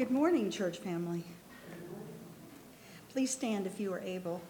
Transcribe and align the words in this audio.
Good 0.00 0.10
morning, 0.10 0.50
church 0.50 0.78
family. 0.78 1.24
Please 3.12 3.30
stand 3.30 3.66
if 3.66 3.78
you 3.78 3.92
are 3.92 4.00
able 4.00 4.40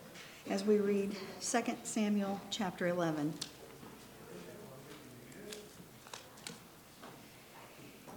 as 0.49 0.63
we 0.63 0.79
read 0.79 1.17
2 1.41 1.63
Samuel 1.83 2.41
chapter 2.51 2.87
11. 2.87 3.35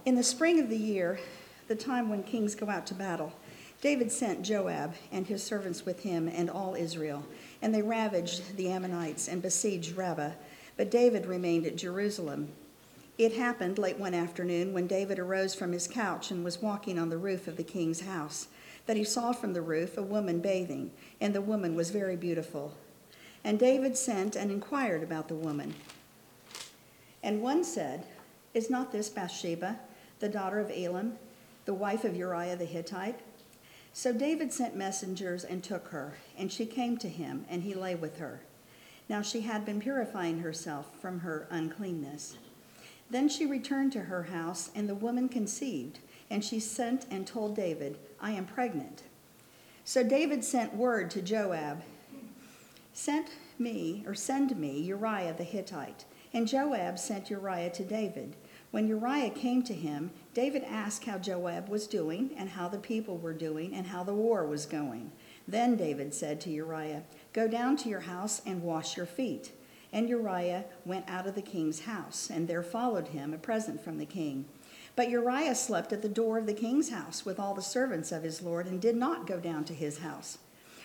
In 0.04 0.14
the 0.14 0.22
spring 0.22 0.60
of 0.60 0.70
the 0.70 0.76
year, 0.76 1.18
the 1.66 1.74
time 1.74 2.08
when 2.08 2.22
kings 2.22 2.54
go 2.54 2.70
out 2.70 2.86
to 2.86 2.94
battle, 2.94 3.32
David 3.80 4.12
sent 4.12 4.42
Joab 4.42 4.94
and 5.10 5.26
his 5.26 5.42
servants 5.42 5.84
with 5.84 6.04
him 6.04 6.28
and 6.28 6.48
all 6.48 6.76
Israel, 6.76 7.24
and 7.60 7.74
they 7.74 7.82
ravaged 7.82 8.56
the 8.56 8.68
Ammonites 8.68 9.26
and 9.26 9.42
besieged 9.42 9.96
Rabbah. 9.96 10.34
But 10.76 10.88
David 10.88 11.26
remained 11.26 11.66
at 11.66 11.74
Jerusalem. 11.74 12.52
It 13.16 13.34
happened 13.34 13.78
late 13.78 13.98
one 13.98 14.14
afternoon 14.14 14.72
when 14.72 14.88
David 14.88 15.20
arose 15.20 15.54
from 15.54 15.70
his 15.70 15.86
couch 15.86 16.32
and 16.32 16.44
was 16.44 16.60
walking 16.60 16.98
on 16.98 17.10
the 17.10 17.18
roof 17.18 17.46
of 17.46 17.56
the 17.56 17.62
king's 17.62 18.00
house 18.00 18.48
that 18.86 18.96
he 18.96 19.04
saw 19.04 19.32
from 19.32 19.52
the 19.52 19.62
roof 19.62 19.96
a 19.96 20.02
woman 20.02 20.40
bathing, 20.40 20.90
and 21.20 21.32
the 21.32 21.40
woman 21.40 21.76
was 21.76 21.90
very 21.90 22.16
beautiful. 22.16 22.74
And 23.44 23.58
David 23.58 23.96
sent 23.96 24.34
and 24.34 24.50
inquired 24.50 25.02
about 25.02 25.28
the 25.28 25.34
woman. 25.36 25.74
And 27.22 27.40
one 27.40 27.62
said, 27.62 28.04
Is 28.52 28.68
not 28.68 28.90
this 28.90 29.08
Bathsheba, 29.08 29.78
the 30.18 30.28
daughter 30.28 30.58
of 30.58 30.72
Elam, 30.74 31.16
the 31.66 31.74
wife 31.74 32.04
of 32.04 32.16
Uriah 32.16 32.56
the 32.56 32.64
Hittite? 32.64 33.20
So 33.92 34.12
David 34.12 34.52
sent 34.52 34.74
messengers 34.74 35.44
and 35.44 35.62
took 35.62 35.88
her, 35.88 36.14
and 36.36 36.50
she 36.50 36.66
came 36.66 36.96
to 36.98 37.08
him, 37.08 37.46
and 37.48 37.62
he 37.62 37.74
lay 37.74 37.94
with 37.94 38.18
her. 38.18 38.40
Now 39.08 39.22
she 39.22 39.42
had 39.42 39.64
been 39.64 39.80
purifying 39.80 40.40
herself 40.40 40.98
from 41.00 41.20
her 41.20 41.46
uncleanness. 41.50 42.36
Then 43.10 43.28
she 43.28 43.46
returned 43.46 43.92
to 43.92 44.02
her 44.02 44.24
house, 44.24 44.70
and 44.74 44.88
the 44.88 44.94
woman 44.94 45.28
conceived, 45.28 45.98
and 46.30 46.44
she 46.44 46.58
sent 46.58 47.06
and 47.10 47.26
told 47.26 47.54
David, 47.54 47.98
I 48.20 48.32
am 48.32 48.46
pregnant. 48.46 49.02
So 49.84 50.02
David 50.02 50.44
sent 50.44 50.74
word 50.74 51.10
to 51.10 51.22
Joab, 51.22 51.82
Sent 52.96 53.30
me, 53.58 54.04
or 54.06 54.14
send 54.14 54.56
me, 54.56 54.78
Uriah 54.78 55.34
the 55.36 55.44
Hittite. 55.44 56.04
And 56.32 56.48
Joab 56.48 56.98
sent 56.98 57.28
Uriah 57.28 57.70
to 57.70 57.84
David. 57.84 58.36
When 58.70 58.88
Uriah 58.88 59.30
came 59.30 59.62
to 59.64 59.74
him, 59.74 60.10
David 60.32 60.64
asked 60.64 61.04
how 61.04 61.18
Joab 61.18 61.68
was 61.68 61.86
doing, 61.86 62.30
and 62.36 62.48
how 62.48 62.68
the 62.68 62.78
people 62.78 63.18
were 63.18 63.32
doing, 63.32 63.74
and 63.74 63.88
how 63.88 64.04
the 64.04 64.14
war 64.14 64.46
was 64.46 64.64
going. 64.64 65.12
Then 65.46 65.76
David 65.76 66.14
said 66.14 66.40
to 66.42 66.50
Uriah, 66.50 67.02
Go 67.32 67.46
down 67.48 67.76
to 67.78 67.88
your 67.88 68.00
house 68.00 68.40
and 68.46 68.62
wash 68.62 68.96
your 68.96 69.06
feet. 69.06 69.52
And 69.94 70.08
Uriah 70.08 70.64
went 70.84 71.08
out 71.08 71.28
of 71.28 71.36
the 71.36 71.40
king's 71.40 71.82
house, 71.82 72.28
and 72.28 72.48
there 72.48 72.64
followed 72.64 73.08
him 73.08 73.32
a 73.32 73.38
present 73.38 73.80
from 73.80 73.98
the 73.98 74.04
king. 74.04 74.44
But 74.96 75.08
Uriah 75.08 75.54
slept 75.54 75.92
at 75.92 76.02
the 76.02 76.08
door 76.08 76.36
of 76.36 76.46
the 76.46 76.52
king's 76.52 76.88
house 76.88 77.24
with 77.24 77.38
all 77.38 77.54
the 77.54 77.62
servants 77.62 78.10
of 78.10 78.24
his 78.24 78.42
lord, 78.42 78.66
and 78.66 78.80
did 78.80 78.96
not 78.96 79.24
go 79.24 79.38
down 79.38 79.64
to 79.66 79.72
his 79.72 79.98
house. 79.98 80.38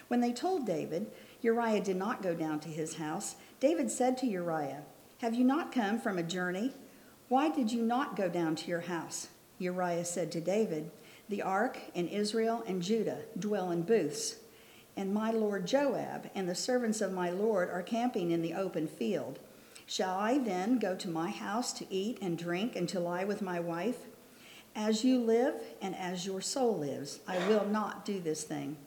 When 0.10 0.20
they 0.20 0.32
told 0.32 0.68
David, 0.68 1.08
Uriah 1.42 1.82
did 1.82 1.98
not 1.98 2.22
go 2.22 2.36
down 2.36 2.60
to 2.60 2.70
his 2.70 2.98
house, 2.98 3.36
David 3.60 3.90
said 3.90 4.16
to 4.20 4.28
Uriah, 4.28 4.84
Have 5.22 5.34
you 5.34 5.44
not 5.44 5.72
come 5.72 6.00
from 6.00 6.20
a 6.20 6.24
journey? 6.24 6.76
Why 7.30 7.50
did 7.50 7.72
you 7.72 7.82
not 7.82 8.16
go 8.16 8.30
down 8.30 8.56
to 8.58 8.68
your 8.68 8.82
house? 8.82 9.30
Uriah 9.58 10.06
said 10.06 10.32
to 10.34 10.40
David, 10.40 10.92
The 11.30 11.42
ark 11.42 11.80
and 11.96 12.08
Israel 12.10 12.64
and 12.68 12.80
Judah 12.80 13.22
dwell 13.40 13.72
in 13.72 13.82
booths 13.82 14.36
and 14.96 15.14
my 15.14 15.32
lord 15.32 15.66
Joab 15.66 16.30
and 16.36 16.48
the 16.48 16.56
servants 16.56 17.02
of 17.02 17.12
my 17.12 17.30
lord 17.30 17.70
are 17.70 17.82
camping 17.82 18.32
in 18.32 18.42
the 18.42 18.54
open 18.54 18.88
field. 18.88 19.40
Shall 19.86 20.16
I 20.16 20.38
then 20.38 20.78
go 20.78 20.96
to 20.96 21.10
my 21.10 21.30
house 21.30 21.74
to 21.74 21.94
eat 21.94 22.20
and 22.22 22.38
drink 22.38 22.76
and 22.76 22.88
to 22.90 23.00
lie 23.00 23.24
with 23.24 23.42
my 23.42 23.60
wife? 23.60 24.06
As 24.76 25.04
you 25.04 25.20
live 25.20 25.56
and 25.82 25.96
as 25.96 26.26
your 26.26 26.42
soul 26.42 26.78
lives, 26.78 27.20
I 27.28 27.38
will 27.48 27.66
not 27.66 28.06
do 28.06 28.20
this 28.20 28.44
thing. 28.44 28.78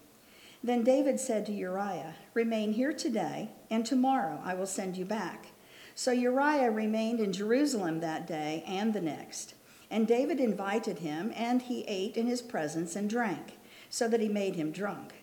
Then 0.63 0.85
David 0.85 1.19
said 1.19 1.45
to 1.47 1.53
Uriah, 1.53 2.15
Remain 2.35 2.73
here 2.73 2.93
today, 2.93 3.51
and 3.69 3.85
tomorrow 3.85 4.41
I 4.45 4.55
will 4.55 4.67
send 4.67 4.97
you 4.97 5.05
back. 5.05 5.49
So 5.95 6.13
Uriah 6.13 6.71
remained 6.71 7.19
in 7.19 7.33
Jerusalem 7.33 8.01
that 8.01 8.27
day 8.27 8.63
and 8.67 8.95
the 8.95 9.01
next. 9.01 9.55
And 9.91 10.07
David 10.07 10.39
invited 10.39 11.01
him, 11.01 11.33
and 11.35 11.63
he 11.63 11.83
ate 11.83 12.17
in 12.17 12.27
his 12.27 12.41
presence 12.41 12.95
and 12.95 13.11
drank, 13.11 13.59
so 13.91 14.09
that 14.09 14.21
he 14.21 14.29
made 14.29 14.55
him 14.55 14.71
drunk. 14.71 15.15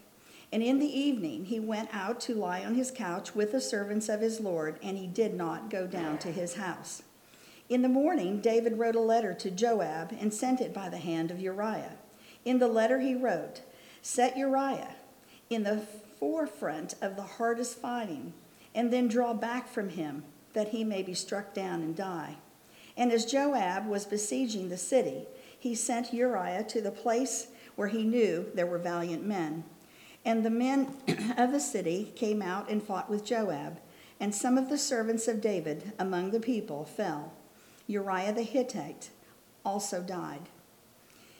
And 0.52 0.64
in 0.64 0.80
the 0.80 1.00
evening 1.00 1.46
he 1.46 1.60
went 1.60 1.90
out 1.94 2.20
to 2.22 2.34
lie 2.34 2.64
on 2.64 2.76
his 2.76 2.92
couch 2.92 3.36
with 3.36 3.52
the 3.52 3.62
servants 3.62 4.10
of 4.10 4.22
his 4.22 4.40
Lord, 4.40 4.80
and 4.82 4.98
he 4.98 5.08
did 5.08 5.36
not 5.36 5.70
go 5.70 5.86
down 5.86 6.18
to 6.20 6.32
his 6.32 6.56
house. 6.56 7.04
In 7.70 7.84
the 7.84 7.90
morning, 7.90 8.42
David 8.42 8.80
wrote 8.80 8.96
a 8.96 9.00
letter 9.00 9.34
to 9.36 9.52
Joab 9.52 10.12
and 10.20 10.34
sent 10.34 10.60
it 10.60 10.74
by 10.74 10.90
the 10.90 10.98
hand 10.98 11.30
of 11.30 11.40
Uriah. 11.40 11.98
In 12.44 12.58
the 12.58 12.68
letter 12.68 13.00
he 13.00 13.14
wrote, 13.14 13.62
Set 14.02 14.36
Uriah 14.36 14.96
in 15.52 15.64
the 15.64 15.84
forefront 16.20 16.96
of 17.02 17.16
the 17.16 17.24
hardest 17.24 17.78
fighting, 17.78 18.34
and 18.74 18.92
then 18.92 19.08
draw 19.08 19.34
back 19.34 19.68
from 19.68 19.90
him, 19.90 20.24
that 20.54 20.70
he 20.70 20.84
may 20.84 21.04
be 21.04 21.14
struck 21.14 21.54
down 21.54 21.82
and 21.82 21.96
die. 21.96 22.38
And 22.98 23.12
as 23.12 23.26
Joab 23.26 23.88
was 23.88 24.06
besieging 24.06 24.70
the 24.70 24.78
city, 24.78 25.28
he 25.58 25.76
sent 25.76 26.14
Uriah 26.14 26.64
to 26.66 26.82
the 26.82 26.92
place 26.92 27.48
where 27.76 27.88
he 27.88 28.04
knew 28.04 28.48
there 28.56 28.66
were 28.66 28.78
valiant 28.78 29.26
men. 29.26 29.64
And 30.26 30.44
the 30.44 30.50
men 30.50 30.94
of 31.38 31.52
the 31.52 31.60
city 31.60 32.12
came 32.16 32.42
out 32.42 32.70
and 32.70 32.84
fought 32.84 33.10
with 33.10 33.26
Joab, 33.26 33.80
and 34.20 34.36
some 34.36 34.58
of 34.58 34.70
the 34.70 34.78
servants 34.78 35.28
of 35.28 35.42
David 35.42 35.94
among 35.98 36.32
the 36.32 36.40
people 36.40 36.86
fell. 36.86 37.34
Uriah 37.88 38.34
the 38.34 38.44
Hittite 38.44 39.10
also 39.66 40.02
died. 40.02 40.50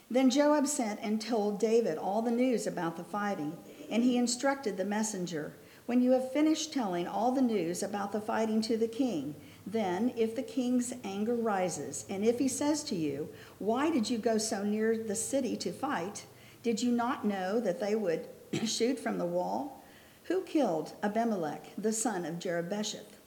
Then 0.10 0.30
Joab 0.30 0.66
sent 0.66 1.00
and 1.04 1.22
told 1.22 1.60
David 1.60 1.98
all 1.98 2.22
the 2.22 2.32
news 2.32 2.66
about 2.66 2.98
the 2.98 3.04
fighting, 3.04 3.56
and 3.92 4.04
he 4.04 4.18
instructed 4.18 4.78
the 4.78 4.86
messenger 4.86 5.54
When 5.86 6.02
you 6.02 6.12
have 6.12 6.32
finished 6.32 6.72
telling 6.72 7.08
all 7.08 7.32
the 7.32 7.42
news 7.42 7.82
about 7.82 8.12
the 8.12 8.22
fighting 8.22 8.62
to 8.62 8.78
the 8.78 8.88
king, 8.88 9.34
then, 9.66 10.14
if 10.16 10.36
the 10.36 10.44
king's 10.44 10.94
anger 11.04 11.36
rises, 11.36 12.06
and 12.10 12.24
if 12.24 12.40
he 12.40 12.48
says 12.48 12.84
to 12.86 12.96
you, 12.96 13.30
Why 13.60 13.90
did 13.90 14.10
you 14.10 14.18
go 14.18 14.38
so 14.38 14.64
near 14.64 14.98
the 14.98 15.16
city 15.16 15.56
to 15.58 15.72
fight? 15.72 16.26
Did 16.64 16.82
you 16.82 16.92
not 16.92 17.26
know 17.26 17.60
that 17.60 17.80
they 17.80 17.96
would 17.96 18.28
shoot 18.66 19.00
from 19.00 19.18
the 19.18 19.26
wall? 19.26 19.84
Who 20.26 20.44
killed 20.44 20.94
Abimelech, 21.02 21.68
the 21.78 21.94
son 21.94 22.26
of 22.26 22.36
Jerubbesheth? 22.36 23.18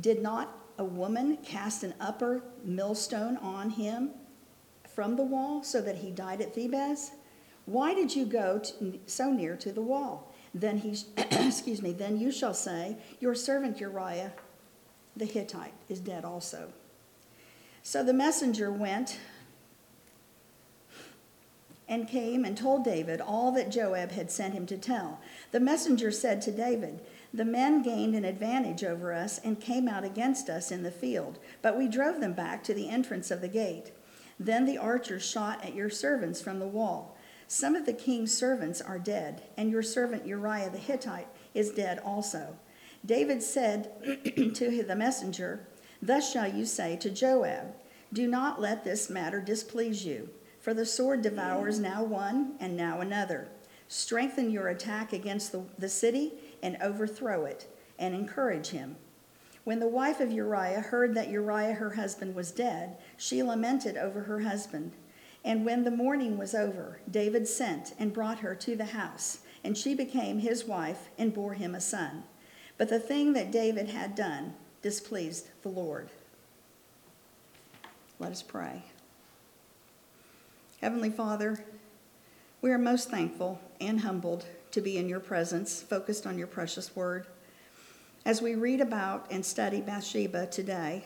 Did 0.00 0.22
not 0.22 0.58
a 0.78 0.84
woman 0.84 1.38
cast 1.38 1.82
an 1.82 1.94
upper 2.00 2.42
millstone 2.64 3.36
on 3.38 3.70
him 3.70 4.10
from 4.94 5.16
the 5.16 5.24
wall 5.24 5.62
so 5.62 5.80
that 5.80 5.96
he 5.96 6.10
died 6.10 6.40
at 6.40 6.54
Thebez? 6.54 7.10
Why 7.66 7.94
did 7.94 8.14
you 8.14 8.26
go 8.26 8.58
to, 8.58 9.00
so 9.06 9.30
near 9.32 9.56
to 9.56 9.72
the 9.72 9.80
wall? 9.80 10.34
Then 10.54 10.78
he, 10.78 10.96
excuse 11.16 11.80
me, 11.80 11.92
then 11.92 12.18
you 12.18 12.30
shall 12.30 12.54
say, 12.54 12.96
Your 13.20 13.34
servant 13.34 13.80
Uriah 13.80 14.32
the 15.16 15.24
Hittite 15.24 15.74
is 15.88 16.00
dead 16.00 16.24
also. 16.24 16.72
So 17.82 18.02
the 18.02 18.12
messenger 18.12 18.72
went 18.72 19.18
and 21.88 22.08
came 22.08 22.44
and 22.44 22.56
told 22.56 22.84
David 22.84 23.20
all 23.20 23.52
that 23.52 23.70
Joab 23.70 24.12
had 24.12 24.30
sent 24.30 24.54
him 24.54 24.66
to 24.66 24.78
tell. 24.78 25.20
The 25.50 25.60
messenger 25.60 26.10
said 26.10 26.40
to 26.42 26.50
David, 26.50 27.00
The 27.32 27.44
men 27.44 27.82
gained 27.82 28.14
an 28.14 28.24
advantage 28.24 28.82
over 28.82 29.12
us 29.12 29.38
and 29.38 29.60
came 29.60 29.88
out 29.88 30.04
against 30.04 30.48
us 30.48 30.70
in 30.70 30.82
the 30.82 30.90
field, 30.90 31.38
but 31.62 31.76
we 31.76 31.88
drove 31.88 32.20
them 32.20 32.32
back 32.32 32.64
to 32.64 32.74
the 32.74 32.88
entrance 32.88 33.30
of 33.30 33.40
the 33.40 33.48
gate. 33.48 33.92
Then 34.40 34.64
the 34.64 34.78
archers 34.78 35.24
shot 35.24 35.64
at 35.64 35.74
your 35.74 35.90
servants 35.90 36.40
from 36.40 36.58
the 36.58 36.66
wall. 36.66 37.16
Some 37.46 37.76
of 37.76 37.86
the 37.86 37.92
king's 37.92 38.36
servants 38.36 38.80
are 38.80 38.98
dead, 38.98 39.42
and 39.56 39.70
your 39.70 39.82
servant 39.82 40.26
Uriah 40.26 40.70
the 40.70 40.78
Hittite 40.78 41.28
is 41.52 41.70
dead 41.70 41.98
also. 41.98 42.56
David 43.04 43.42
said 43.42 43.92
to 44.54 44.82
the 44.82 44.96
messenger, 44.96 45.66
Thus 46.00 46.32
shall 46.32 46.48
you 46.48 46.64
say 46.64 46.96
to 46.96 47.10
Joab, 47.10 47.74
Do 48.12 48.26
not 48.26 48.60
let 48.60 48.84
this 48.84 49.10
matter 49.10 49.40
displease 49.40 50.04
you 50.06 50.30
for 50.64 50.72
the 50.72 50.86
sword 50.86 51.20
devours 51.20 51.78
now 51.78 52.02
one 52.02 52.54
and 52.58 52.74
now 52.74 53.02
another. 53.02 53.46
Strengthen 53.86 54.50
your 54.50 54.68
attack 54.68 55.12
against 55.12 55.52
the, 55.52 55.62
the 55.78 55.90
city 55.90 56.32
and 56.62 56.78
overthrow 56.80 57.44
it, 57.44 57.66
and 57.98 58.14
encourage 58.14 58.68
him. 58.68 58.96
When 59.64 59.78
the 59.78 59.86
wife 59.86 60.20
of 60.20 60.32
Uriah 60.32 60.80
heard 60.80 61.14
that 61.14 61.28
Uriah 61.28 61.74
her 61.74 61.90
husband 61.90 62.34
was 62.34 62.50
dead, 62.50 62.96
she 63.18 63.42
lamented 63.42 63.98
over 63.98 64.22
her 64.22 64.40
husband. 64.40 64.92
And 65.44 65.66
when 65.66 65.84
the 65.84 65.90
mourning 65.90 66.38
was 66.38 66.54
over, 66.54 66.98
David 67.10 67.46
sent 67.46 67.92
and 67.98 68.14
brought 68.14 68.38
her 68.38 68.54
to 68.54 68.74
the 68.74 68.86
house, 68.86 69.40
and 69.62 69.76
she 69.76 69.94
became 69.94 70.38
his 70.38 70.64
wife 70.64 71.10
and 71.18 71.34
bore 71.34 71.52
him 71.52 71.74
a 71.74 71.80
son. 71.80 72.24
But 72.78 72.88
the 72.88 72.98
thing 72.98 73.34
that 73.34 73.52
David 73.52 73.90
had 73.90 74.14
done 74.14 74.54
displeased 74.80 75.50
the 75.60 75.68
Lord. 75.68 76.08
Let 78.18 78.32
us 78.32 78.42
pray. 78.42 78.84
Heavenly 80.84 81.08
Father, 81.08 81.64
we 82.60 82.70
are 82.70 82.76
most 82.76 83.08
thankful 83.08 83.58
and 83.80 84.00
humbled 84.00 84.44
to 84.72 84.82
be 84.82 84.98
in 84.98 85.08
your 85.08 85.18
presence, 85.18 85.80
focused 85.80 86.26
on 86.26 86.36
your 86.36 86.46
precious 86.46 86.94
word. 86.94 87.26
As 88.26 88.42
we 88.42 88.54
read 88.54 88.82
about 88.82 89.26
and 89.30 89.46
study 89.46 89.80
Bathsheba 89.80 90.46
today, 90.48 91.04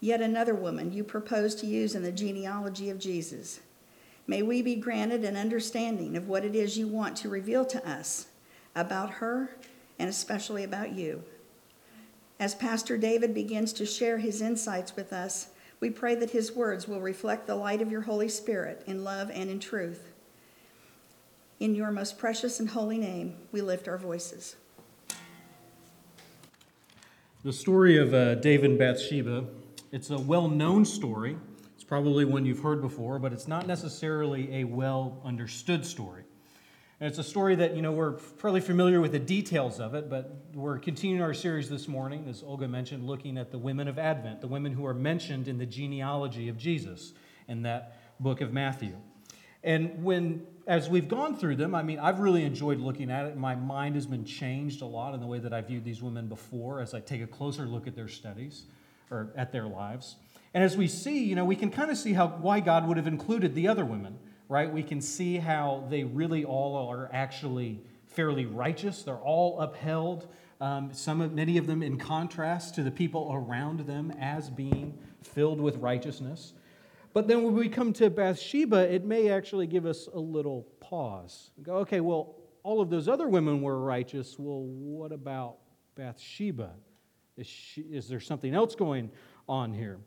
yet 0.00 0.20
another 0.20 0.56
woman 0.56 0.92
you 0.92 1.04
propose 1.04 1.54
to 1.54 1.68
use 1.68 1.94
in 1.94 2.02
the 2.02 2.10
genealogy 2.10 2.90
of 2.90 2.98
Jesus. 2.98 3.60
May 4.26 4.42
we 4.42 4.60
be 4.60 4.74
granted 4.74 5.22
an 5.22 5.36
understanding 5.36 6.16
of 6.16 6.26
what 6.26 6.44
it 6.44 6.56
is 6.56 6.76
you 6.76 6.88
want 6.88 7.16
to 7.18 7.28
reveal 7.28 7.64
to 7.66 7.88
us 7.88 8.26
about 8.74 9.08
her 9.08 9.54
and 10.00 10.10
especially 10.10 10.64
about 10.64 10.94
you. 10.96 11.22
As 12.40 12.56
Pastor 12.56 12.98
David 12.98 13.34
begins 13.34 13.72
to 13.74 13.86
share 13.86 14.18
his 14.18 14.42
insights 14.42 14.96
with 14.96 15.12
us, 15.12 15.50
we 15.82 15.90
pray 15.90 16.14
that 16.14 16.30
his 16.30 16.52
words 16.52 16.86
will 16.86 17.00
reflect 17.00 17.48
the 17.48 17.56
light 17.56 17.82
of 17.82 17.90
your 17.90 18.02
Holy 18.02 18.28
Spirit 18.28 18.84
in 18.86 19.02
love 19.02 19.32
and 19.34 19.50
in 19.50 19.58
truth. 19.58 20.12
In 21.58 21.74
your 21.74 21.90
most 21.90 22.18
precious 22.18 22.60
and 22.60 22.70
holy 22.70 22.98
name, 22.98 23.36
we 23.50 23.62
lift 23.62 23.88
our 23.88 23.98
voices. 23.98 24.54
The 27.42 27.52
story 27.52 27.98
of 27.98 28.14
uh, 28.14 28.36
David 28.36 28.70
and 28.70 28.78
Bathsheba, 28.78 29.44
it's 29.90 30.10
a 30.10 30.18
well-known 30.18 30.84
story. 30.84 31.36
It's 31.74 31.82
probably 31.82 32.24
one 32.24 32.46
you've 32.46 32.60
heard 32.60 32.80
before, 32.80 33.18
but 33.18 33.32
it's 33.32 33.48
not 33.48 33.66
necessarily 33.66 34.60
a 34.60 34.64
well 34.64 35.20
understood 35.24 35.84
story. 35.84 36.21
And 37.02 37.08
it's 37.08 37.18
a 37.18 37.24
story 37.24 37.56
that, 37.56 37.74
you 37.74 37.82
know, 37.82 37.90
we're 37.90 38.16
fairly 38.16 38.60
familiar 38.60 39.00
with 39.00 39.10
the 39.10 39.18
details 39.18 39.80
of 39.80 39.96
it, 39.96 40.08
but 40.08 40.36
we're 40.54 40.78
continuing 40.78 41.20
our 41.20 41.34
series 41.34 41.68
this 41.68 41.88
morning, 41.88 42.26
as 42.30 42.44
Olga 42.44 42.68
mentioned, 42.68 43.08
looking 43.08 43.36
at 43.38 43.50
the 43.50 43.58
women 43.58 43.88
of 43.88 43.98
Advent, 43.98 44.40
the 44.40 44.46
women 44.46 44.72
who 44.72 44.86
are 44.86 44.94
mentioned 44.94 45.48
in 45.48 45.58
the 45.58 45.66
genealogy 45.66 46.48
of 46.48 46.56
Jesus 46.56 47.12
in 47.48 47.62
that 47.62 47.96
book 48.20 48.40
of 48.40 48.52
Matthew. 48.52 48.94
And 49.64 50.04
when, 50.04 50.46
as 50.68 50.88
we've 50.88 51.08
gone 51.08 51.36
through 51.36 51.56
them, 51.56 51.74
I 51.74 51.82
mean, 51.82 51.98
I've 51.98 52.20
really 52.20 52.44
enjoyed 52.44 52.78
looking 52.78 53.10
at 53.10 53.26
it. 53.26 53.36
My 53.36 53.56
mind 53.56 53.96
has 53.96 54.06
been 54.06 54.24
changed 54.24 54.80
a 54.80 54.86
lot 54.86 55.12
in 55.12 55.18
the 55.18 55.26
way 55.26 55.40
that 55.40 55.52
I 55.52 55.60
viewed 55.60 55.84
these 55.84 56.02
women 56.02 56.28
before 56.28 56.80
as 56.80 56.94
I 56.94 57.00
take 57.00 57.20
a 57.20 57.26
closer 57.26 57.66
look 57.66 57.88
at 57.88 57.96
their 57.96 58.06
studies 58.06 58.66
or 59.10 59.32
at 59.34 59.50
their 59.50 59.66
lives. 59.66 60.14
And 60.54 60.62
as 60.62 60.76
we 60.76 60.86
see, 60.86 61.24
you 61.24 61.34
know, 61.34 61.44
we 61.44 61.56
can 61.56 61.72
kind 61.72 61.90
of 61.90 61.98
see 61.98 62.12
how 62.12 62.28
why 62.28 62.60
God 62.60 62.86
would 62.86 62.96
have 62.96 63.08
included 63.08 63.56
the 63.56 63.66
other 63.66 63.84
women 63.84 64.20
right? 64.52 64.70
We 64.70 64.82
can 64.82 65.00
see 65.00 65.38
how 65.38 65.86
they 65.88 66.04
really 66.04 66.44
all 66.44 66.76
are 66.90 67.08
actually 67.10 67.80
fairly 68.04 68.44
righteous. 68.44 69.02
They're 69.02 69.16
all 69.16 69.58
upheld, 69.58 70.28
um, 70.60 70.92
some 70.92 71.22
of, 71.22 71.32
many 71.32 71.56
of 71.56 71.66
them 71.66 71.82
in 71.82 71.96
contrast 71.96 72.74
to 72.74 72.82
the 72.82 72.90
people 72.90 73.30
around 73.32 73.80
them 73.80 74.12
as 74.20 74.50
being 74.50 74.98
filled 75.22 75.58
with 75.58 75.76
righteousness. 75.78 76.52
But 77.14 77.28
then 77.28 77.42
when 77.44 77.54
we 77.54 77.70
come 77.70 77.94
to 77.94 78.10
Bathsheba, 78.10 78.92
it 78.92 79.06
may 79.06 79.30
actually 79.30 79.66
give 79.66 79.86
us 79.86 80.06
a 80.12 80.20
little 80.20 80.68
pause. 80.80 81.50
Go, 81.62 81.76
okay, 81.76 82.00
well, 82.00 82.36
all 82.62 82.82
of 82.82 82.90
those 82.90 83.08
other 83.08 83.30
women 83.30 83.62
were 83.62 83.80
righteous. 83.80 84.36
Well, 84.38 84.60
what 84.60 85.12
about 85.12 85.56
Bathsheba? 85.94 86.72
Is, 87.38 87.46
she, 87.46 87.80
is 87.80 88.06
there 88.06 88.20
something 88.20 88.52
else 88.52 88.74
going 88.74 89.10
on 89.48 89.72
here? 89.72 89.98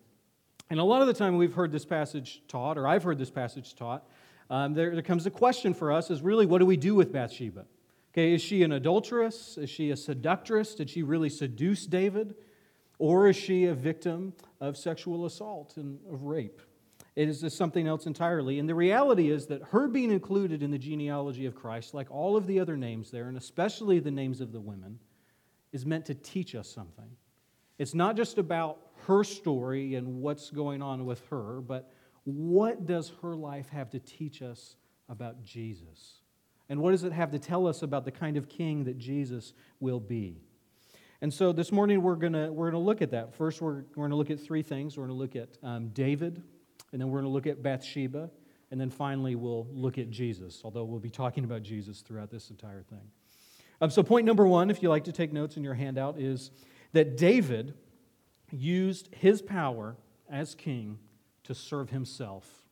And 0.70 0.80
a 0.80 0.84
lot 0.84 1.02
of 1.02 1.08
the 1.08 1.14
time 1.16 1.36
we've 1.36 1.54
heard 1.54 1.72
this 1.72 1.86
passage 1.86 2.44
taught, 2.48 2.78
or 2.78 2.88
I've 2.88 3.02
heard 3.04 3.18
this 3.18 3.32
passage 3.32 3.76
taught, 3.76 4.08
um, 4.50 4.74
there, 4.74 4.92
there 4.92 5.02
comes 5.02 5.26
a 5.26 5.32
question 5.32 5.74
for 5.74 5.92
us 5.92 6.12
is 6.12 6.22
really 6.22 6.46
what 6.46 6.60
do 6.60 6.66
we 6.66 6.78
do 6.78 6.96
with 6.96 7.12
Bathsheba? 7.12 7.66
Okay, 8.14 8.34
is 8.34 8.42
she 8.42 8.64
an 8.64 8.72
adulteress? 8.72 9.58
Is 9.58 9.70
she 9.70 9.92
a 9.92 9.98
seductress? 9.98 10.76
Did 10.76 10.90
she 10.90 11.04
really 11.04 11.30
seduce 11.30 11.86
David? 11.86 12.36
Or 12.98 13.28
is 13.28 13.36
she 13.36 13.66
a 13.66 13.74
victim 13.74 14.34
of 14.62 14.78
sexual 14.78 15.26
assault 15.26 15.76
and 15.76 16.00
of 16.10 16.24
rape? 16.24 16.62
It 17.16 17.30
is 17.30 17.54
something 17.54 17.88
else 17.88 18.06
entirely. 18.06 18.60
And 18.60 18.68
the 18.68 18.76
reality 18.76 19.32
is 19.32 19.48
that 19.48 19.62
her 19.72 19.88
being 19.88 20.12
included 20.12 20.62
in 20.62 20.72
the 20.72 20.78
genealogy 20.78 21.46
of 21.46 21.56
Christ, 21.56 21.94
like 21.94 22.12
all 22.12 22.36
of 22.36 22.46
the 22.46 22.60
other 22.60 22.78
names 22.78 23.12
there, 23.12 23.28
and 23.28 23.38
especially 23.38 24.00
the 24.00 24.12
names 24.12 24.42
of 24.42 24.52
the 24.52 24.60
women, 24.60 25.00
is 25.72 25.86
meant 25.86 26.06
to 26.06 26.14
teach 26.14 26.56
us 26.56 26.70
something. 26.70 27.10
It's 27.78 27.94
not 27.94 28.16
just 28.16 28.38
about 28.38 28.80
her 29.08 29.24
story 29.24 29.96
and 29.96 30.22
what's 30.22 30.50
going 30.50 30.82
on 30.82 31.06
with 31.06 31.26
her, 31.30 31.62
but 31.62 31.92
what 32.26 32.86
does 32.86 33.12
her 33.22 33.36
life 33.36 33.70
have 33.70 33.90
to 33.92 34.00
teach 34.00 34.42
us 34.42 34.76
about 35.08 35.44
Jesus? 35.44 36.20
And 36.68 36.82
what 36.82 36.92
does 36.92 37.04
it 37.04 37.14
have 37.14 37.32
to 37.32 37.40
tell 37.40 37.68
us 37.68 37.84
about 37.84 38.06
the 38.06 38.12
kind 38.12 38.38
of 38.38 38.50
king 38.50 38.84
that 38.86 38.98
Jesus 38.98 39.54
will 39.80 40.00
be? 40.00 40.42
And 41.22 41.34
so 41.34 41.52
this 41.52 41.72
morning 41.72 42.02
we're 42.02 42.16
going 42.16 42.34
to 42.34 42.52
we're 42.52 42.72
gonna 42.72 42.84
look 42.84 43.02
at 43.02 43.12
that. 43.12 43.36
First, 43.36 43.62
we're, 43.62 43.84
we're 43.96 44.08
going 44.08 44.10
to 44.10 44.16
look 44.16 44.32
at 44.32 44.40
three 44.40 44.64
things. 44.64 44.98
We're 44.98 45.08
going 45.08 45.18
to 45.18 45.22
look 45.22 45.36
at 45.36 45.58
um, 45.64 45.90
David, 45.90 46.42
and 46.92 47.00
then 47.00 47.10
we're 47.10 47.22
going 47.22 47.32
to 47.32 47.34
look 47.34 47.48
at 47.48 47.64
Bathsheba, 47.64 48.30
and 48.72 48.82
then 48.82 48.90
finally 48.90 49.36
we'll 49.36 49.68
look 49.72 49.98
at 49.98 50.10
Jesus, 50.10 50.62
although 50.64 50.84
we'll 50.84 51.00
be 51.00 51.10
talking 51.10 51.44
about 51.44 51.62
Jesus 51.62 52.02
throughout 52.02 52.32
this 52.32 52.50
entire 52.50 52.84
thing. 52.84 53.08
Um, 53.82 53.90
so, 53.90 54.04
point 54.04 54.26
number 54.26 54.48
one, 54.48 54.70
if 54.70 54.82
you 54.82 54.90
like 54.90 55.04
to 55.06 55.12
take 55.12 55.32
notes 55.32 55.58
in 55.58 55.64
your 55.64 55.74
handout, 55.74 56.20
is 56.20 56.52
that 56.94 57.18
David 57.18 57.76
used 58.52 59.14
his 59.14 59.42
power 59.42 59.96
as 60.30 60.56
king 60.56 60.98
to 61.46 61.56
serve 61.56 61.90
himself 61.90 62.64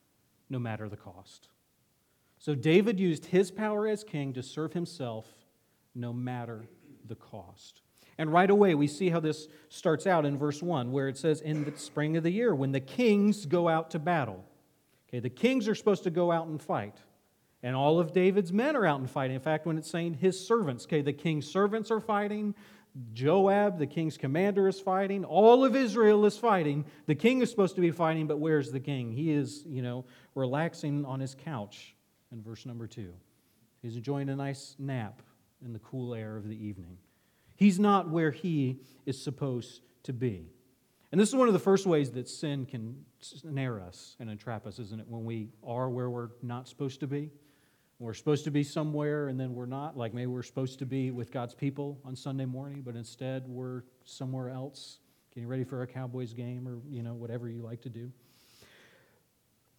no 0.50 0.60
matter 0.60 0.90
the 0.90 0.98
cost. 0.98 1.48
So 2.38 2.56
David 2.56 3.00
used 3.00 3.28
his 3.28 3.52
power 3.52 3.88
as 3.88 4.04
king 4.04 4.34
to 4.34 4.44
serve 4.44 4.74
himself 4.74 5.26
no 5.96 6.12
matter 6.12 6.68
the 7.08 7.16
cost. 7.16 7.82
And 8.18 8.32
right 8.32 8.50
away, 8.50 8.76
we 8.76 8.88
see 8.88 9.10
how 9.10 9.20
this 9.20 9.48
starts 9.70 10.06
out 10.06 10.26
in 10.26 10.38
verse 10.38 10.62
1, 10.62 10.92
where 10.92 11.08
it 11.08 11.18
says, 11.18 11.42
In 11.42 11.64
the 11.64 11.78
spring 11.78 12.18
of 12.18 12.24
the 12.24 12.32
year, 12.32 12.54
when 12.54 12.72
the 12.72 12.80
kings 12.80 13.46
go 13.46 13.68
out 13.68 13.92
to 13.92 14.00
battle. 14.00 14.44
Okay, 15.10 15.20
the 15.20 15.30
kings 15.30 15.68
are 15.68 15.76
supposed 15.76 16.04
to 16.04 16.10
go 16.10 16.32
out 16.32 16.48
and 16.48 16.62
fight. 16.62 16.98
And 17.64 17.76
all 17.76 18.00
of 18.00 18.14
David's 18.14 18.52
men 18.52 18.76
are 18.76 18.86
out 18.86 19.00
and 19.00 19.10
fighting. 19.10 19.36
In 19.36 19.42
fact, 19.42 19.66
when 19.66 19.78
it's 19.78 19.90
saying 19.90 20.16
his 20.16 20.46
servants, 20.46 20.86
okay, 20.86 21.02
the 21.02 21.14
king's 21.14 21.48
servants 21.48 21.92
are 21.92 22.02
fighting, 22.02 22.56
Joab, 23.14 23.80
the 23.80 23.88
king's 23.88 24.18
commander, 24.18 24.68
is 24.68 24.80
fighting. 24.80 25.26
All 25.26 25.66
of 25.66 25.76
Israel 25.76 26.26
is 26.26 26.38
fighting. 26.38 26.86
The 27.08 27.16
king 27.16 27.42
is 27.42 27.50
supposed 27.50 27.76
to 27.76 27.82
be 27.82 27.92
fighting, 27.92 28.28
but 28.28 28.38
where's 28.38 28.72
the 28.72 28.80
king? 28.80 29.12
He 29.12 29.32
is, 29.32 29.64
you 29.66 29.82
know, 29.82 30.06
relaxing 30.36 31.04
on 31.06 31.20
his 31.20 31.36
couch 31.36 31.96
in 32.32 32.42
verse 32.42 32.66
number 32.66 32.88
two. 32.88 33.14
He's 33.82 33.96
enjoying 33.96 34.30
a 34.30 34.36
nice 34.36 34.76
nap 34.78 35.22
in 35.66 35.74
the 35.74 35.80
cool 35.80 36.14
air 36.14 36.38
of 36.38 36.48
the 36.48 36.56
evening. 36.56 36.98
He's 37.56 37.80
not 37.80 38.10
where 38.10 38.32
he 38.32 38.80
is 39.06 39.22
supposed 39.22 39.82
to 40.04 40.14
be. 40.14 40.50
And 41.12 41.22
this 41.22 41.30
is 41.30 41.36
one 41.36 41.48
of 41.48 41.54
the 41.54 41.60
first 41.60 41.86
ways 41.86 42.12
that 42.12 42.28
sin 42.28 42.66
can 42.66 43.06
snare 43.22 43.80
us 43.80 44.16
and 44.20 44.30
entrap 44.30 44.66
us, 44.66 44.80
isn't 44.80 45.00
it? 45.00 45.08
When 45.08 45.26
we 45.26 45.50
are 45.64 45.90
where 45.90 46.10
we're 46.10 46.30
not 46.42 46.68
supposed 46.68 47.00
to 47.02 47.08
be. 47.08 47.30
We're 48.04 48.14
supposed 48.14 48.44
to 48.44 48.52
be 48.52 48.66
somewhere 48.66 49.30
and 49.30 49.40
then 49.40 49.54
we're 49.54 49.66
not. 49.66 49.96
Like 49.96 50.14
maybe 50.14 50.26
we're 50.26 50.44
supposed 50.44 50.78
to 50.80 50.86
be 50.86 51.12
with 51.12 51.32
God's 51.32 51.56
people 51.56 52.02
on 52.04 52.18
Sunday 52.18 52.44
morning, 52.44 52.82
but 52.82 52.98
instead 52.98 53.48
we're 53.48 53.84
somewhere 54.04 54.50
else, 54.50 55.00
getting 55.34 55.48
ready 55.48 55.64
for 55.64 55.84
a 55.84 55.88
Cowboys 55.88 56.34
game 56.34 56.68
or, 56.68 56.80
you 56.90 57.02
know, 57.02 57.14
whatever 57.14 57.48
you 57.48 57.62
like 57.62 57.82
to 57.84 57.90
do. 57.90 58.12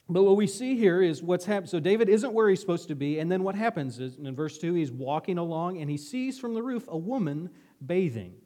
But 0.09 0.23
what 0.23 0.37
we 0.37 0.47
see 0.47 0.75
here 0.75 1.03
is 1.03 1.23
what's 1.23 1.45
happened. 1.45 1.69
So 1.69 1.81
David 1.81 2.09
isn't 2.09 2.33
where 2.33 2.49
he's 2.49 2.61
supposed 2.61 2.89
to 2.89 2.95
be. 2.95 3.19
And 3.19 3.31
then 3.31 3.43
what 3.43 3.57
happens 3.57 4.01
is 4.01 4.17
in 4.17 4.35
verse 4.35 4.57
2, 4.57 4.73
he's 4.73 4.91
walking 4.91 5.37
along 5.37 5.83
and 5.83 5.91
he 5.91 5.99
sees 5.99 6.39
from 6.39 6.55
the 6.55 6.63
roof 6.63 6.87
a 6.89 6.97
woman 6.97 7.51
bathing. 7.85 8.37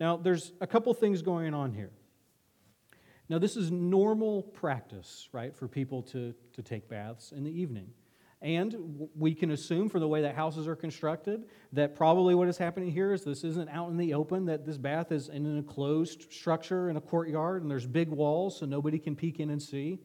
Now, 0.00 0.16
there's 0.16 0.50
a 0.60 0.66
couple 0.66 0.92
things 0.94 1.22
going 1.22 1.54
on 1.54 1.72
here. 1.74 1.92
Now, 3.28 3.38
this 3.38 3.56
is 3.56 3.70
normal 3.70 4.42
practice, 4.42 5.28
right, 5.30 5.54
for 5.54 5.68
people 5.68 6.02
to, 6.02 6.34
to 6.54 6.62
take 6.62 6.88
baths 6.88 7.30
in 7.30 7.44
the 7.44 7.52
evening. 7.52 7.90
And 8.42 9.08
we 9.16 9.34
can 9.34 9.52
assume 9.52 9.88
from 9.88 10.00
the 10.00 10.08
way 10.08 10.22
that 10.22 10.34
houses 10.34 10.66
are 10.66 10.74
constructed 10.74 11.44
that 11.72 11.94
probably 11.94 12.34
what 12.34 12.48
is 12.48 12.58
happening 12.58 12.90
here 12.90 13.12
is 13.12 13.22
this 13.22 13.44
isn't 13.44 13.70
out 13.70 13.90
in 13.90 13.96
the 13.96 14.14
open, 14.14 14.46
that 14.46 14.66
this 14.66 14.76
bath 14.76 15.12
is 15.12 15.28
in 15.28 15.46
an 15.46 15.56
enclosed 15.56 16.32
structure 16.32 16.90
in 16.90 16.96
a 16.96 17.00
courtyard 17.00 17.62
and 17.62 17.70
there's 17.70 17.86
big 17.86 18.08
walls 18.08 18.58
so 18.58 18.66
nobody 18.66 18.98
can 18.98 19.14
peek 19.14 19.38
in 19.38 19.50
and 19.50 19.62
see. 19.62 20.00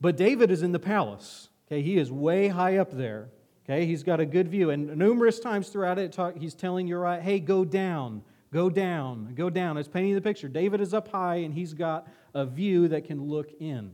But 0.00 0.16
David 0.16 0.50
is 0.50 0.64
in 0.64 0.72
the 0.72 0.80
palace. 0.80 1.50
Okay, 1.68 1.82
he 1.82 1.98
is 1.98 2.10
way 2.10 2.48
high 2.48 2.78
up 2.78 2.90
there. 2.90 3.28
Okay, 3.64 3.86
he's 3.86 4.02
got 4.02 4.18
a 4.18 4.26
good 4.26 4.48
view. 4.48 4.70
And 4.70 4.96
numerous 4.96 5.38
times 5.38 5.68
throughout 5.68 6.00
it, 6.00 6.18
he's 6.36 6.54
telling 6.54 6.88
Uriah, 6.88 7.20
hey, 7.20 7.38
go 7.38 7.64
down, 7.64 8.22
go 8.52 8.68
down, 8.68 9.34
go 9.36 9.48
down. 9.48 9.78
It's 9.78 9.88
painting 9.88 10.14
the 10.14 10.20
picture. 10.20 10.48
David 10.48 10.80
is 10.80 10.92
up 10.92 11.06
high 11.06 11.36
and 11.36 11.54
he's 11.54 11.74
got 11.74 12.08
a 12.34 12.44
view 12.44 12.88
that 12.88 13.04
can 13.04 13.22
look 13.22 13.52
in. 13.60 13.92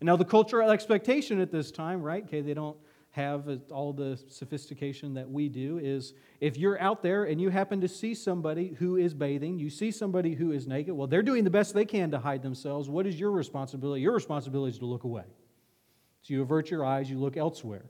Now, 0.00 0.16
the 0.16 0.24
cultural 0.24 0.70
expectation 0.70 1.40
at 1.40 1.50
this 1.50 1.70
time, 1.70 2.02
right? 2.02 2.24
Okay, 2.24 2.40
they 2.40 2.54
don't 2.54 2.76
have 3.18 3.60
all 3.72 3.92
the 3.92 4.16
sophistication 4.28 5.12
that 5.14 5.28
we 5.28 5.48
do 5.48 5.78
is 5.78 6.14
if 6.40 6.56
you're 6.56 6.80
out 6.80 7.02
there 7.02 7.24
and 7.24 7.40
you 7.40 7.50
happen 7.50 7.80
to 7.80 7.88
see 7.88 8.14
somebody 8.14 8.76
who 8.78 8.96
is 8.96 9.12
bathing, 9.12 9.58
you 9.58 9.70
see 9.70 9.90
somebody 9.90 10.34
who 10.34 10.52
is 10.52 10.68
naked, 10.68 10.94
well, 10.94 11.08
they're 11.08 11.22
doing 11.22 11.42
the 11.42 11.50
best 11.50 11.74
they 11.74 11.84
can 11.84 12.12
to 12.12 12.18
hide 12.18 12.42
themselves. 12.42 12.88
What 12.88 13.08
is 13.08 13.18
your 13.18 13.32
responsibility? 13.32 14.02
Your 14.02 14.14
responsibility 14.14 14.70
is 14.70 14.78
to 14.78 14.86
look 14.86 15.02
away. 15.02 15.24
So 16.22 16.32
you 16.32 16.42
avert 16.42 16.70
your 16.70 16.84
eyes, 16.84 17.10
you 17.10 17.18
look 17.18 17.36
elsewhere. 17.36 17.86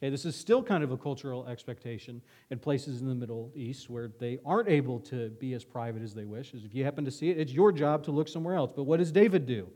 Okay, 0.00 0.10
this 0.10 0.24
is 0.24 0.36
still 0.36 0.62
kind 0.62 0.84
of 0.84 0.92
a 0.92 0.96
cultural 0.96 1.44
expectation 1.48 2.22
in 2.50 2.60
places 2.60 3.00
in 3.00 3.08
the 3.08 3.16
Middle 3.16 3.50
East 3.56 3.90
where 3.90 4.12
they 4.20 4.38
aren't 4.46 4.68
able 4.68 5.00
to 5.00 5.30
be 5.30 5.54
as 5.54 5.64
private 5.64 6.02
as 6.02 6.14
they 6.14 6.24
wish. 6.24 6.54
As 6.54 6.62
if 6.62 6.72
you 6.72 6.84
happen 6.84 7.04
to 7.04 7.10
see 7.10 7.30
it, 7.30 7.38
it's 7.38 7.52
your 7.52 7.72
job 7.72 8.04
to 8.04 8.12
look 8.12 8.28
somewhere 8.28 8.54
else. 8.54 8.70
But 8.76 8.84
what 8.84 8.98
does 8.98 9.10
David 9.10 9.44
do? 9.44 9.66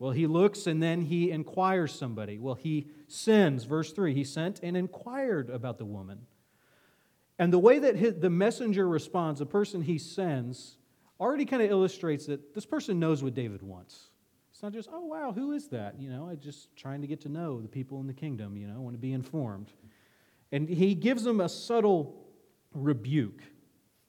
Well, 0.00 0.12
he 0.12 0.26
looks 0.26 0.66
and 0.66 0.82
then 0.82 1.02
he 1.02 1.30
inquires 1.30 1.92
somebody. 1.92 2.38
Well, 2.38 2.54
he 2.54 2.88
sends, 3.06 3.64
verse 3.64 3.92
3, 3.92 4.14
he 4.14 4.24
sent 4.24 4.58
and 4.62 4.74
inquired 4.74 5.50
about 5.50 5.76
the 5.76 5.84
woman. 5.84 6.26
And 7.38 7.52
the 7.52 7.58
way 7.58 7.78
that 7.78 8.20
the 8.20 8.30
messenger 8.30 8.88
responds, 8.88 9.40
the 9.40 9.46
person 9.46 9.82
he 9.82 9.98
sends, 9.98 10.78
already 11.20 11.44
kind 11.44 11.62
of 11.62 11.70
illustrates 11.70 12.26
that 12.26 12.54
this 12.54 12.64
person 12.64 12.98
knows 12.98 13.22
what 13.22 13.34
David 13.34 13.62
wants. 13.62 14.08
It's 14.50 14.62
not 14.62 14.72
just, 14.72 14.88
oh, 14.90 15.04
wow, 15.04 15.32
who 15.32 15.52
is 15.52 15.68
that? 15.68 16.00
You 16.00 16.08
know, 16.08 16.28
I'm 16.30 16.40
just 16.40 16.74
trying 16.76 17.02
to 17.02 17.06
get 17.06 17.20
to 17.22 17.28
know 17.28 17.60
the 17.60 17.68
people 17.68 18.00
in 18.00 18.06
the 18.06 18.14
kingdom, 18.14 18.56
you 18.56 18.66
know, 18.66 18.76
I 18.76 18.78
want 18.78 18.94
to 18.94 19.00
be 19.00 19.12
informed. 19.12 19.70
And 20.50 20.66
he 20.66 20.94
gives 20.94 21.24
them 21.24 21.40
a 21.40 21.48
subtle 21.48 22.26
rebuke. 22.72 23.42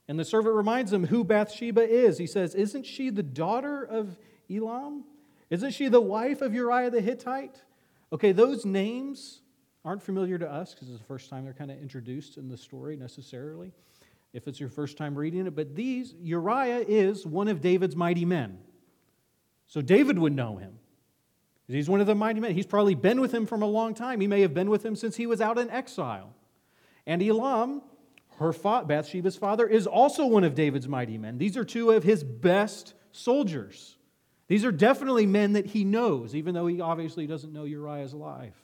And 0.07 0.17
the 0.17 0.25
servant 0.25 0.55
reminds 0.55 0.93
him 0.93 1.05
who 1.05 1.25
Bathsheba 1.25 1.81
is. 1.81 2.17
He 2.17 2.27
says, 2.27 2.55
Isn't 2.55 2.86
she 2.86 3.10
the 3.10 3.24
daughter 3.24 3.83
of 3.83 4.17
Elam? 4.50 5.03
Isn't 5.51 5.72
she 5.72 5.89
the 5.89 6.01
wife 6.01 6.41
of 6.41 6.55
Uriah 6.55 6.89
the 6.89 7.01
Hittite? 7.01 7.62
Okay, 8.13 8.31
those 8.31 8.65
names 8.65 9.41
aren't 9.84 10.01
familiar 10.01 10.38
to 10.38 10.50
us 10.50 10.74
because 10.74 10.89
it's 10.89 11.00
the 11.00 11.05
first 11.05 11.29
time 11.29 11.43
they're 11.43 11.53
kind 11.53 11.70
of 11.70 11.77
introduced 11.79 12.38
in 12.38 12.48
the 12.48 12.58
story 12.58 12.96
necessarily, 12.96 13.74
if 14.34 14.48
it's 14.48 14.60
your 14.60 14.70
first 14.70 14.98
time 14.98 15.13
reading 15.13 15.46
it. 15.46 15.55
But 15.55 15.75
these, 15.75 16.15
Uriah 16.22 16.86
is 16.88 17.25
one 17.25 17.50
of 17.50 17.62
David's 17.62 17.96
mighty 17.96 18.24
men. 18.25 18.60
So 19.67 19.81
David 19.81 20.17
would 20.17 20.34
know 20.34 20.55
him. 20.55 20.79
He's 21.67 21.89
one 21.89 22.01
of 22.01 22.08
the 22.08 22.15
mighty 22.15 22.39
men. 22.39 22.53
He's 22.53 22.65
probably 22.65 22.96
been 22.96 23.22
with 23.22 23.34
him 23.34 23.46
from 23.46 23.62
a 23.62 23.67
long 23.67 23.93
time. 23.93 24.20
He 24.20 24.27
may 24.27 24.41
have 24.41 24.53
been 24.53 24.70
with 24.70 24.86
him 24.86 24.96
since 24.96 25.15
he 25.15 25.25
was 25.25 25.41
out 25.41 25.58
in 25.58 25.70
exile. 25.70 26.34
And 27.05 27.22
Elam, 27.24 27.81
her 28.38 28.51
fa- 28.53 28.84
Bathsheba's 28.86 29.38
father, 29.38 29.67
is 29.67 29.88
also 29.88 30.25
one 30.25 30.43
of 30.43 30.55
David's 30.55 30.88
mighty 30.88 31.17
men. 31.17 31.38
These 31.38 31.55
are 31.58 31.63
two 31.63 31.91
of 31.91 32.03
his 32.03 32.24
best 32.24 32.93
soldiers. 33.12 33.98
These 34.51 34.65
are 34.65 34.72
definitely 34.74 35.25
men 35.27 35.53
that 35.53 35.65
he 35.65 35.86
knows, 35.86 36.36
even 36.36 36.53
though 36.53 36.67
he 36.67 36.81
obviously 36.81 37.25
doesn't 37.25 37.53
know 37.53 37.63
Uriah's 37.63 38.13
life. 38.13 38.58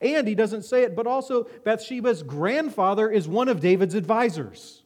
And 0.00 0.28
he 0.28 0.36
doesn't 0.36 0.62
say 0.62 0.84
it, 0.84 0.94
but 0.94 1.08
also 1.08 1.48
Bathsheba's 1.64 2.22
grandfather 2.22 3.10
is 3.10 3.26
one 3.26 3.48
of 3.48 3.58
David's 3.58 3.96
advisors, 3.96 4.84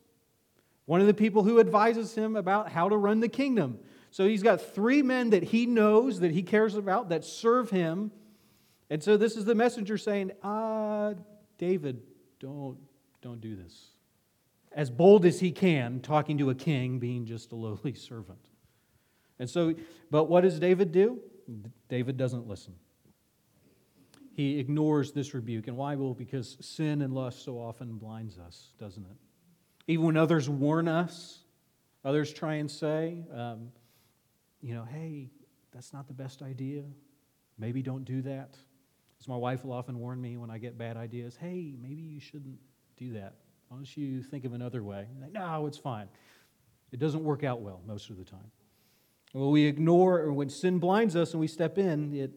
one 0.86 1.02
of 1.02 1.06
the 1.06 1.12
people 1.12 1.42
who 1.42 1.60
advises 1.60 2.14
him 2.14 2.34
about 2.34 2.72
how 2.72 2.88
to 2.88 2.96
run 2.96 3.20
the 3.20 3.28
kingdom. 3.28 3.78
So 4.10 4.26
he's 4.26 4.42
got 4.42 4.62
three 4.62 5.02
men 5.02 5.28
that 5.30 5.42
he 5.42 5.66
knows, 5.66 6.20
that 6.20 6.30
he 6.30 6.42
cares 6.42 6.76
about, 6.76 7.10
that 7.10 7.26
serve 7.26 7.68
him. 7.68 8.10
And 8.88 9.02
so 9.02 9.18
this 9.18 9.36
is 9.36 9.44
the 9.44 9.54
messenger 9.54 9.98
saying, 9.98 10.32
Ah, 10.42 11.12
David, 11.58 12.00
don't, 12.40 12.78
don't 13.20 13.42
do 13.42 13.54
this. 13.54 13.88
As 14.72 14.88
bold 14.88 15.26
as 15.26 15.40
he 15.40 15.52
can, 15.52 16.00
talking 16.00 16.38
to 16.38 16.48
a 16.48 16.54
king, 16.54 16.98
being 17.00 17.26
just 17.26 17.52
a 17.52 17.54
lowly 17.54 17.92
servant. 17.92 18.48
And 19.38 19.48
so, 19.48 19.74
but 20.10 20.24
what 20.24 20.42
does 20.42 20.58
David 20.58 20.92
do? 20.92 21.20
David 21.88 22.16
doesn't 22.16 22.46
listen. 22.46 22.74
He 24.34 24.58
ignores 24.58 25.12
this 25.12 25.34
rebuke. 25.34 25.68
And 25.68 25.76
why? 25.76 25.94
Well, 25.94 26.14
because 26.14 26.56
sin 26.60 27.02
and 27.02 27.12
lust 27.12 27.44
so 27.44 27.58
often 27.58 27.98
blinds 27.98 28.38
us, 28.38 28.72
doesn't 28.78 29.04
it? 29.04 29.16
Even 29.88 30.06
when 30.06 30.16
others 30.16 30.48
warn 30.48 30.88
us, 30.88 31.40
others 32.04 32.32
try 32.32 32.54
and 32.54 32.70
say, 32.70 33.24
um, 33.34 33.72
you 34.60 34.74
know, 34.74 34.84
hey, 34.84 35.28
that's 35.72 35.92
not 35.92 36.06
the 36.06 36.14
best 36.14 36.40
idea. 36.40 36.84
Maybe 37.58 37.82
don't 37.82 38.04
do 38.04 38.22
that. 38.22 38.56
As 39.20 39.28
my 39.28 39.36
wife 39.36 39.64
will 39.64 39.72
often 39.72 39.98
warn 39.98 40.20
me 40.20 40.36
when 40.36 40.50
I 40.50 40.58
get 40.58 40.78
bad 40.78 40.96
ideas, 40.96 41.36
hey, 41.40 41.74
maybe 41.80 42.02
you 42.02 42.20
shouldn't 42.20 42.58
do 42.96 43.12
that. 43.14 43.34
Why 43.68 43.76
don't 43.76 43.96
you 43.96 44.22
think 44.22 44.44
of 44.44 44.52
another 44.52 44.82
way? 44.82 45.06
Like, 45.20 45.32
no, 45.32 45.66
it's 45.66 45.78
fine. 45.78 46.08
It 46.90 46.98
doesn't 46.98 47.22
work 47.22 47.44
out 47.44 47.60
well 47.60 47.80
most 47.86 48.10
of 48.10 48.18
the 48.18 48.24
time. 48.24 48.50
Well, 49.32 49.50
we 49.50 49.64
ignore, 49.64 50.20
or 50.20 50.32
when 50.32 50.50
sin 50.50 50.78
blinds 50.78 51.16
us 51.16 51.32
and 51.32 51.40
we 51.40 51.46
step 51.46 51.78
in, 51.78 52.12
it 52.14 52.30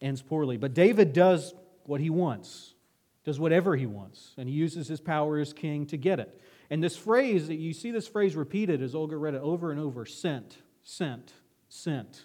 ends 0.00 0.22
poorly. 0.22 0.56
But 0.56 0.74
David 0.74 1.12
does 1.12 1.54
what 1.84 2.00
he 2.00 2.10
wants, 2.10 2.74
does 3.24 3.40
whatever 3.40 3.74
he 3.76 3.86
wants, 3.86 4.34
and 4.36 4.48
he 4.48 4.54
uses 4.54 4.86
his 4.86 5.00
power 5.00 5.38
as 5.38 5.52
king 5.52 5.86
to 5.86 5.96
get 5.96 6.20
it. 6.20 6.40
And 6.70 6.82
this 6.82 6.96
phrase, 6.96 7.48
you 7.48 7.72
see 7.72 7.90
this 7.90 8.08
phrase 8.08 8.36
repeated 8.36 8.82
as 8.82 8.94
Olga 8.94 9.16
read 9.16 9.34
it 9.34 9.42
over 9.42 9.70
and 9.70 9.80
over 9.80 10.04
sent, 10.04 10.58
sent, 10.82 11.32
sent. 11.68 12.24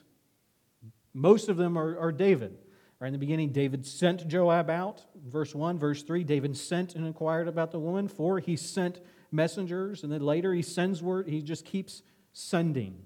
Most 1.14 1.50
of 1.50 1.58
them 1.58 1.78
are, 1.78 1.98
are 1.98 2.12
David. 2.12 2.58
Right 3.00 3.08
in 3.08 3.14
the 3.14 3.20
beginning, 3.20 3.50
David 3.50 3.86
sent 3.86 4.28
Joab 4.28 4.70
out. 4.70 5.04
Verse 5.28 5.56
1. 5.56 5.80
Verse 5.80 6.04
3, 6.04 6.24
David 6.24 6.56
sent 6.56 6.96
and 6.96 7.06
inquired 7.06 7.48
about 7.48 7.72
the 7.72 7.80
woman. 7.80 8.08
4, 8.08 8.40
he 8.40 8.56
sent 8.56 9.02
messengers. 9.32 10.04
And 10.04 10.12
then 10.12 10.22
later, 10.22 10.54
he 10.54 10.62
sends 10.62 11.02
word. 11.02 11.28
He 11.28 11.42
just 11.42 11.66
keeps 11.66 12.04
sending. 12.32 13.04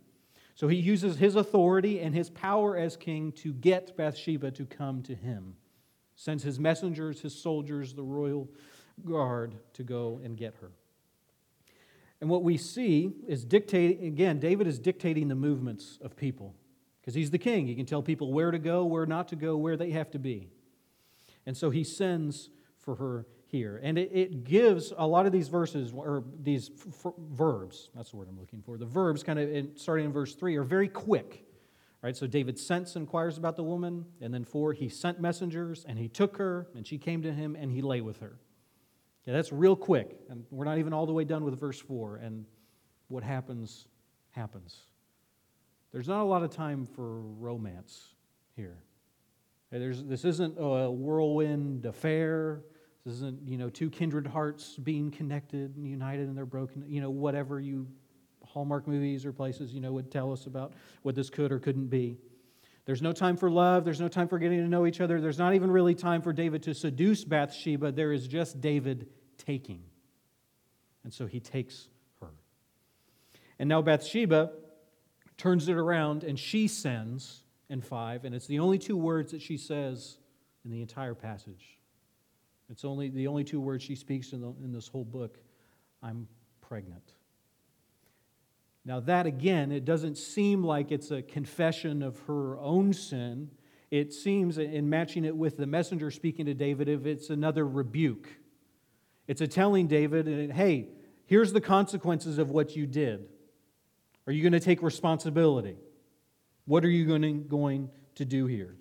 So 0.56 0.70
he 0.70 0.78
uses 0.78 1.18
his 1.18 1.36
authority 1.36 2.00
and 2.00 2.16
his 2.16 2.30
power 2.30 2.78
as 2.78 2.96
king 2.96 3.34
to 3.34 3.54
get 3.54 3.96
Bathsheba 3.98 4.52
to 4.52 4.66
come 4.66 5.04
to 5.04 5.14
him. 5.14 5.56
Sends 6.16 6.44
his 6.44 6.60
messengers, 6.60 7.20
his 7.20 7.36
soldiers, 7.36 7.94
the 7.94 8.04
royal 8.04 8.50
guard 9.06 9.56
to 9.74 9.84
go 9.84 10.22
and 10.24 10.38
get 10.38 10.56
her. 10.62 10.72
And 12.22 12.30
what 12.30 12.44
we 12.44 12.56
see 12.58 13.12
is 13.28 13.44
dictating, 13.44 14.08
again, 14.08 14.40
David 14.40 14.66
is 14.66 14.80
dictating 14.80 15.28
the 15.28 15.36
movements 15.36 16.00
of 16.02 16.16
people 16.16 16.56
because 17.02 17.14
he's 17.14 17.32
the 17.32 17.38
king. 17.38 17.68
He 17.68 17.76
can 17.76 17.86
tell 17.86 18.02
people 18.02 18.32
where 18.32 18.52
to 18.52 18.58
go, 18.58 18.86
where 18.86 19.06
not 19.06 19.28
to 19.28 19.36
go, 19.36 19.58
where 19.58 19.76
they 19.76 19.92
have 19.92 20.10
to 20.12 20.20
be. 20.20 20.48
And 21.46 21.58
so 21.58 21.70
he 21.70 21.84
sends 21.84 22.50
for 22.78 22.96
her 22.96 23.26
here. 23.56 23.80
And 23.82 23.98
it, 23.98 24.12
it 24.14 24.44
gives 24.44 24.92
a 24.98 25.08
lot 25.08 25.26
of 25.26 25.32
these 25.32 25.48
verses, 25.48 25.94
or 25.96 26.24
these 26.42 26.72
f- 27.06 27.14
verbs, 27.32 27.90
that's 27.96 28.12
the 28.12 28.18
word 28.18 28.28
I'm 28.30 28.40
looking 28.40 28.62
for. 28.62 28.78
The 28.78 28.86
verbs, 28.86 29.24
kind 29.24 29.40
of 29.40 29.50
in, 29.50 29.78
starting 29.78 30.06
in 30.06 30.12
verse 30.12 30.36
3, 30.36 30.58
are 30.58 30.64
very 30.64 30.90
quick. 30.90 31.46
Right, 32.02 32.16
so 32.16 32.28
David 32.28 32.60
sends, 32.60 32.96
inquires 32.96 33.40
about 33.40 33.56
the 33.56 33.64
woman, 33.64 34.06
and 34.22 34.32
then 34.32 34.44
four, 34.44 34.74
he 34.74 34.90
sent 34.90 35.20
messengers, 35.20 35.86
and 35.88 35.98
he 35.98 36.08
took 36.08 36.38
her, 36.38 36.68
and 36.76 36.86
she 36.86 37.00
came 37.00 37.24
to 37.24 37.34
him, 37.34 37.56
and 37.56 37.72
he 37.72 37.82
lay 37.82 38.02
with 38.02 38.20
her. 38.20 38.38
Yeah, 39.26 39.34
that's 39.34 39.52
real 39.52 39.76
quick. 39.76 40.16
And 40.30 40.46
we're 40.52 40.66
not 40.66 40.78
even 40.78 40.94
all 40.94 41.08
the 41.08 41.14
way 41.14 41.24
done 41.24 41.44
with 41.44 41.60
verse 41.60 41.80
4. 41.80 42.18
And 42.18 42.46
what 43.08 43.24
happens, 43.24 43.88
happens. 44.32 44.78
There's 45.92 46.08
not 46.08 46.22
a 46.22 46.26
lot 46.26 46.44
of 46.44 46.52
time 46.52 46.86
for 46.86 47.22
romance 47.22 48.10
here. 48.56 48.78
There's, 49.72 50.04
this 50.04 50.26
isn't 50.26 50.56
a 50.60 50.92
whirlwind 50.92 51.86
affair. 51.86 52.62
This 53.06 53.16
isn't, 53.16 53.48
you 53.48 53.58
know, 53.58 53.70
two 53.70 53.90
kindred 53.90 54.26
hearts 54.26 54.78
being 54.78 55.12
connected 55.12 55.76
and 55.76 55.88
united 55.88 56.28
and 56.28 56.36
they're 56.36 56.46
broken, 56.46 56.84
you 56.88 57.02
know, 57.02 57.12
whatever 57.12 57.60
you 57.60 57.88
Hallmark 58.44 58.88
movies 58.88 59.26
or 59.26 59.34
places, 59.34 59.74
you 59.74 59.82
know, 59.82 59.92
would 59.92 60.12
tell 60.12 60.32
us 60.32 60.46
about 60.46 60.74
what 61.04 61.14
this 61.16 61.30
could 61.30 61.52
or 61.52 61.60
couldn't 61.60 61.88
be. 61.88 62.18
There's 62.86 63.02
no 63.02 63.12
time 63.12 63.38
for 63.38 63.50
love. 63.50 63.84
There's 63.84 64.00
no 64.00 64.08
time 64.08 64.28
for 64.28 64.40
getting 64.40 64.60
to 64.60 64.68
know 64.68 64.86
each 64.86 65.02
other. 65.02 65.20
There's 65.20 65.40
not 65.40 65.56
even 65.56 65.72
really 65.72 65.96
time 65.96 66.22
for 66.22 66.32
David 66.32 66.64
to 66.64 66.74
seduce 66.74 67.24
Bathsheba. 67.24 67.92
There 67.92 68.12
is 68.12 68.28
just 68.28 68.62
David 68.62 69.08
taking. 69.38 69.84
And 71.04 71.14
so 71.14 71.26
he 71.26 71.40
takes 71.40 71.90
her. 72.22 72.30
And 73.60 73.68
now 73.68 73.82
Bathsheba 73.82 74.52
turns 75.38 75.68
it 75.68 75.76
around 75.76 76.24
and 76.24 76.40
she 76.40 76.68
sends 76.68 77.44
in 77.70 77.82
5, 77.82 78.26
and 78.26 78.36
it's 78.36 78.48
the 78.48 78.60
only 78.60 78.78
two 78.78 78.96
words 78.96 79.32
that 79.32 79.42
she 79.42 79.58
says 79.58 80.18
in 80.64 80.72
the 80.72 80.82
entire 80.82 81.16
passage. 81.16 81.80
It's 82.70 82.86
only 82.86 83.10
the 83.10 83.28
only 83.28 83.44
two 83.44 83.62
words 83.62 83.84
she 83.84 83.96
speaks 83.96 84.34
in, 84.34 84.42
the, 84.42 84.54
in 84.64 84.72
this 84.72 84.88
whole 84.88 85.06
book 85.06 85.38
I'm 86.02 86.28
pregnant. 86.62 87.14
Now, 88.86 89.00
that 89.02 89.26
again, 89.26 89.72
it 89.72 89.84
doesn't 89.84 90.18
seem 90.18 90.64
like 90.64 90.92
it's 90.92 91.10
a 91.10 91.24
confession 91.24 92.04
of 92.04 92.20
her 92.28 92.60
own 92.60 92.94
sin. 92.94 93.50
It 93.90 94.14
seems, 94.14 94.60
in 94.60 94.90
matching 94.90 95.26
it 95.26 95.36
with 95.36 95.58
the 95.58 95.66
messenger 95.66 96.12
speaking 96.12 96.46
to 96.46 96.54
David, 96.54 96.88
if 96.88 97.06
it's 97.06 97.32
another 97.32 97.68
rebuke. 97.68 98.28
It's 99.28 99.42
a 99.42 99.48
telling 99.48 99.88
David, 99.88 100.52
hey, 100.52 100.90
here's 101.26 101.52
the 101.52 101.62
consequences 101.62 102.38
of 102.38 102.52
what 102.52 102.76
you 102.76 102.86
did. 102.86 103.28
Are 104.28 104.34
you 104.34 104.44
going 104.44 104.54
to 104.54 104.60
take 104.60 104.84
responsibility? 104.84 105.78
What 106.66 106.86
are 106.86 106.90
you 106.90 107.06
going 107.06 107.90
to 108.16 108.26
do 108.26 108.46
here? 108.46 108.76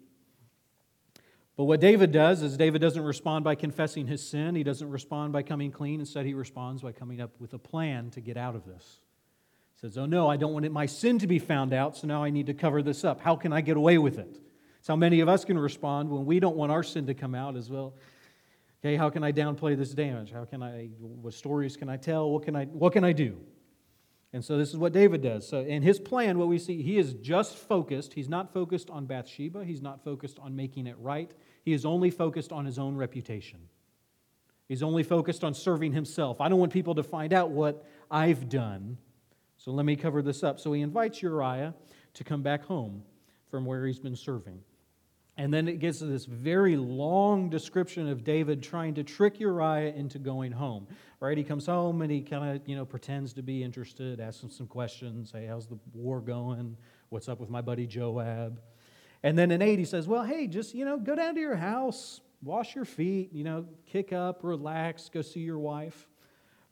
But 1.56 1.64
what 1.64 1.80
David 1.80 2.10
does 2.10 2.42
is 2.42 2.56
David 2.56 2.80
doesn't 2.80 3.02
respond 3.02 3.44
by 3.44 3.54
confessing 3.54 4.06
his 4.06 4.26
sin. 4.26 4.56
He 4.56 4.64
doesn't 4.64 4.90
respond 4.90 5.32
by 5.32 5.42
coming 5.42 5.70
clean. 5.70 6.00
Instead, 6.00 6.26
he 6.26 6.34
responds 6.34 6.82
by 6.82 6.92
coming 6.92 7.20
up 7.20 7.30
with 7.38 7.54
a 7.54 7.58
plan 7.58 8.10
to 8.10 8.20
get 8.20 8.36
out 8.36 8.56
of 8.56 8.64
this 8.64 8.98
He 9.74 9.80
says, 9.80 9.96
Oh 9.96 10.06
no, 10.06 10.28
I 10.28 10.36
don't 10.36 10.52
want 10.52 10.70
my 10.72 10.86
sin 10.86 11.18
to 11.20 11.28
be 11.28 11.38
found 11.38 11.72
out, 11.72 11.96
so 11.96 12.08
now 12.08 12.24
I 12.24 12.30
need 12.30 12.46
to 12.46 12.54
cover 12.54 12.82
this 12.82 13.04
up. 13.04 13.20
How 13.20 13.36
can 13.36 13.52
I 13.52 13.60
get 13.60 13.76
away 13.76 13.98
with 13.98 14.18
it? 14.18 14.40
It's 14.80 14.88
how 14.88 14.96
many 14.96 15.20
of 15.20 15.28
us 15.28 15.44
can 15.44 15.56
respond 15.56 16.10
when 16.10 16.26
we 16.26 16.40
don't 16.40 16.56
want 16.56 16.72
our 16.72 16.82
sin 16.82 17.06
to 17.06 17.14
come 17.14 17.34
out 17.34 17.56
as 17.56 17.70
well. 17.70 17.94
Okay, 18.84 18.96
how 18.96 19.08
can 19.08 19.24
I 19.24 19.32
downplay 19.32 19.78
this 19.78 19.94
damage? 19.94 20.30
How 20.30 20.44
can 20.44 20.62
I, 20.62 20.88
what 20.98 21.32
stories 21.32 21.76
can 21.76 21.88
I 21.88 21.96
tell? 21.96 22.30
What 22.30 22.42
can 22.42 22.54
I, 22.54 22.66
what 22.66 22.92
can 22.92 23.02
I 23.02 23.12
do? 23.12 23.38
And 24.34 24.44
so 24.44 24.58
this 24.58 24.70
is 24.70 24.76
what 24.76 24.92
David 24.92 25.22
does. 25.22 25.46
So 25.46 25.60
in 25.60 25.82
his 25.82 26.00
plan, 26.00 26.38
what 26.38 26.48
we 26.48 26.58
see, 26.58 26.82
he 26.82 26.98
is 26.98 27.14
just 27.14 27.56
focused. 27.56 28.14
He's 28.14 28.28
not 28.28 28.52
focused 28.52 28.90
on 28.90 29.06
Bathsheba. 29.06 29.64
He's 29.64 29.80
not 29.80 30.02
focused 30.02 30.40
on 30.40 30.56
making 30.56 30.88
it 30.88 30.96
right. 30.98 31.30
He 31.62 31.72
is 31.72 31.84
only 31.84 32.10
focused 32.10 32.50
on 32.50 32.64
his 32.64 32.76
own 32.76 32.96
reputation. 32.96 33.60
He's 34.66 34.82
only 34.82 35.04
focused 35.04 35.44
on 35.44 35.54
serving 35.54 35.92
himself. 35.92 36.40
I 36.40 36.48
don't 36.48 36.58
want 36.58 36.72
people 36.72 36.96
to 36.96 37.04
find 37.04 37.32
out 37.32 37.50
what 37.50 37.86
I've 38.10 38.48
done. 38.48 38.98
So 39.56 39.70
let 39.70 39.86
me 39.86 39.94
cover 39.94 40.20
this 40.20 40.42
up. 40.42 40.58
So 40.58 40.72
he 40.72 40.82
invites 40.82 41.22
Uriah 41.22 41.72
to 42.14 42.24
come 42.24 42.42
back 42.42 42.64
home 42.64 43.04
from 43.52 43.64
where 43.64 43.86
he's 43.86 44.00
been 44.00 44.16
serving. 44.16 44.58
And 45.36 45.52
then 45.52 45.66
it 45.66 45.80
gets 45.80 45.98
to 45.98 46.06
this 46.06 46.26
very 46.26 46.76
long 46.76 47.50
description 47.50 48.08
of 48.08 48.22
David 48.22 48.62
trying 48.62 48.94
to 48.94 49.02
trick 49.02 49.40
Uriah 49.40 49.92
into 49.92 50.18
going 50.18 50.52
home. 50.52 50.86
Right? 51.18 51.36
He 51.36 51.42
comes 51.42 51.66
home 51.66 52.02
and 52.02 52.10
he 52.10 52.20
kind 52.20 52.56
of, 52.56 52.68
you 52.68 52.76
know, 52.76 52.84
pretends 52.84 53.32
to 53.34 53.42
be 53.42 53.62
interested, 53.62 54.20
asks 54.20 54.42
him 54.42 54.50
some 54.50 54.66
questions. 54.66 55.32
Hey, 55.32 55.46
how's 55.46 55.66
the 55.66 55.78
war 55.92 56.20
going? 56.20 56.76
What's 57.08 57.28
up 57.28 57.40
with 57.40 57.50
my 57.50 57.62
buddy 57.62 57.86
Joab? 57.86 58.60
And 59.24 59.38
then 59.38 59.50
in 59.50 59.62
8, 59.62 59.78
he 59.78 59.84
says, 59.86 60.06
Well, 60.06 60.22
hey, 60.22 60.46
just, 60.46 60.74
you 60.74 60.84
know, 60.84 60.98
go 60.98 61.16
down 61.16 61.34
to 61.34 61.40
your 61.40 61.56
house, 61.56 62.20
wash 62.42 62.74
your 62.74 62.84
feet, 62.84 63.32
you 63.32 63.42
know, 63.42 63.66
kick 63.86 64.12
up, 64.12 64.44
relax, 64.44 65.08
go 65.08 65.22
see 65.22 65.40
your 65.40 65.58
wife. 65.58 66.08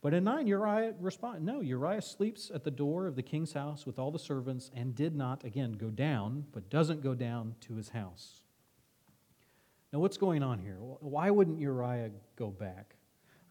But 0.02 0.14
in 0.14 0.24
9, 0.24 0.46
Uriah 0.46 0.94
responds, 1.00 1.42
No, 1.42 1.62
Uriah 1.62 2.02
sleeps 2.02 2.50
at 2.54 2.62
the 2.62 2.70
door 2.70 3.06
of 3.06 3.16
the 3.16 3.22
king's 3.22 3.54
house 3.54 3.86
with 3.86 3.98
all 3.98 4.10
the 4.10 4.18
servants 4.18 4.70
and 4.76 4.94
did 4.94 5.16
not, 5.16 5.44
again, 5.44 5.72
go 5.72 5.88
down, 5.88 6.44
but 6.52 6.68
doesn't 6.68 7.02
go 7.02 7.14
down 7.14 7.54
to 7.62 7.74
his 7.74 7.88
house. 7.88 8.41
Now, 9.92 9.98
what's 9.98 10.16
going 10.16 10.42
on 10.42 10.58
here? 10.58 10.78
Why 10.78 11.30
wouldn't 11.30 11.60
Uriah 11.60 12.10
go 12.36 12.48
back? 12.48 12.94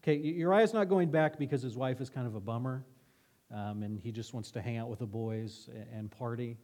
Okay, 0.02 0.16
Uriah's 0.16 0.74
not 0.74 0.88
going 0.88 1.08
back 1.08 1.38
because 1.38 1.62
his 1.62 1.76
wife 1.76 2.00
is 2.00 2.10
kind 2.10 2.26
of 2.26 2.34
a 2.34 2.40
bummer 2.40 2.84
um, 3.54 3.84
and 3.84 4.00
he 4.00 4.10
just 4.10 4.34
wants 4.34 4.50
to 4.52 4.60
hang 4.60 4.76
out 4.76 4.88
with 4.88 4.98
the 4.98 5.06
boys 5.06 5.68
and 5.92 6.10
party. 6.10 6.56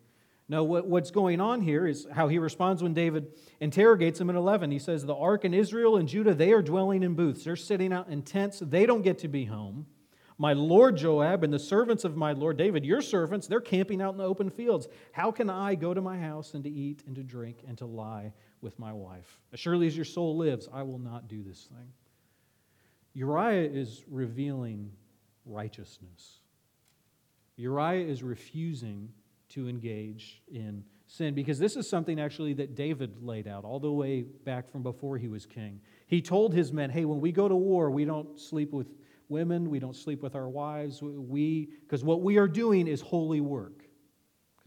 No, 0.48 0.64
what, 0.64 0.86
what's 0.86 1.12
going 1.12 1.40
on 1.40 1.60
here 1.60 1.86
is 1.86 2.08
how 2.12 2.26
he 2.26 2.38
responds 2.38 2.82
when 2.82 2.92
David 2.92 3.28
interrogates 3.60 4.20
him 4.20 4.30
in 4.30 4.36
11. 4.36 4.72
He 4.72 4.80
says, 4.80 5.04
The 5.04 5.14
ark 5.14 5.44
and 5.44 5.54
Israel 5.54 5.96
and 5.96 6.08
Judah, 6.08 6.34
they 6.34 6.50
are 6.50 6.62
dwelling 6.62 7.04
in 7.04 7.14
booths. 7.14 7.44
They're 7.44 7.54
sitting 7.54 7.92
out 7.92 8.08
in 8.08 8.22
tents. 8.22 8.60
They 8.60 8.84
don't 8.84 9.02
get 9.02 9.18
to 9.20 9.28
be 9.28 9.44
home. 9.44 9.86
My 10.38 10.54
Lord 10.54 10.96
Joab 10.96 11.44
and 11.44 11.52
the 11.52 11.58
servants 11.58 12.04
of 12.04 12.16
my 12.16 12.32
Lord 12.32 12.56
David, 12.56 12.84
your 12.84 13.02
servants, 13.02 13.46
they're 13.46 13.60
camping 13.60 14.00
out 14.00 14.12
in 14.12 14.18
the 14.18 14.24
open 14.24 14.50
fields. 14.50 14.88
How 15.12 15.30
can 15.30 15.50
I 15.50 15.74
go 15.74 15.94
to 15.94 16.00
my 16.00 16.18
house 16.18 16.54
and 16.54 16.64
to 16.64 16.70
eat 16.70 17.02
and 17.06 17.14
to 17.16 17.22
drink 17.22 17.58
and 17.66 17.76
to 17.78 17.86
lie 17.86 18.32
with 18.60 18.78
my 18.78 18.92
wife? 18.92 19.40
As 19.52 19.60
surely 19.60 19.86
as 19.86 19.96
your 19.96 20.04
soul 20.04 20.36
lives, 20.36 20.68
I 20.72 20.82
will 20.82 20.98
not 20.98 21.28
do 21.28 21.42
this 21.42 21.64
thing. 21.64 21.92
Uriah 23.14 23.68
is 23.68 24.04
revealing 24.08 24.92
righteousness. 25.44 26.40
Uriah 27.56 28.06
is 28.06 28.22
refusing 28.22 29.08
to 29.50 29.68
engage 29.68 30.42
in 30.52 30.84
sin 31.06 31.34
because 31.34 31.58
this 31.58 31.76
is 31.76 31.88
something 31.88 32.20
actually 32.20 32.52
that 32.52 32.74
David 32.76 33.22
laid 33.22 33.48
out 33.48 33.64
all 33.64 33.80
the 33.80 33.90
way 33.90 34.22
back 34.22 34.70
from 34.70 34.82
before 34.82 35.16
he 35.16 35.26
was 35.26 35.46
king. 35.46 35.80
He 36.06 36.20
told 36.20 36.52
his 36.52 36.72
men, 36.72 36.90
"Hey, 36.90 37.04
when 37.06 37.20
we 37.20 37.32
go 37.32 37.48
to 37.48 37.56
war, 37.56 37.90
we 37.90 38.04
don't 38.04 38.38
sleep 38.38 38.72
with 38.72 38.86
women, 39.28 39.70
we 39.70 39.78
don't 39.78 39.96
sleep 39.96 40.22
with 40.22 40.34
our 40.34 40.48
wives. 40.48 41.02
We 41.02 41.70
because 41.82 42.04
what 42.04 42.22
we 42.22 42.38
are 42.38 42.48
doing 42.48 42.86
is 42.86 43.00
holy 43.00 43.40
work. 43.40 43.87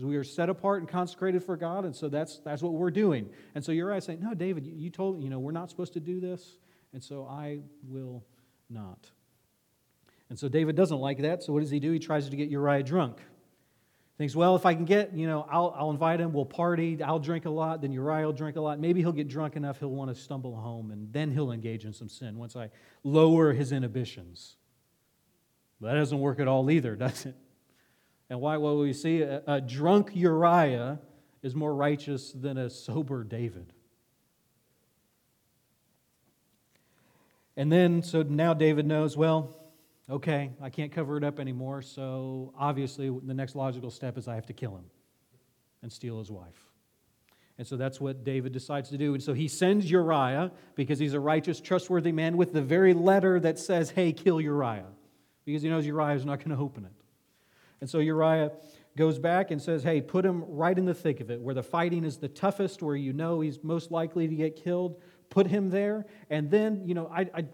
Because 0.02 0.10
we 0.10 0.18
are 0.18 0.24
set 0.24 0.50
apart 0.50 0.80
and 0.80 0.90
consecrated 0.90 1.44
for 1.44 1.56
God, 1.56 1.86
and 1.86 1.96
so 1.96 2.10
that's 2.10 2.40
that's 2.40 2.64
what 2.64 2.74
we're 2.74 2.90
doing. 2.90 3.30
And 3.54 3.64
so 3.64 3.72
Uriah 3.72 4.02
saying, 4.02 4.20
"No, 4.20 4.34
David, 4.34 4.66
you 4.66 4.90
told 4.90 5.22
you 5.22 5.30
know 5.30 5.38
we're 5.38 5.52
not 5.52 5.70
supposed 5.70 5.94
to 5.94 6.00
do 6.00 6.20
this, 6.20 6.58
and 6.92 7.04
so 7.04 7.28
I 7.28 7.60
will 7.88 8.26
not." 8.68 9.12
And 10.32 10.40
so 10.40 10.50
David 10.50 10.76
doesn't 10.76 10.98
like 10.98 11.20
that. 11.20 11.44
So 11.44 11.54
what 11.54 11.60
does 11.60 11.70
he 11.70 11.80
do? 11.80 11.92
He 11.92 12.00
tries 12.00 12.28
to 12.28 12.36
get 12.36 12.50
Uriah 12.50 12.82
drunk. 12.82 13.20
Thinks, 14.18 14.36
well, 14.36 14.56
if 14.56 14.66
I 14.66 14.74
can 14.74 14.86
get, 14.86 15.14
you 15.14 15.28
know, 15.28 15.46
I'll, 15.52 15.76
I'll 15.78 15.92
invite 15.92 16.20
him, 16.20 16.34
we'll 16.34 16.46
party, 16.46 17.04
I'll 17.04 17.20
drink 17.20 17.46
a 17.46 17.50
lot, 17.50 17.82
then 17.82 17.92
Uriah 17.92 18.26
will 18.26 18.34
drink 18.34 18.56
a 18.56 18.62
lot. 18.62 18.80
Maybe 18.80 19.02
he'll 19.02 19.12
get 19.12 19.28
drunk 19.28 19.56
enough, 19.56 19.80
he'll 19.80 19.90
want 19.90 20.10
to 20.10 20.20
stumble 20.20 20.56
home, 20.56 20.90
and 20.92 21.12
then 21.14 21.32
he'll 21.32 21.52
engage 21.52 21.86
in 21.86 21.94
some 21.94 22.10
sin 22.10 22.38
once 22.38 22.56
I 22.56 22.70
lower 23.04 23.54
his 23.54 23.72
inhibitions. 23.72 24.58
But 25.80 25.90
that 25.90 26.00
doesn't 26.00 26.20
work 26.20 26.40
at 26.40 26.48
all 26.48 26.72
either, 26.72 26.96
does 26.96 27.26
it? 27.28 27.36
And 28.32 28.40
why? 28.40 28.56
Well, 28.56 28.78
we 28.78 28.94
see 28.94 29.24
a, 29.24 29.44
a 29.46 29.60
drunk 29.60 30.12
Uriah 30.14 31.00
is 31.44 31.54
more 31.54 31.76
righteous 31.76 32.32
than 32.32 32.58
a 32.58 32.70
sober 32.70 33.26
David. 33.26 33.74
And 37.58 37.70
then, 37.70 38.02
so 38.02 38.24
now 38.24 38.54
David 38.54 38.86
knows, 38.86 39.18
well, 39.18 39.54
okay, 40.10 40.52
I 40.62 40.70
can't 40.70 40.94
cover 40.94 41.18
it 41.18 41.26
up 41.26 41.42
anymore, 41.42 41.82
so 41.82 42.54
obviously 42.58 43.10
the 43.10 43.34
next 43.34 43.54
logical 43.54 43.92
step 43.92 44.18
is 44.18 44.30
I 44.30 44.36
have 44.36 44.46
to 44.46 44.54
kill 44.54 44.78
him 44.78 44.86
and 45.82 45.92
steal 45.92 46.18
his 46.18 46.32
wife. 46.32 46.70
And 47.58 47.68
so 47.68 47.76
that's 47.76 48.00
what 48.00 48.24
David 48.24 48.54
decides 48.54 48.90
to 48.92 48.98
do. 48.98 49.14
And 49.14 49.22
so 49.22 49.34
he 49.34 49.50
sends 49.50 49.92
Uriah, 49.92 50.54
because 50.76 51.00
he's 51.00 51.14
a 51.14 51.20
righteous, 51.20 51.60
trustworthy 51.60 52.14
man, 52.14 52.38
with 52.38 52.54
the 52.54 52.62
very 52.62 52.94
letter 52.94 53.42
that 53.42 53.60
says, 53.60 53.90
hey, 53.90 54.14
kill 54.14 54.40
Uriah, 54.40 54.88
because 55.44 55.64
he 55.64 55.70
knows 55.70 55.86
Uriah 55.86 56.16
is 56.16 56.26
not 56.26 56.40
going 56.40 56.56
to 56.56 56.64
open 56.64 56.86
it. 56.86 56.94
And 57.82 57.90
so 57.90 58.00
Uriah 58.00 58.52
goes 58.96 59.20
back 59.20 59.52
and 59.52 59.62
says, 59.62 59.84
hey, 59.84 60.02
put 60.02 60.26
him 60.26 60.44
right 60.48 60.78
in 60.78 60.86
the 60.86 60.94
thick 60.94 61.20
of 61.20 61.32
it, 61.32 61.42
where 61.42 61.56
the 61.56 61.64
fighting 61.64 62.04
is 62.04 62.18
the 62.18 62.28
toughest, 62.28 62.82
where 62.82 62.96
you 62.96 63.14
know 63.14 63.42
he's 63.42 63.64
most 63.64 63.92
likely 63.92 64.28
to 64.28 64.36
get 64.36 64.56
killed. 64.56 65.02
Put 65.30 65.48
him 65.48 65.70
there. 65.70 66.06
And 66.30 66.52
then, 66.52 66.84
you 66.86 66.94
know, 66.94 67.08
I, 67.08 67.28
I 67.34 67.46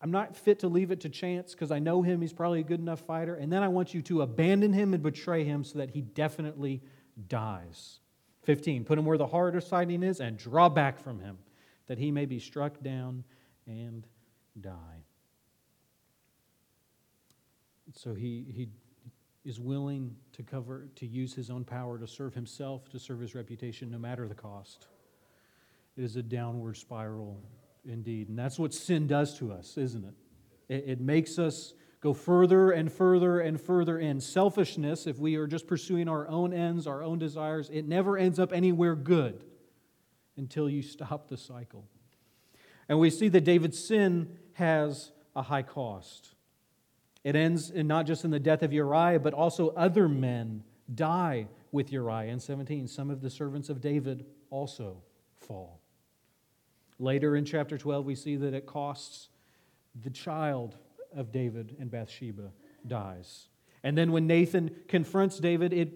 I'm 0.00 0.10
not 0.10 0.36
fit 0.36 0.60
to 0.60 0.68
leave 0.68 0.90
it 0.90 1.00
to 1.00 1.08
chance 1.08 1.52
because 1.52 1.72
I 1.72 1.80
know 1.80 2.02
him. 2.02 2.20
He's 2.20 2.32
probably 2.32 2.60
a 2.60 2.64
good 2.64 2.80
enough 2.80 3.00
fighter. 3.00 3.34
And 3.34 3.52
then 3.52 3.62
I 3.62 3.68
want 3.68 3.94
you 3.94 4.02
to 4.02 4.22
abandon 4.22 4.72
him 4.72 4.94
and 4.94 5.02
betray 5.02 5.44
him 5.44 5.64
so 5.64 5.78
that 5.78 5.90
he 5.90 6.02
definitely 6.02 6.82
dies. 7.26 7.98
15. 8.44 8.84
Put 8.84 8.98
him 8.98 9.04
where 9.04 9.18
the 9.18 9.26
harder 9.26 9.60
fighting 9.60 10.02
is 10.02 10.20
and 10.20 10.38
draw 10.38 10.68
back 10.68 11.00
from 11.00 11.18
him 11.18 11.38
that 11.88 11.98
he 11.98 12.12
may 12.12 12.26
be 12.26 12.38
struck 12.38 12.80
down 12.80 13.24
and 13.66 14.06
die. 14.60 15.04
So 17.94 18.14
he, 18.14 18.46
he 18.54 18.68
is 19.44 19.60
willing 19.60 20.14
to 20.32 20.42
cover, 20.42 20.88
to 20.96 21.06
use 21.06 21.34
his 21.34 21.50
own 21.50 21.64
power 21.64 21.98
to 21.98 22.06
serve 22.06 22.34
himself, 22.34 22.88
to 22.90 22.98
serve 22.98 23.20
his 23.20 23.34
reputation, 23.34 23.90
no 23.90 23.98
matter 23.98 24.28
the 24.28 24.34
cost. 24.34 24.86
It 25.96 26.04
is 26.04 26.16
a 26.16 26.22
downward 26.22 26.76
spiral 26.76 27.40
indeed. 27.84 28.28
And 28.28 28.38
that's 28.38 28.58
what 28.58 28.74
sin 28.74 29.06
does 29.06 29.38
to 29.38 29.52
us, 29.52 29.76
isn't 29.76 30.04
it? 30.04 30.14
It, 30.68 30.84
it 30.86 31.00
makes 31.00 31.38
us 31.38 31.74
go 32.00 32.12
further 32.12 32.70
and 32.70 32.92
further 32.92 33.40
and 33.40 33.60
further 33.60 33.98
in. 33.98 34.20
Selfishness, 34.20 35.06
if 35.06 35.18
we 35.18 35.36
are 35.36 35.46
just 35.46 35.66
pursuing 35.66 36.08
our 36.08 36.28
own 36.28 36.52
ends, 36.52 36.86
our 36.86 37.02
own 37.02 37.18
desires, 37.18 37.70
it 37.72 37.86
never 37.86 38.16
ends 38.16 38.38
up 38.38 38.52
anywhere 38.52 38.94
good 38.94 39.44
until 40.36 40.70
you 40.70 40.82
stop 40.82 41.28
the 41.28 41.36
cycle. 41.36 41.84
And 42.88 42.98
we 42.98 43.10
see 43.10 43.28
that 43.28 43.42
David's 43.42 43.82
sin 43.82 44.38
has 44.54 45.12
a 45.34 45.42
high 45.42 45.62
cost. 45.62 46.34
It 47.28 47.36
ends 47.36 47.68
in 47.68 47.86
not 47.86 48.06
just 48.06 48.24
in 48.24 48.30
the 48.30 48.40
death 48.40 48.62
of 48.62 48.72
Uriah, 48.72 49.20
but 49.20 49.34
also 49.34 49.68
other 49.76 50.08
men 50.08 50.64
die 50.94 51.46
with 51.72 51.92
Uriah. 51.92 52.32
In 52.32 52.40
17, 52.40 52.88
some 52.88 53.10
of 53.10 53.20
the 53.20 53.28
servants 53.28 53.68
of 53.68 53.82
David 53.82 54.24
also 54.48 55.02
fall. 55.36 55.82
Later 56.98 57.36
in 57.36 57.44
chapter 57.44 57.76
12, 57.76 58.06
we 58.06 58.14
see 58.14 58.36
that 58.36 58.54
it 58.54 58.64
costs 58.64 59.28
the 60.02 60.08
child 60.08 60.78
of 61.14 61.30
David 61.30 61.76
and 61.78 61.90
Bathsheba 61.90 62.50
dies. 62.86 63.48
And 63.82 63.96
then 63.96 64.10
when 64.10 64.26
Nathan 64.26 64.70
confronts 64.88 65.38
David, 65.38 65.74
it 65.74 65.92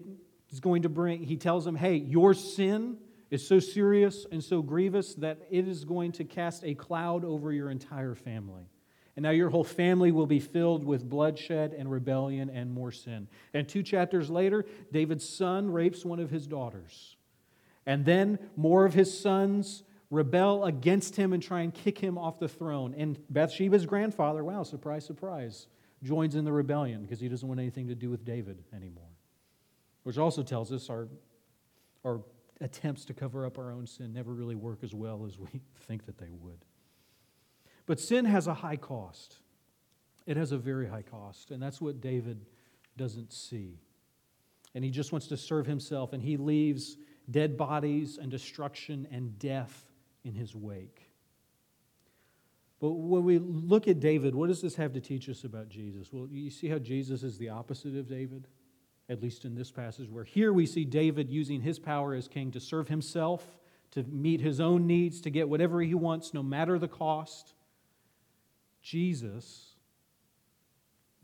is 0.51 0.59
going 0.59 0.83
to 0.83 0.89
bring, 0.89 1.23
he 1.23 1.37
tells 1.37 1.65
him, 1.65 1.73
hey, 1.73 1.95
your 1.95 2.35
sin 2.35 2.97
is 3.31 3.47
so 3.47 3.57
serious 3.57 4.27
and 4.31 4.43
so 4.43 4.61
grievous 4.61 5.15
that 5.15 5.39
it 5.49 5.67
is 5.67 5.83
going 5.83 6.11
to 6.11 6.25
cast 6.25 6.63
a 6.63 6.75
cloud 6.75 7.25
over 7.25 7.51
your 7.51 7.71
entire 7.71 8.13
family. 8.13 8.69
And 9.15 9.23
now 9.23 9.29
your 9.29 9.49
whole 9.49 9.63
family 9.63 10.11
will 10.11 10.25
be 10.25 10.39
filled 10.39 10.83
with 10.83 11.07
bloodshed 11.07 11.73
and 11.73 11.91
rebellion 11.91 12.49
and 12.49 12.71
more 12.71 12.91
sin. 12.91 13.27
And 13.53 13.67
two 13.67 13.83
chapters 13.83 14.29
later, 14.29 14.65
David's 14.91 15.27
son 15.27 15.71
rapes 15.71 16.03
one 16.03 16.19
of 16.19 16.31
his 16.31 16.47
daughters. 16.47 17.15
And 17.85 18.05
then 18.05 18.39
more 18.55 18.85
of 18.85 18.93
his 18.93 19.17
sons 19.17 19.83
rebel 20.09 20.63
against 20.63 21.15
him 21.15 21.33
and 21.33 21.43
try 21.43 21.61
and 21.61 21.73
kick 21.73 21.97
him 21.97 22.17
off 22.17 22.39
the 22.39 22.47
throne. 22.47 22.95
And 22.97 23.19
Bathsheba's 23.29 23.85
grandfather, 23.85 24.43
wow, 24.43 24.63
surprise, 24.63 25.05
surprise, 25.05 25.67
joins 26.03 26.35
in 26.35 26.45
the 26.45 26.51
rebellion 26.51 27.01
because 27.01 27.19
he 27.19 27.27
doesn't 27.27 27.47
want 27.47 27.59
anything 27.59 27.87
to 27.87 27.95
do 27.95 28.09
with 28.09 28.25
David 28.25 28.63
anymore. 28.73 29.09
Which 30.03 30.17
also 30.17 30.43
tells 30.43 30.71
us 30.71 30.89
our, 30.89 31.07
our 32.03 32.21
attempts 32.61 33.05
to 33.05 33.13
cover 33.13 33.45
up 33.45 33.57
our 33.57 33.71
own 33.71 33.87
sin 33.87 34.13
never 34.13 34.33
really 34.33 34.55
work 34.55 34.79
as 34.83 34.93
well 34.93 35.25
as 35.25 35.37
we 35.37 35.61
think 35.87 36.05
that 36.05 36.17
they 36.17 36.31
would. 36.31 36.65
But 37.85 37.99
sin 37.99 38.25
has 38.25 38.47
a 38.47 38.53
high 38.53 38.77
cost. 38.77 39.37
It 40.25 40.37
has 40.37 40.51
a 40.51 40.57
very 40.57 40.87
high 40.87 41.01
cost, 41.01 41.51
and 41.51 41.61
that's 41.61 41.81
what 41.81 41.99
David 41.99 42.45
doesn't 42.95 43.33
see. 43.33 43.79
And 44.73 44.83
he 44.83 44.89
just 44.89 45.11
wants 45.11 45.27
to 45.27 45.37
serve 45.37 45.65
himself, 45.65 46.13
and 46.13 46.23
he 46.23 46.37
leaves 46.37 46.97
dead 47.29 47.57
bodies 47.57 48.17
and 48.17 48.31
destruction 48.31 49.07
and 49.11 49.37
death 49.37 49.91
in 50.23 50.33
his 50.33 50.55
wake. 50.55 51.09
But 52.79 52.91
when 52.91 53.23
we 53.23 53.39
look 53.39 53.87
at 53.87 53.99
David, 53.99 54.35
what 54.35 54.47
does 54.47 54.61
this 54.61 54.75
have 54.75 54.93
to 54.93 54.99
teach 54.99 55.29
us 55.29 55.43
about 55.43 55.69
Jesus? 55.69 56.11
Well, 56.11 56.27
you 56.29 56.49
see 56.49 56.67
how 56.67 56.79
Jesus 56.79 57.23
is 57.23 57.37
the 57.37 57.49
opposite 57.49 57.95
of 57.95 58.07
David, 58.07 58.47
at 59.07 59.21
least 59.21 59.45
in 59.45 59.55
this 59.55 59.71
passage, 59.71 60.09
where 60.09 60.25
here 60.25 60.51
we 60.51 60.65
see 60.65 60.83
David 60.83 61.29
using 61.29 61.61
his 61.61 61.79
power 61.79 62.13
as 62.13 62.27
king 62.27 62.51
to 62.51 62.59
serve 62.59 62.89
himself, 62.89 63.57
to 63.91 64.03
meet 64.03 64.41
his 64.41 64.59
own 64.59 64.85
needs, 64.85 65.21
to 65.21 65.29
get 65.29 65.47
whatever 65.47 65.81
he 65.81 65.93
wants, 65.93 66.33
no 66.33 66.43
matter 66.43 66.77
the 66.77 66.87
cost. 66.87 67.53
Jesus 68.83 69.75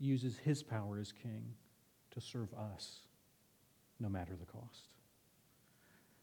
uses 0.00 0.38
his 0.38 0.62
power 0.62 0.98
as 0.98 1.12
king 1.12 1.54
to 2.10 2.20
serve 2.20 2.52
us, 2.54 3.00
no 4.00 4.08
matter 4.08 4.34
the 4.34 4.46
cost 4.46 4.90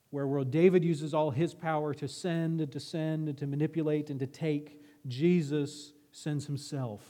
where, 0.09 0.43
David 0.43 0.83
uses 0.83 1.13
all 1.13 1.31
his 1.31 1.53
power 1.53 1.93
to 1.93 2.07
send 2.07 2.61
and 2.61 2.71
to 2.71 2.79
send 2.79 3.27
and 3.27 3.37
to 3.37 3.47
manipulate 3.47 4.09
and 4.09 4.19
to 4.19 4.27
take, 4.27 4.81
Jesus 5.07 5.91
sends 6.11 6.45
himself. 6.45 7.03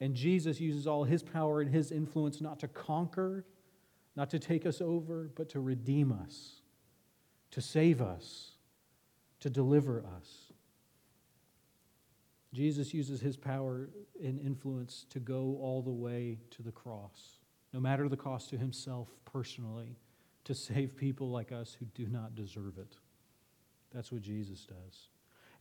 And 0.00 0.14
Jesus 0.14 0.60
uses 0.60 0.86
all 0.86 1.04
his 1.04 1.22
power 1.22 1.60
and 1.60 1.70
his 1.70 1.92
influence 1.92 2.40
not 2.40 2.58
to 2.60 2.68
conquer, 2.68 3.46
not 4.16 4.28
to 4.30 4.38
take 4.38 4.66
us 4.66 4.80
over, 4.80 5.30
but 5.34 5.48
to 5.50 5.60
redeem 5.60 6.12
us, 6.12 6.60
to 7.52 7.60
save 7.60 8.02
us, 8.02 8.52
to 9.40 9.48
deliver 9.48 10.04
us. 10.18 10.43
Jesus 12.54 12.94
uses 12.94 13.20
his 13.20 13.36
power 13.36 13.88
and 14.22 14.38
influence 14.38 15.06
to 15.10 15.18
go 15.18 15.58
all 15.60 15.82
the 15.82 15.90
way 15.90 16.38
to 16.52 16.62
the 16.62 16.70
cross, 16.70 17.40
no 17.72 17.80
matter 17.80 18.08
the 18.08 18.16
cost 18.16 18.48
to 18.50 18.56
himself 18.56 19.08
personally, 19.24 19.96
to 20.44 20.54
save 20.54 20.96
people 20.96 21.30
like 21.30 21.50
us 21.50 21.76
who 21.78 21.86
do 21.86 22.06
not 22.06 22.36
deserve 22.36 22.78
it. 22.78 22.96
That's 23.92 24.12
what 24.12 24.22
Jesus 24.22 24.66
does. 24.66 25.08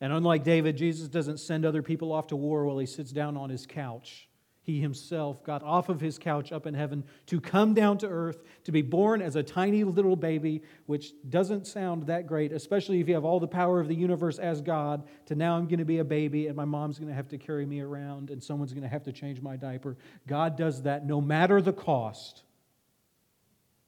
And 0.02 0.14
unlike 0.14 0.44
David, 0.44 0.78
Jesus 0.78 1.08
doesn't 1.08 1.40
send 1.40 1.66
other 1.66 1.82
people 1.82 2.12
off 2.12 2.28
to 2.28 2.36
war 2.36 2.66
while 2.66 2.78
he 2.78 2.86
sits 2.86 3.12
down 3.12 3.38
on 3.38 3.50
his 3.50 3.66
couch. 3.66 4.30
He 4.64 4.80
himself 4.80 5.44
got 5.44 5.62
off 5.62 5.90
of 5.90 6.00
his 6.00 6.18
couch 6.18 6.54
up 6.54 6.66
in 6.66 6.74
heaven 6.74 7.04
to 7.28 7.42
come 7.42 7.74
down 7.74 7.98
to 7.98 8.08
earth, 8.08 8.44
to 8.64 8.72
be 8.72 8.82
born 8.82 9.22
as 9.22 9.36
a 9.36 9.44
tiny 9.44 9.84
little 9.84 10.16
baby, 10.16 10.64
which 10.86 11.12
doesn't 11.30 11.68
sound 11.68 12.08
that 12.08 12.28
great, 12.28 12.54
especially 12.54 13.02
if 13.02 13.10
you 13.10 13.14
have 13.14 13.26
all 13.26 13.42
the 13.42 13.48
power 13.48 13.82
of 13.82 13.90
the 13.90 13.96
universe 13.96 14.40
as 14.40 14.62
God, 14.62 15.04
to 15.26 15.36
now 15.36 15.58
I'm 15.58 15.66
going 15.66 15.80
to 15.80 15.86
be 15.86 16.00
a 16.00 16.06
baby 16.06 16.48
and 16.48 16.56
my 16.56 16.64
mom's 16.64 16.98
going 16.98 17.10
to 17.10 17.16
have 17.16 17.28
to 17.30 17.38
carry 17.38 17.66
me 17.66 17.82
around 17.82 18.30
and 18.30 18.42
someone's 18.42 18.72
going 18.72 18.84
to 18.84 18.90
have 18.90 19.04
to 19.04 19.12
change 19.12 19.42
my 19.42 19.58
diaper. 19.58 19.98
God 20.28 20.56
does 20.56 20.84
that 20.84 21.06
no 21.06 21.20
matter 21.20 21.62
the 21.62 21.74
cost 21.74 22.44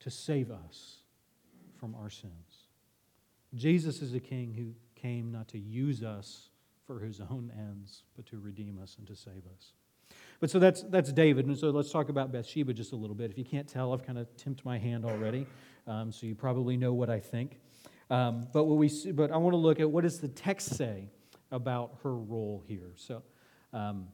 to 0.00 0.10
save 0.10 0.50
us 0.50 0.98
from 1.80 1.94
our 1.94 2.10
sins. 2.10 2.34
Jesus 3.54 4.02
is 4.02 4.12
a 4.12 4.20
king 4.20 4.52
who 4.52 4.74
came 5.00 5.32
not 5.32 5.48
to 5.48 5.58
use 5.58 6.02
us 6.02 6.50
for 6.86 7.00
his 7.00 7.18
own 7.18 7.50
ends, 7.56 8.02
but 8.14 8.26
to 8.26 8.38
redeem 8.38 8.78
us 8.80 8.96
and 8.98 9.06
to 9.06 9.16
save 9.16 9.44
us. 9.56 9.72
But 10.40 10.50
so 10.50 10.58
that's, 10.58 10.82
that's 10.82 11.12
David. 11.12 11.46
And 11.46 11.56
so 11.56 11.70
let's 11.70 11.90
talk 11.90 12.08
about 12.08 12.32
Bathsheba 12.32 12.74
just 12.74 12.92
a 12.92 12.96
little 12.96 13.16
bit. 13.16 13.30
If 13.30 13.38
you 13.38 13.44
can't 13.44 13.66
tell, 13.66 13.92
I've 13.92 14.04
kind 14.04 14.18
of 14.18 14.34
tipped 14.36 14.64
my 14.64 14.78
hand 14.78 15.04
already, 15.04 15.46
um, 15.86 16.12
so 16.12 16.26
you 16.26 16.34
probably 16.34 16.76
know 16.76 16.92
what 16.92 17.08
I 17.08 17.20
think. 17.20 17.60
Um, 18.10 18.46
but, 18.52 18.64
what 18.64 18.78
we 18.78 18.88
see, 18.88 19.12
but 19.12 19.30
I 19.32 19.36
want 19.36 19.54
to 19.54 19.58
look 19.58 19.80
at 19.80 19.90
what 19.90 20.02
does 20.02 20.20
the 20.20 20.28
text 20.28 20.76
say 20.76 21.08
about 21.50 21.96
her 22.02 22.14
role 22.14 22.62
here. 22.66 22.92
So 22.96 23.22
um, 23.72 24.08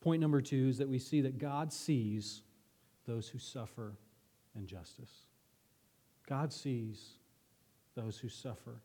point 0.00 0.20
number 0.20 0.40
two 0.40 0.68
is 0.68 0.78
that 0.78 0.88
we 0.88 0.98
see 0.98 1.20
that 1.22 1.38
God 1.38 1.72
sees 1.72 2.42
those 3.06 3.28
who 3.28 3.38
suffer 3.38 3.94
injustice. 4.54 5.10
God 6.28 6.52
sees 6.52 7.14
those 7.96 8.18
who 8.18 8.28
suffer 8.28 8.80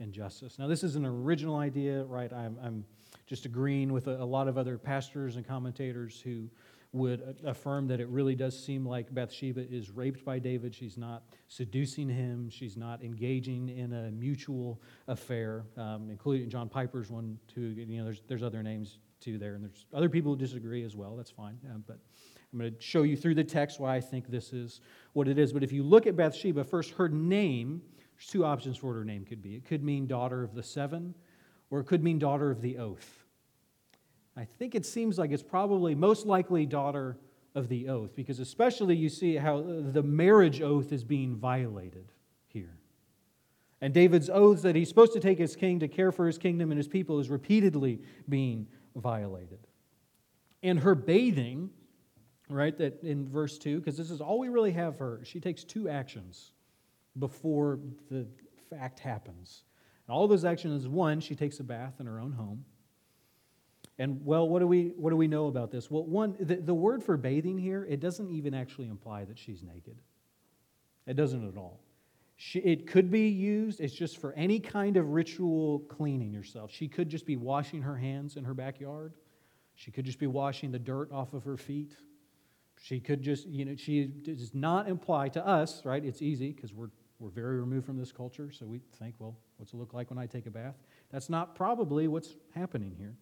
injustice. 0.00 0.58
Now, 0.58 0.66
this 0.66 0.82
is 0.82 0.96
an 0.96 1.04
original 1.04 1.56
idea, 1.56 2.04
right? 2.04 2.32
I'm, 2.32 2.56
I'm 2.62 2.84
just 3.26 3.44
agreeing 3.44 3.92
with 3.92 4.06
a, 4.06 4.22
a, 4.22 4.24
lot 4.24 4.48
of 4.48 4.56
other 4.56 4.78
pastors 4.78 5.36
and 5.36 5.46
commentators 5.46 6.20
who 6.20 6.48
would 6.92 7.36
affirm 7.44 7.86
that 7.88 8.00
it 8.00 8.08
really 8.08 8.34
does 8.34 8.58
seem 8.58 8.86
like 8.86 9.12
Bathsheba 9.12 9.60
is 9.70 9.90
raped 9.90 10.24
by 10.24 10.38
David. 10.38 10.74
She's 10.74 10.96
not 10.96 11.24
seducing 11.48 12.08
him, 12.08 12.48
she's 12.48 12.76
not 12.76 13.02
engaging 13.02 13.68
in 13.68 13.92
a 13.92 14.10
mutual 14.10 14.80
affair, 15.08 15.64
um, 15.76 16.08
including 16.10 16.48
John 16.48 16.68
Piper's 16.68 17.10
one, 17.10 17.38
too. 17.52 17.60
You 17.60 17.98
know, 17.98 18.04
there's, 18.04 18.22
there's 18.28 18.42
other 18.42 18.62
names 18.62 18.98
too 19.20 19.38
there, 19.38 19.54
and 19.54 19.64
there's 19.64 19.86
other 19.92 20.08
people 20.08 20.32
who 20.32 20.38
disagree 20.38 20.84
as 20.84 20.94
well. 20.94 21.16
That's 21.16 21.30
fine. 21.30 21.58
Um, 21.70 21.84
but 21.86 21.98
I'm 22.52 22.58
going 22.58 22.74
to 22.74 22.80
show 22.80 23.02
you 23.02 23.16
through 23.16 23.34
the 23.34 23.44
text 23.44 23.80
why 23.80 23.96
I 23.96 24.00
think 24.00 24.28
this 24.28 24.52
is 24.52 24.80
what 25.12 25.28
it 25.28 25.38
is. 25.38 25.52
But 25.52 25.62
if 25.62 25.72
you 25.72 25.82
look 25.82 26.06
at 26.06 26.16
Bathsheba, 26.16 26.64
first, 26.64 26.92
her 26.92 27.08
name 27.08 27.82
there's 28.16 28.28
two 28.28 28.44
options 28.44 28.78
for 28.78 28.88
what 28.88 28.94
her 28.94 29.04
name 29.04 29.24
could 29.24 29.42
be. 29.42 29.54
It 29.54 29.66
could 29.66 29.84
mean 29.84 30.06
daughter 30.06 30.42
of 30.42 30.54
the 30.54 30.62
seven, 30.62 31.14
or 31.70 31.80
it 31.80 31.84
could 31.84 32.02
mean 32.02 32.18
daughter 32.18 32.50
of 32.50 32.60
the 32.60 32.78
oath. 32.78 33.24
I 34.36 34.44
think 34.44 34.74
it 34.74 34.84
seems 34.84 35.18
like 35.18 35.30
it's 35.30 35.42
probably 35.42 35.94
most 35.94 36.26
likely 36.26 36.66
daughter 36.66 37.16
of 37.54 37.68
the 37.68 37.88
oath, 37.88 38.14
because 38.14 38.38
especially 38.38 38.94
you 38.94 39.08
see 39.08 39.36
how 39.36 39.62
the 39.62 40.02
marriage 40.02 40.60
oath 40.60 40.92
is 40.92 41.04
being 41.04 41.36
violated 41.36 42.12
here. 42.48 42.76
And 43.80 43.94
David's 43.94 44.30
oaths 44.30 44.62
that 44.62 44.76
he's 44.76 44.88
supposed 44.88 45.14
to 45.14 45.20
take 45.20 45.40
as 45.40 45.56
king 45.56 45.80
to 45.80 45.88
care 45.88 46.12
for 46.12 46.26
his 46.26 46.38
kingdom 46.38 46.70
and 46.70 46.78
his 46.78 46.88
people 46.88 47.18
is 47.18 47.30
repeatedly 47.30 48.00
being 48.28 48.66
violated. 48.94 49.66
And 50.62 50.80
her 50.80 50.94
bathing, 50.94 51.70
right, 52.48 52.76
that 52.78 53.02
in 53.02 53.28
verse 53.28 53.58
2, 53.58 53.78
because 53.78 53.96
this 53.96 54.10
is 54.10 54.20
all 54.20 54.38
we 54.38 54.48
really 54.48 54.72
have 54.72 54.98
her, 54.98 55.20
she 55.24 55.40
takes 55.40 55.64
two 55.64 55.88
actions 55.88 56.52
before 57.18 57.78
the 58.10 58.26
fact 58.70 58.98
happens. 58.98 59.62
And 60.06 60.14
all 60.14 60.28
those 60.28 60.44
actions 60.44 60.82
is 60.82 60.88
one, 60.88 61.20
she 61.20 61.34
takes 61.34 61.60
a 61.60 61.64
bath 61.64 61.94
in 62.00 62.06
her 62.06 62.20
own 62.20 62.32
home. 62.32 62.64
And 63.98 64.24
well, 64.24 64.48
what 64.48 64.58
do 64.58 64.66
we 64.66 64.92
what 64.96 65.10
do 65.10 65.16
we 65.16 65.26
know 65.26 65.46
about 65.46 65.70
this? 65.70 65.90
Well, 65.90 66.04
one, 66.04 66.36
the, 66.38 66.56
the 66.56 66.74
word 66.74 67.02
for 67.02 67.16
bathing 67.16 67.56
here, 67.56 67.86
it 67.88 67.98
doesn't 67.98 68.30
even 68.30 68.52
actually 68.52 68.88
imply 68.88 69.24
that 69.24 69.38
she's 69.38 69.62
naked. 69.62 69.96
It 71.06 71.14
doesn't 71.14 71.48
at 71.48 71.56
all. 71.56 71.80
She, 72.36 72.58
it 72.58 72.86
could 72.86 73.10
be 73.10 73.28
used, 73.28 73.80
it's 73.80 73.94
just 73.94 74.18
for 74.18 74.34
any 74.34 74.60
kind 74.60 74.98
of 74.98 75.08
ritual 75.08 75.80
cleaning 75.88 76.32
yourself. 76.32 76.70
She 76.70 76.86
could 76.86 77.08
just 77.08 77.24
be 77.24 77.36
washing 77.36 77.80
her 77.80 77.96
hands 77.96 78.36
in 78.36 78.44
her 78.44 78.52
backyard. 78.52 79.14
She 79.74 79.90
could 79.90 80.04
just 80.04 80.18
be 80.18 80.26
washing 80.26 80.70
the 80.70 80.78
dirt 80.78 81.10
off 81.12 81.32
of 81.32 81.44
her 81.44 81.56
feet. 81.56 81.96
She 82.82 83.00
could 83.00 83.22
just, 83.22 83.46
you 83.46 83.64
know, 83.64 83.74
she 83.76 84.04
does 84.04 84.54
not 84.54 84.86
imply 84.86 85.30
to 85.30 85.46
us, 85.46 85.84
right? 85.86 86.04
It's 86.04 86.20
easy 86.20 86.52
because 86.52 86.74
we're 86.74 86.90
we're 87.18 87.30
very 87.30 87.58
removed 87.58 87.86
from 87.86 87.96
this 87.96 88.12
culture, 88.12 88.50
so 88.50 88.66
we 88.66 88.80
think, 88.98 89.14
well, 89.18 89.36
what's 89.56 89.72
it 89.72 89.76
look 89.76 89.94
like 89.94 90.10
when 90.10 90.18
I 90.18 90.26
take 90.26 90.46
a 90.46 90.50
bath? 90.50 90.76
That's 91.10 91.30
not 91.30 91.54
probably 91.54 92.08
what's 92.08 92.36
happening 92.54 92.94
here. 92.98 93.16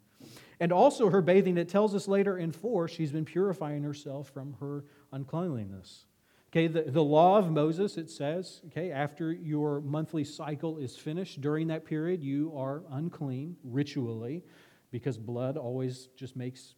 And 0.60 0.72
also, 0.72 1.10
her 1.10 1.20
bathing, 1.20 1.58
it 1.58 1.68
tells 1.68 1.94
us 1.94 2.08
later 2.08 2.38
in 2.38 2.50
4, 2.50 2.88
she's 2.88 3.12
been 3.12 3.24
purifying 3.24 3.82
herself 3.82 4.30
from 4.30 4.54
her 4.60 4.84
uncleanliness. 5.12 6.06
Okay, 6.50 6.66
the, 6.68 6.82
the 6.82 7.02
law 7.02 7.36
of 7.36 7.50
Moses, 7.50 7.96
it 7.96 8.10
says, 8.10 8.60
okay, 8.68 8.90
after 8.92 9.32
your 9.32 9.80
monthly 9.80 10.24
cycle 10.24 10.78
is 10.78 10.96
finished, 10.96 11.40
during 11.40 11.66
that 11.66 11.84
period, 11.84 12.22
you 12.22 12.52
are 12.56 12.84
unclean 12.92 13.56
ritually, 13.64 14.44
because 14.90 15.18
blood 15.18 15.56
always 15.56 16.08
just 16.16 16.36
makes 16.36 16.74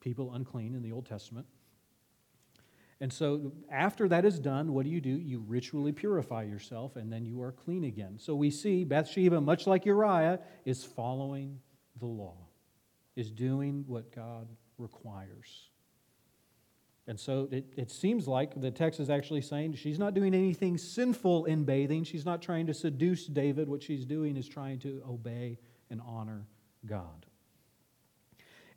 people 0.00 0.32
unclean 0.34 0.74
in 0.76 0.82
the 0.82 0.92
Old 0.92 1.06
Testament. 1.06 1.46
And 3.00 3.12
so, 3.12 3.52
after 3.70 4.08
that 4.08 4.24
is 4.24 4.38
done, 4.38 4.72
what 4.72 4.84
do 4.84 4.90
you 4.90 5.02
do? 5.02 5.10
You 5.10 5.44
ritually 5.46 5.92
purify 5.92 6.44
yourself, 6.44 6.96
and 6.96 7.12
then 7.12 7.26
you 7.26 7.42
are 7.42 7.52
clean 7.52 7.84
again. 7.84 8.18
So, 8.18 8.34
we 8.34 8.50
see 8.50 8.84
Bathsheba, 8.84 9.40
much 9.40 9.66
like 9.66 9.84
Uriah, 9.84 10.40
is 10.64 10.82
following 10.82 11.60
the 11.98 12.06
law, 12.06 12.36
is 13.14 13.30
doing 13.30 13.84
what 13.86 14.14
God 14.14 14.48
requires. 14.78 15.68
And 17.06 17.20
so, 17.20 17.48
it, 17.52 17.66
it 17.76 17.90
seems 17.90 18.26
like 18.26 18.58
the 18.58 18.70
text 18.70 18.98
is 18.98 19.10
actually 19.10 19.42
saying 19.42 19.74
she's 19.74 19.98
not 19.98 20.14
doing 20.14 20.32
anything 20.32 20.78
sinful 20.78 21.44
in 21.44 21.64
bathing. 21.64 22.02
She's 22.02 22.24
not 22.24 22.40
trying 22.40 22.66
to 22.66 22.74
seduce 22.74 23.26
David. 23.26 23.68
What 23.68 23.82
she's 23.82 24.06
doing 24.06 24.38
is 24.38 24.48
trying 24.48 24.78
to 24.80 25.02
obey 25.06 25.58
and 25.90 26.00
honor 26.06 26.46
God. 26.86 27.26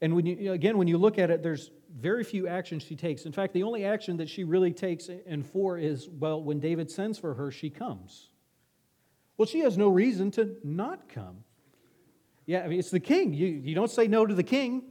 And 0.02 0.16
when 0.16 0.26
you, 0.26 0.54
again, 0.54 0.78
when 0.78 0.88
you 0.88 0.98
look 0.98 1.18
at 1.18 1.30
it, 1.30 1.44
there's 1.44 1.72
very 1.98 2.24
few 2.24 2.48
actions 2.48 2.84
she 2.84 2.96
takes. 2.96 3.26
In 3.26 3.32
fact, 3.32 3.54
the 3.54 3.64
only 3.64 3.84
action 3.84 4.18
that 4.18 4.30
she 4.30 4.44
really 4.44 4.72
takes 4.72 5.10
in 5.10 5.44
four 5.44 5.78
is, 5.78 6.08
well, 6.08 6.42
when 6.42 6.60
David 6.60 6.90
sends 6.90 7.20
for 7.20 7.34
her, 7.34 7.52
she 7.52 7.70
comes. 7.70 8.30
Well, 9.38 9.46
she 9.46 9.60
has 9.60 9.78
no 9.78 9.90
reason 9.90 10.32
to 10.32 10.56
not 10.64 11.10
come. 11.10 11.44
Yeah, 12.46 12.62
I 12.62 12.68
mean, 12.68 12.80
it's 12.80 12.92
the 12.92 13.00
king. 13.00 13.34
You, 13.34 13.48
you 13.48 13.76
don't 13.76 13.92
say 13.92 14.08
no 14.08 14.26
to 14.26 14.34
the 14.34 14.44
king. 14.44 14.84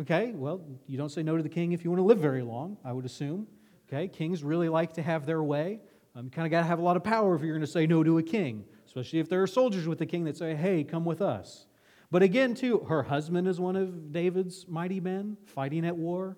Okay, 0.00 0.32
well, 0.34 0.60
you 0.86 0.98
don't 0.98 1.10
say 1.10 1.22
no 1.22 1.36
to 1.36 1.42
the 1.42 1.48
king 1.48 1.72
if 1.72 1.84
you 1.84 1.90
want 1.90 2.00
to 2.00 2.04
live 2.04 2.18
very 2.18 2.42
long, 2.42 2.76
I 2.84 2.92
would 2.92 3.04
assume. 3.04 3.46
Okay, 3.88 4.08
kings 4.08 4.42
really 4.42 4.68
like 4.68 4.94
to 4.94 5.02
have 5.02 5.26
their 5.26 5.42
way. 5.42 5.80
Um, 6.16 6.24
you 6.24 6.30
kind 6.30 6.46
of 6.46 6.50
got 6.50 6.60
to 6.60 6.66
have 6.66 6.78
a 6.78 6.82
lot 6.82 6.96
of 6.96 7.04
power 7.04 7.34
if 7.34 7.42
you're 7.42 7.54
going 7.54 7.66
to 7.66 7.70
say 7.70 7.86
no 7.86 8.02
to 8.02 8.18
a 8.18 8.22
king, 8.22 8.64
especially 8.86 9.18
if 9.18 9.28
there 9.28 9.42
are 9.42 9.46
soldiers 9.46 9.86
with 9.86 9.98
the 9.98 10.06
king 10.06 10.24
that 10.24 10.36
say, 10.36 10.54
hey, 10.54 10.82
come 10.82 11.04
with 11.04 11.20
us. 11.20 11.66
But 12.10 12.22
again, 12.22 12.54
too, 12.54 12.80
her 12.88 13.02
husband 13.02 13.48
is 13.48 13.60
one 13.60 13.76
of 13.76 14.12
David's 14.12 14.66
mighty 14.68 15.00
men 15.00 15.36
fighting 15.46 15.84
at 15.84 15.96
war. 15.96 16.36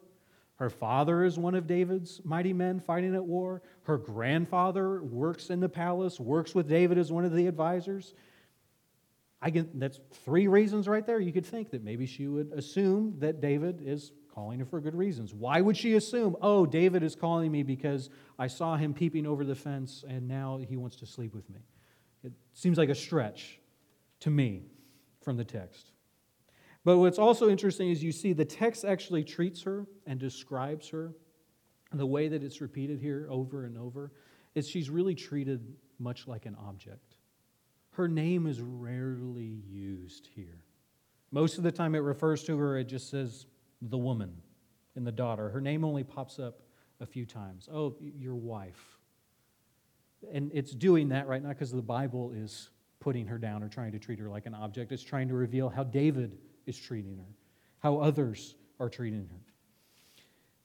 Her 0.57 0.71
father 0.71 1.23
is 1.25 1.39
one 1.39 1.55
of 1.55 1.67
David's 1.67 2.21
mighty 2.25 2.53
men 2.53 2.81
fighting 2.81 3.15
at 3.15 3.25
war. 3.25 3.63
Her 3.83 3.99
grandfather 3.99 5.03
works 5.03 5.51
in 5.51 5.61
the 5.61 5.69
palace, 5.69 6.19
works 6.19 6.55
with 6.55 6.69
David 6.69 6.97
as 6.97 7.13
one 7.13 7.27
of 7.27 7.33
the 7.33 7.47
advisors. 7.47 8.15
I 9.43 9.51
get, 9.51 9.79
that's 9.79 10.01
three 10.25 10.49
reasons 10.49 10.89
right 10.89 11.07
there. 11.07 11.21
You 11.21 11.33
could 11.33 11.45
think 11.45 11.71
that 11.71 11.85
maybe 11.85 12.07
she 12.07 12.27
would 12.27 12.53
assume 12.53 13.17
that 13.19 13.43
David 13.43 13.83
is 13.85 14.13
calling 14.35 14.59
her 14.61 14.65
for 14.65 14.81
good 14.81 14.95
reasons. 14.95 15.35
Why 15.35 15.61
would 15.61 15.77
she 15.77 15.95
assume, 15.95 16.37
oh, 16.41 16.65
David 16.65 17.03
is 17.03 17.15
calling 17.15 17.53
me 17.53 17.63
because 17.63 18.09
I 18.39 18.47
saw 18.47 18.77
him 18.77 18.95
peeping 18.95 19.27
over 19.27 19.45
the 19.45 19.55
fence 19.55 20.05
and 20.09 20.27
now 20.27 20.59
he 20.67 20.79
wants 20.79 20.97
to 20.97 21.07
sleep 21.07 21.35
with 21.35 21.49
me? 21.51 21.61
It 22.25 22.33
seems 22.55 22.79
like 22.79 22.89
a 22.89 22.95
stretch 22.95 23.61
to 24.21 24.31
me 24.31 24.65
from 25.27 25.37
the 25.37 25.45
text. 25.45 25.91
But 26.85 26.99
what's 26.99 27.19
also 27.19 27.51
interesting 27.51 27.91
is 27.91 28.01
you 28.01 28.13
see 28.13 28.33
the 28.33 28.45
text 28.45 28.85
actually 28.85 29.25
treats 29.25 29.61
her 29.65 29.85
and 30.07 30.21
describes 30.21 30.89
her 30.91 31.15
And 31.91 31.99
the 31.99 32.07
way 32.07 32.29
that 32.29 32.45
it's 32.45 32.61
repeated 32.61 33.01
here 33.01 33.27
over 33.29 33.65
and 33.65 33.77
over 33.77 34.13
is 34.55 34.69
she's 34.69 34.89
really 34.89 35.17
treated 35.17 35.75
much 35.99 36.29
like 36.29 36.47
an 36.47 36.57
object. 36.65 37.17
Her 37.91 38.07
name 38.07 38.47
is 38.47 38.61
rarely 38.61 39.63
used 39.69 40.29
here. 40.33 40.63
Most 41.33 41.59
of 41.59 41.65
the 41.65 41.73
time 41.73 41.97
it 41.97 42.01
refers 42.01 42.45
to 42.45 42.57
her, 42.59 42.79
it 42.79 42.85
just 42.85 43.11
says 43.11 43.47
the 43.83 43.99
woman 43.99 44.33
and 44.95 45.05
the 45.05 45.11
daughter. 45.11 45.49
Her 45.49 45.61
name 45.61 45.85
only 45.85 46.05
pops 46.05 46.39
up 46.39 46.61
a 47.01 47.07
few 47.07 47.27
times. 47.27 47.69
Oh, 47.73 47.97
your 48.01 48.37
wife. 48.37 48.99
And 50.33 50.53
it's 50.55 50.71
doing 50.71 51.09
that 51.09 51.27
right 51.27 51.43
now 51.43 51.49
because 51.49 51.73
the 51.73 51.83
Bible 51.83 52.31
is 52.31 52.71
putting 53.01 53.27
her 53.27 53.39
down 53.39 53.63
or 53.63 53.69
trying 53.69 53.93
to 53.93 53.99
treat 53.99 54.19
her 54.19 54.29
like 54.29 54.47
an 54.47 54.55
object. 54.55 54.93
It's 54.93 55.03
trying 55.03 55.29
to 55.29 55.35
reveal 55.35 55.69
how 55.69 55.85
David 55.85 56.39
is 56.67 56.79
treating 56.79 57.17
her, 57.19 57.35
how 57.79 57.99
others 57.99 58.57
are 58.81 58.89
treating 58.89 59.29
her. 59.29 59.41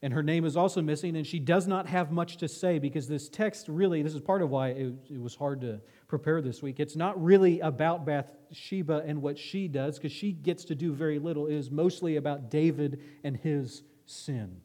And 0.04 0.14
her 0.14 0.24
name 0.24 0.46
is 0.46 0.58
also 0.58 0.82
missing, 0.82 1.16
and 1.16 1.28
she 1.28 1.38
does 1.38 1.68
not 1.68 1.88
have 1.88 2.12
much 2.12 2.38
to 2.38 2.48
say 2.48 2.80
because 2.80 3.08
this 3.08 3.30
text 3.30 3.68
really, 3.68 4.02
this 4.02 4.16
is 4.16 4.22
part 4.22 4.42
of 4.42 4.50
why 4.50 4.70
it, 4.70 4.94
it 5.12 5.22
was 5.22 5.36
hard 5.36 5.62
to 5.62 5.80
prepare 6.08 6.42
this 6.42 6.64
week. 6.64 6.80
It's 6.80 6.96
not 6.96 7.22
really 7.24 7.60
about 7.60 8.04
Bathsheba 8.04 9.04
and 9.06 9.22
what 9.22 9.38
she 9.38 9.68
does 9.68 9.98
because 9.98 10.12
she 10.12 10.32
gets 10.32 10.66
to 10.66 10.76
do 10.76 10.92
very 10.92 11.20
little. 11.20 11.46
It 11.46 11.54
is 11.54 11.70
mostly 11.70 12.16
about 12.16 12.50
David 12.50 13.00
and 13.24 13.38
his 13.38 13.84
sin 14.08 14.62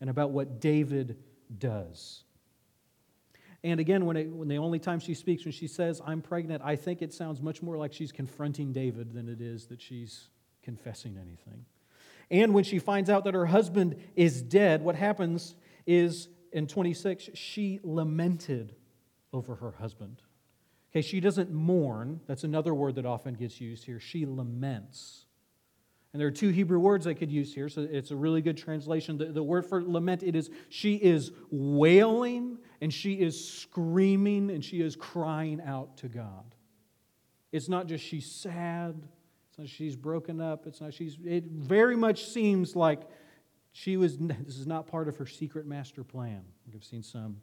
and 0.00 0.10
about 0.10 0.30
what 0.32 0.60
David 0.60 1.18
does. 1.56 2.24
And 3.64 3.80
again, 3.80 4.06
when, 4.06 4.16
it, 4.16 4.30
when 4.30 4.48
the 4.48 4.58
only 4.58 4.78
time 4.78 5.00
she 5.00 5.14
speaks, 5.14 5.44
when 5.44 5.52
she 5.52 5.66
says, 5.66 6.00
I'm 6.06 6.22
pregnant, 6.22 6.62
I 6.64 6.76
think 6.76 7.02
it 7.02 7.12
sounds 7.12 7.42
much 7.42 7.60
more 7.60 7.76
like 7.76 7.92
she's 7.92 8.12
confronting 8.12 8.72
David 8.72 9.12
than 9.12 9.28
it 9.28 9.40
is 9.40 9.66
that 9.66 9.82
she's 9.82 10.28
confessing 10.62 11.16
anything. 11.16 11.64
And 12.30 12.54
when 12.54 12.64
she 12.64 12.78
finds 12.78 13.10
out 13.10 13.24
that 13.24 13.34
her 13.34 13.46
husband 13.46 13.96
is 14.14 14.42
dead, 14.42 14.82
what 14.82 14.94
happens 14.94 15.54
is 15.86 16.28
in 16.52 16.66
26, 16.66 17.30
she 17.34 17.80
lamented 17.82 18.74
over 19.32 19.56
her 19.56 19.72
husband. 19.72 20.22
Okay, 20.90 21.02
she 21.02 21.20
doesn't 21.20 21.52
mourn. 21.52 22.20
That's 22.26 22.44
another 22.44 22.74
word 22.74 22.94
that 22.94 23.06
often 23.06 23.34
gets 23.34 23.60
used 23.60 23.84
here. 23.84 24.00
She 24.00 24.24
laments. 24.24 25.26
And 26.12 26.20
there 26.20 26.26
are 26.26 26.32
two 26.32 26.48
Hebrew 26.48 26.78
words 26.78 27.06
I 27.06 27.12
could 27.12 27.30
use 27.30 27.54
here, 27.54 27.68
so 27.68 27.86
it's 27.88 28.10
a 28.10 28.16
really 28.16 28.40
good 28.40 28.56
translation. 28.56 29.18
The, 29.18 29.26
the 29.26 29.42
word 29.42 29.66
for 29.66 29.82
lament, 29.82 30.22
it 30.22 30.34
is 30.34 30.50
she 30.70 30.94
is 30.94 31.32
wailing 31.50 32.58
and 32.80 32.92
she 32.92 33.14
is 33.14 33.48
screaming 33.48 34.50
and 34.50 34.64
she 34.64 34.80
is 34.80 34.96
crying 34.96 35.60
out 35.60 35.98
to 35.98 36.08
God. 36.08 36.54
It's 37.52 37.68
not 37.68 37.86
just 37.86 38.04
she's 38.04 38.30
sad, 38.30 38.94
it's 39.50 39.58
not 39.58 39.68
she's 39.68 39.96
broken 39.96 40.40
up, 40.40 40.66
it's 40.66 40.80
not 40.80 40.94
she's 40.94 41.18
it 41.24 41.44
very 41.44 41.96
much 41.96 42.24
seems 42.24 42.74
like 42.74 43.02
she 43.72 43.98
was 43.98 44.16
this 44.18 44.58
is 44.58 44.66
not 44.66 44.86
part 44.86 45.08
of 45.08 45.16
her 45.16 45.26
secret 45.26 45.66
master 45.66 46.04
plan. 46.04 46.42
I've 46.74 46.84
seen 46.84 47.02
some 47.02 47.36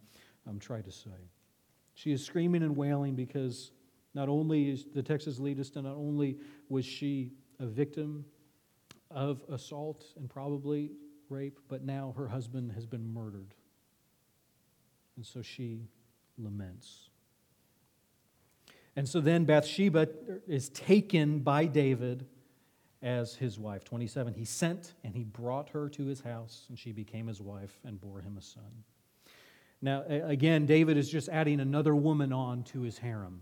um, 0.47 0.60
try 0.60 0.82
to 0.82 0.91
say. 0.91 1.30
She 1.93 2.12
is 2.12 2.25
screaming 2.25 2.63
and 2.63 2.75
wailing 2.75 3.15
because 3.15 3.71
not 4.15 4.28
only 4.28 4.69
is 4.69 4.86
the 4.93 5.04
Texas 5.04 5.39
lead 5.39 5.60
us 5.60 5.69
to 5.71 5.84
not 5.84 5.95
only 5.95 6.38
was 6.67 6.84
she 6.84 7.32
a 7.60 7.65
victim 7.65 8.25
of 9.12 9.41
assault 9.50 10.04
and 10.18 10.30
probably 10.30 10.91
rape, 11.30 11.60
but 11.68 11.84
now 11.84 12.13
her 12.18 12.28
husband 12.28 12.72
has 12.74 12.86
been 12.86 13.13
murdered. 13.13 13.54
And 15.15 15.26
so 15.26 15.41
she 15.41 15.88
laments. 16.38 17.10
And 18.96 19.08
so 19.08 19.20
then 19.20 19.46
Bathsheba 19.46 20.08
is 20.48 20.70
taken 20.70 21.39
by 21.39 21.65
David 21.65 22.26
as 23.02 23.36
his 23.36 23.60
wife. 23.60 23.84
27. 23.84 24.34
He 24.34 24.46
sent 24.46 24.94
and 25.04 25.15
he 25.15 25.24
brought 25.24 25.70
her 25.70 25.89
to 25.89 26.06
his 26.06 26.22
house, 26.22 26.65
and 26.70 26.80
she 26.80 26.91
became 26.91 27.28
his 27.28 27.41
wife 27.41 27.78
and 27.84 28.00
bore 28.00 28.22
him 28.22 28.38
a 28.38 28.41
son. 28.41 28.84
Now, 29.82 30.04
again, 30.08 30.65
David 30.65 30.98
is 30.98 31.10
just 31.10 31.30
adding 31.30 31.60
another 31.60 31.96
woman 31.96 32.34
on 32.34 32.63
to 32.63 32.82
his 32.82 32.98
harem. 32.98 33.41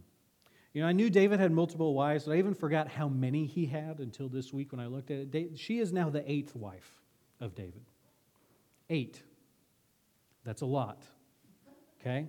You 0.73 0.81
know, 0.81 0.87
I 0.87 0.91
knew 0.91 1.09
David 1.09 1.39
had 1.39 1.51
multiple 1.51 1.93
wives, 1.93 2.25
but 2.25 2.33
I 2.33 2.39
even 2.39 2.55
forgot 2.55 2.87
how 2.87 3.07
many 3.07 3.45
he 3.45 3.65
had 3.67 3.99
until 3.99 4.27
this 4.27 4.51
week 4.51 4.71
when 4.71 4.81
I 4.81 4.87
looked 4.87 5.11
at 5.11 5.33
it. 5.33 5.59
She 5.59 5.79
is 5.79 5.93
now 5.93 6.09
the 6.09 6.29
eighth 6.29 6.55
wife 6.55 6.99
of 7.39 7.53
David. 7.53 7.83
Eight. 8.89 9.21
That's 10.43 10.61
a 10.61 10.65
lot. 10.65 11.03
Okay? 12.01 12.27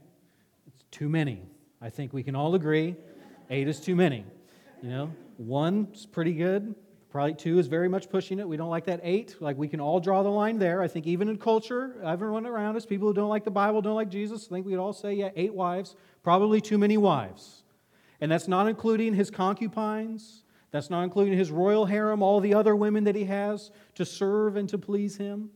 It's 0.67 0.85
too 0.91 1.09
many. 1.09 1.43
I 1.81 1.89
think 1.91 2.13
we 2.13 2.23
can 2.23 2.37
all 2.37 2.55
agree 2.55 2.97
eight 3.51 3.69
is 3.69 3.81
too 3.81 3.97
many. 3.97 4.25
You 4.83 4.89
know, 4.91 5.11
one 5.37 5.89
is 5.93 6.07
pretty 6.07 6.33
good. 6.33 6.75
Probably 7.11 7.35
two 7.35 7.59
is 7.59 7.69
very 7.69 7.89
much 7.89 8.11
pushing 8.11 8.41
it. 8.41 8.49
We 8.49 8.57
don't 8.57 8.71
like 8.71 8.87
that 8.87 9.01
eight. 9.03 9.37
Like 9.41 9.57
we 9.57 9.69
can 9.69 9.81
all 9.81 10.01
draw 10.01 10.23
the 10.23 10.31
line 10.31 10.59
there. 10.59 10.83
I 10.83 10.89
think 10.89 11.07
even 11.07 11.29
in 11.29 11.39
culture, 11.39 11.95
everyone 12.05 12.45
around 12.47 12.77
us, 12.77 12.85
people 12.85 13.07
who 13.09 13.15
don't 13.15 13.29
like 13.29 13.45
the 13.45 13.51
Bible, 13.51 13.83
don't 13.83 13.95
like 13.95 14.09
Jesus, 14.09 14.47
I 14.47 14.55
think 14.55 14.67
we'd 14.67 14.77
all 14.77 14.93
say, 14.93 15.15
yeah, 15.15 15.31
eight 15.37 15.55
wives, 15.55 15.95
probably 16.23 16.61
too 16.61 16.79
many 16.79 16.97
wives. 16.97 17.64
And 18.25 18.33
that's 18.33 18.49
not 18.49 18.69
including 18.69 19.13
his 19.13 19.31
concubines. 19.31 20.45
That's 20.71 20.89
not 20.89 21.03
including 21.03 21.37
his 21.37 21.51
royal 21.51 21.85
harem, 21.85 22.23
all 22.23 22.41
the 22.41 22.55
other 22.55 22.75
women 22.75 23.05
that 23.05 23.15
he 23.15 23.25
has 23.25 23.71
to 23.97 24.07
serve 24.07 24.57
and 24.57 24.67
to 24.71 24.79
please 24.79 25.19
him. 25.19 25.51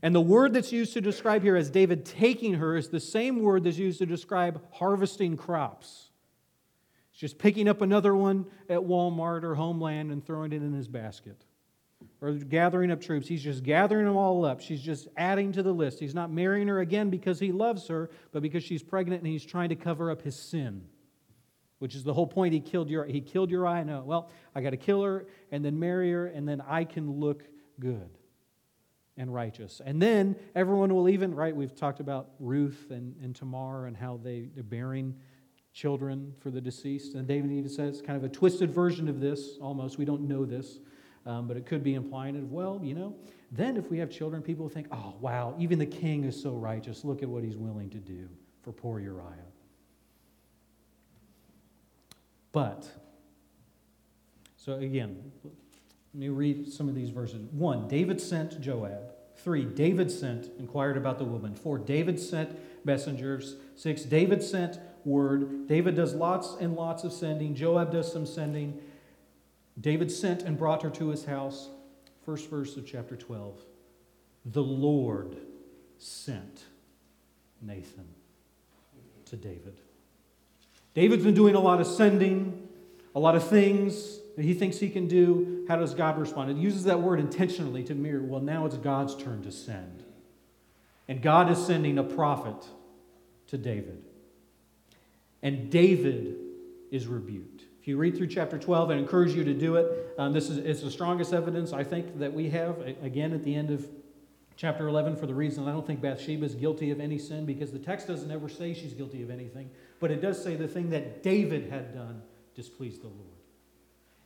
And 0.00 0.14
the 0.14 0.20
word 0.20 0.52
that's 0.52 0.70
used 0.70 0.92
to 0.92 1.00
describe 1.00 1.42
here 1.42 1.56
as 1.56 1.70
David 1.70 2.04
taking 2.04 2.54
her 2.54 2.76
is 2.76 2.88
the 2.88 3.00
same 3.00 3.42
word 3.42 3.64
that's 3.64 3.78
used 3.78 3.98
to 3.98 4.06
describe 4.06 4.62
harvesting 4.70 5.36
crops. 5.36 6.10
It's 7.10 7.18
just 7.18 7.36
picking 7.36 7.66
up 7.66 7.80
another 7.80 8.14
one 8.14 8.46
at 8.70 8.78
Walmart 8.78 9.42
or 9.42 9.56
Homeland 9.56 10.12
and 10.12 10.24
throwing 10.24 10.52
it 10.52 10.62
in 10.62 10.72
his 10.72 10.86
basket. 10.86 11.44
Or 12.20 12.30
gathering 12.34 12.92
up 12.92 13.00
troops. 13.00 13.26
He's 13.26 13.42
just 13.42 13.64
gathering 13.64 14.04
them 14.04 14.16
all 14.16 14.44
up. 14.44 14.60
She's 14.60 14.82
just 14.82 15.08
adding 15.16 15.50
to 15.50 15.64
the 15.64 15.72
list. 15.72 15.98
He's 15.98 16.14
not 16.14 16.30
marrying 16.30 16.68
her 16.68 16.78
again 16.78 17.10
because 17.10 17.40
he 17.40 17.50
loves 17.50 17.88
her, 17.88 18.08
but 18.30 18.40
because 18.40 18.62
she's 18.62 18.84
pregnant 18.84 19.20
and 19.20 19.32
he's 19.32 19.44
trying 19.44 19.70
to 19.70 19.74
cover 19.74 20.12
up 20.12 20.22
his 20.22 20.36
sin 20.36 20.84
which 21.84 21.94
is 21.94 22.02
the 22.02 22.14
whole 22.14 22.26
point. 22.26 22.54
He 22.54 22.60
killed 22.60 22.88
Uriah. 22.88 23.12
He 23.12 23.20
killed 23.20 23.50
Uriah. 23.50 23.84
No, 23.84 24.02
well, 24.06 24.30
I 24.54 24.62
got 24.62 24.70
to 24.70 24.78
kill 24.78 25.02
her 25.02 25.26
and 25.52 25.62
then 25.62 25.78
marry 25.78 26.10
her, 26.12 26.28
and 26.28 26.48
then 26.48 26.62
I 26.66 26.84
can 26.84 27.20
look 27.20 27.42
good 27.78 28.08
and 29.18 29.34
righteous. 29.34 29.82
And 29.84 30.00
then 30.00 30.34
everyone 30.54 30.94
will 30.94 31.10
even, 31.10 31.34
right, 31.34 31.54
we've 31.54 31.76
talked 31.76 32.00
about 32.00 32.30
Ruth 32.40 32.86
and, 32.88 33.14
and 33.22 33.36
Tamar 33.36 33.84
and 33.84 33.94
how 33.94 34.18
they, 34.24 34.48
they're 34.54 34.64
bearing 34.64 35.14
children 35.74 36.32
for 36.40 36.50
the 36.50 36.58
deceased. 36.58 37.16
And 37.16 37.28
David 37.28 37.52
even 37.52 37.68
says 37.68 38.00
kind 38.00 38.16
of 38.16 38.24
a 38.24 38.30
twisted 38.30 38.70
version 38.70 39.06
of 39.06 39.20
this, 39.20 39.58
almost. 39.60 39.98
We 39.98 40.06
don't 40.06 40.22
know 40.22 40.46
this, 40.46 40.78
um, 41.26 41.46
but 41.46 41.58
it 41.58 41.66
could 41.66 41.84
be 41.84 41.92
implying 41.96 42.34
of, 42.38 42.50
well, 42.50 42.80
you 42.82 42.94
know, 42.94 43.14
then 43.52 43.76
if 43.76 43.90
we 43.90 43.98
have 43.98 44.08
children, 44.08 44.40
people 44.40 44.70
think, 44.70 44.86
oh, 44.90 45.16
wow, 45.20 45.54
even 45.58 45.78
the 45.78 45.84
king 45.84 46.24
is 46.24 46.40
so 46.40 46.54
righteous. 46.54 47.04
Look 47.04 47.22
at 47.22 47.28
what 47.28 47.44
he's 47.44 47.58
willing 47.58 47.90
to 47.90 47.98
do 47.98 48.26
for 48.62 48.72
poor 48.72 49.00
Uriah. 49.00 49.50
But, 52.54 52.86
so 54.56 54.74
again, 54.74 55.32
let 55.42 55.52
me 56.14 56.28
read 56.28 56.72
some 56.72 56.88
of 56.88 56.94
these 56.94 57.10
verses. 57.10 57.48
One, 57.50 57.88
David 57.88 58.20
sent 58.20 58.60
Joab. 58.60 59.12
Three, 59.34 59.64
David 59.64 60.08
sent, 60.08 60.48
inquired 60.60 60.96
about 60.96 61.18
the 61.18 61.24
woman. 61.24 61.56
Four, 61.56 61.78
David 61.78 62.20
sent 62.20 62.56
messengers. 62.84 63.56
Six, 63.74 64.02
David 64.02 64.40
sent 64.40 64.78
word. 65.04 65.66
David 65.66 65.96
does 65.96 66.14
lots 66.14 66.54
and 66.60 66.76
lots 66.76 67.02
of 67.02 67.12
sending. 67.12 67.56
Joab 67.56 67.90
does 67.90 68.10
some 68.10 68.24
sending. 68.24 68.80
David 69.80 70.12
sent 70.12 70.42
and 70.42 70.56
brought 70.56 70.82
her 70.82 70.90
to 70.90 71.08
his 71.08 71.24
house. 71.24 71.70
First 72.24 72.48
verse 72.48 72.76
of 72.76 72.86
chapter 72.86 73.16
12. 73.16 73.64
The 74.46 74.62
Lord 74.62 75.38
sent 75.98 76.66
Nathan 77.60 78.06
to 79.24 79.36
David. 79.36 79.80
David's 80.94 81.24
been 81.24 81.34
doing 81.34 81.54
a 81.54 81.60
lot 81.60 81.80
of 81.80 81.86
sending, 81.86 82.68
a 83.14 83.20
lot 83.20 83.34
of 83.34 83.46
things 83.46 84.18
that 84.36 84.44
he 84.44 84.54
thinks 84.54 84.78
he 84.78 84.88
can 84.88 85.06
do. 85.06 85.64
How 85.68 85.76
does 85.76 85.94
God 85.94 86.18
respond? 86.18 86.50
It 86.50 86.56
uses 86.56 86.84
that 86.84 87.00
word 87.00 87.20
intentionally 87.20 87.82
to 87.84 87.94
mirror, 87.94 88.22
well, 88.22 88.40
now 88.40 88.66
it's 88.66 88.76
God's 88.76 89.16
turn 89.16 89.42
to 89.42 89.52
send. 89.52 90.04
And 91.08 91.20
God 91.20 91.50
is 91.50 91.64
sending 91.64 91.98
a 91.98 92.02
prophet 92.02 92.66
to 93.48 93.58
David. 93.58 94.02
And 95.42 95.70
David 95.70 96.36
is 96.90 97.06
rebuked. 97.06 97.64
If 97.80 97.88
you 97.88 97.98
read 97.98 98.16
through 98.16 98.28
chapter 98.28 98.58
12, 98.58 98.90
I 98.90 98.94
encourage 98.94 99.34
you 99.34 99.44
to 99.44 99.52
do 99.52 99.76
it. 99.76 100.14
Um, 100.16 100.32
this 100.32 100.48
is 100.48 100.56
it's 100.56 100.80
the 100.80 100.90
strongest 100.90 101.34
evidence 101.34 101.74
I 101.74 101.84
think 101.84 102.18
that 102.18 102.32
we 102.32 102.48
have. 102.48 102.80
Again, 103.02 103.34
at 103.34 103.44
the 103.44 103.54
end 103.54 103.70
of 103.70 103.86
chapter 104.56 104.88
11, 104.88 105.16
for 105.16 105.26
the 105.26 105.34
reason 105.34 105.68
I 105.68 105.72
don't 105.72 105.86
think 105.86 106.00
Bathsheba 106.00 106.46
is 106.46 106.54
guilty 106.54 106.90
of 106.90 107.00
any 107.00 107.18
sin, 107.18 107.44
because 107.44 107.72
the 107.72 107.78
text 107.78 108.06
doesn't 108.06 108.30
ever 108.30 108.48
say 108.48 108.72
she's 108.72 108.94
guilty 108.94 109.22
of 109.22 109.30
anything. 109.30 109.68
But 110.04 110.10
it 110.10 110.20
does 110.20 110.44
say 110.44 110.54
the 110.54 110.68
thing 110.68 110.90
that 110.90 111.22
David 111.22 111.70
had 111.70 111.94
done 111.94 112.20
displeased 112.54 113.00
the 113.00 113.06
Lord. 113.08 113.40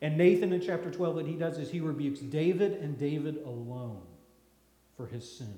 And 0.03 0.19
Nathan 0.19 0.53
in 0.53 0.61
chapter 0.61 0.91
12, 0.91 1.15
what 1.15 1.25
he 1.25 1.35
does 1.35 1.57
is 1.57 1.71
he 1.71 1.79
rebukes 1.79 2.19
David 2.19 2.73
and 2.83 2.99
David 2.99 3.37
alone 3.47 4.03
for 4.97 5.07
his 5.07 5.39
sin. 5.39 5.55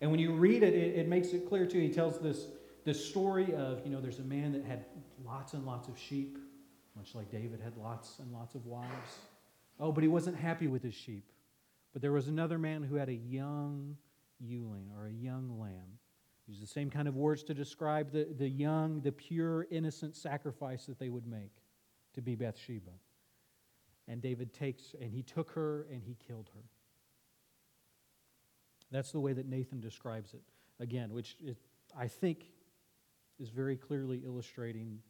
And 0.00 0.10
when 0.10 0.18
you 0.18 0.32
read 0.32 0.64
it, 0.64 0.74
it, 0.74 0.96
it 0.96 1.06
makes 1.06 1.28
it 1.28 1.48
clear 1.48 1.64
too. 1.64 1.78
He 1.78 1.90
tells 1.90 2.18
this, 2.18 2.46
this 2.84 3.08
story 3.08 3.54
of, 3.54 3.86
you 3.86 3.92
know, 3.92 4.00
there's 4.00 4.18
a 4.18 4.24
man 4.24 4.50
that 4.50 4.64
had 4.64 4.84
lots 5.24 5.52
and 5.52 5.64
lots 5.64 5.86
of 5.86 5.96
sheep, 5.96 6.36
much 6.96 7.14
like 7.14 7.30
David 7.30 7.60
had 7.62 7.76
lots 7.76 8.18
and 8.18 8.32
lots 8.32 8.56
of 8.56 8.66
wives. 8.66 9.18
Oh, 9.78 9.92
but 9.92 10.02
he 10.02 10.08
wasn't 10.08 10.36
happy 10.36 10.66
with 10.66 10.82
his 10.82 10.94
sheep. 10.94 11.30
But 11.92 12.02
there 12.02 12.10
was 12.10 12.26
another 12.26 12.58
man 12.58 12.82
who 12.82 12.96
had 12.96 13.08
a 13.08 13.14
young 13.14 13.96
ewe 14.40 14.74
or 14.98 15.06
a 15.06 15.12
young 15.12 15.60
lamb. 15.60 15.97
Use 16.48 16.60
the 16.60 16.66
same 16.66 16.88
kind 16.88 17.06
of 17.06 17.14
words 17.14 17.42
to 17.44 17.54
describe 17.54 18.10
the, 18.10 18.26
the 18.38 18.48
young, 18.48 19.02
the 19.02 19.12
pure, 19.12 19.66
innocent 19.70 20.16
sacrifice 20.16 20.86
that 20.86 20.98
they 20.98 21.10
would 21.10 21.26
make 21.26 21.52
to 22.14 22.22
be 22.22 22.34
Bathsheba. 22.34 22.90
And 24.08 24.22
David 24.22 24.54
takes, 24.54 24.94
and 24.98 25.12
he 25.12 25.22
took 25.22 25.50
her 25.50 25.86
and 25.92 26.02
he 26.02 26.16
killed 26.26 26.48
her. 26.54 26.62
That's 28.90 29.12
the 29.12 29.20
way 29.20 29.34
that 29.34 29.46
Nathan 29.46 29.80
describes 29.80 30.32
it. 30.32 30.40
Again, 30.80 31.12
which 31.12 31.36
is, 31.44 31.58
I 31.96 32.08
think 32.08 32.46
is 33.38 33.50
very 33.50 33.76
clearly 33.76 34.22
illustrating 34.24 35.00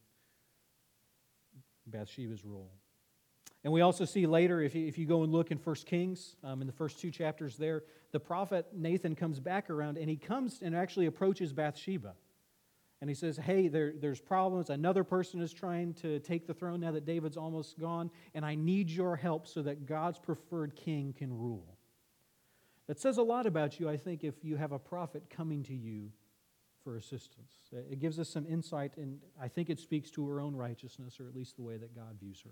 Bathsheba's 1.86 2.44
role. 2.44 2.72
And 3.64 3.72
we 3.72 3.80
also 3.80 4.04
see 4.04 4.26
later, 4.26 4.60
if 4.60 4.74
you, 4.74 4.86
if 4.86 4.98
you 4.98 5.06
go 5.06 5.24
and 5.24 5.32
look 5.32 5.50
in 5.50 5.58
1 5.58 5.76
Kings, 5.86 6.36
um, 6.44 6.60
in 6.60 6.66
the 6.66 6.72
first 6.72 7.00
two 7.00 7.10
chapters 7.10 7.56
there, 7.56 7.82
the 8.12 8.20
prophet 8.20 8.66
Nathan 8.72 9.14
comes 9.14 9.40
back 9.40 9.68
around 9.68 9.98
and 9.98 10.08
he 10.08 10.16
comes 10.16 10.60
and 10.62 10.74
actually 10.74 11.06
approaches 11.06 11.52
Bathsheba. 11.52 12.14
And 13.00 13.08
he 13.08 13.14
says, 13.14 13.36
Hey, 13.36 13.68
there, 13.68 13.92
there's 14.00 14.20
problems. 14.20 14.70
Another 14.70 15.04
person 15.04 15.40
is 15.40 15.52
trying 15.52 15.94
to 15.94 16.18
take 16.20 16.46
the 16.46 16.54
throne 16.54 16.80
now 16.80 16.92
that 16.92 17.04
David's 17.04 17.36
almost 17.36 17.78
gone, 17.78 18.10
and 18.34 18.44
I 18.44 18.54
need 18.54 18.90
your 18.90 19.16
help 19.16 19.46
so 19.46 19.62
that 19.62 19.86
God's 19.86 20.18
preferred 20.18 20.74
king 20.74 21.14
can 21.16 21.32
rule. 21.32 21.78
That 22.88 22.98
says 22.98 23.18
a 23.18 23.22
lot 23.22 23.46
about 23.46 23.78
you, 23.78 23.88
I 23.88 23.96
think, 23.96 24.24
if 24.24 24.42
you 24.42 24.56
have 24.56 24.72
a 24.72 24.78
prophet 24.78 25.24
coming 25.30 25.62
to 25.64 25.74
you 25.74 26.10
for 26.82 26.96
assistance. 26.96 27.52
It 27.70 28.00
gives 28.00 28.18
us 28.18 28.30
some 28.30 28.46
insight, 28.46 28.96
and 28.96 29.20
I 29.40 29.48
think 29.48 29.68
it 29.68 29.78
speaks 29.78 30.10
to 30.12 30.26
her 30.26 30.40
own 30.40 30.56
righteousness, 30.56 31.20
or 31.20 31.28
at 31.28 31.34
least 31.34 31.56
the 31.56 31.62
way 31.62 31.76
that 31.76 31.94
God 31.94 32.16
views 32.18 32.40
her. 32.44 32.50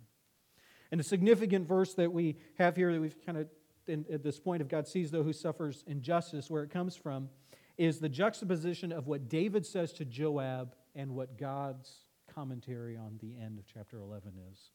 And 0.90 1.00
a 1.00 1.04
significant 1.04 1.66
verse 1.66 1.94
that 1.94 2.12
we 2.12 2.36
have 2.58 2.76
here 2.76 2.92
that 2.92 3.00
we've 3.00 3.16
kind 3.24 3.38
of, 3.38 3.48
at 3.88 4.22
this 4.22 4.38
point, 4.38 4.62
of 4.62 4.68
God 4.68 4.86
sees 4.86 5.10
though 5.10 5.22
who 5.22 5.32
suffers 5.32 5.84
injustice, 5.86 6.50
where 6.50 6.62
it 6.62 6.70
comes 6.70 6.96
from, 6.96 7.28
is 7.76 7.98
the 7.98 8.08
juxtaposition 8.08 8.92
of 8.92 9.06
what 9.06 9.28
David 9.28 9.66
says 9.66 9.92
to 9.94 10.04
Joab 10.04 10.74
and 10.94 11.14
what 11.14 11.36
God's 11.38 11.92
commentary 12.34 12.96
on 12.96 13.18
the 13.20 13.36
end 13.42 13.58
of 13.58 13.66
chapter 13.66 13.98
11 13.98 14.32
is. 14.52 14.70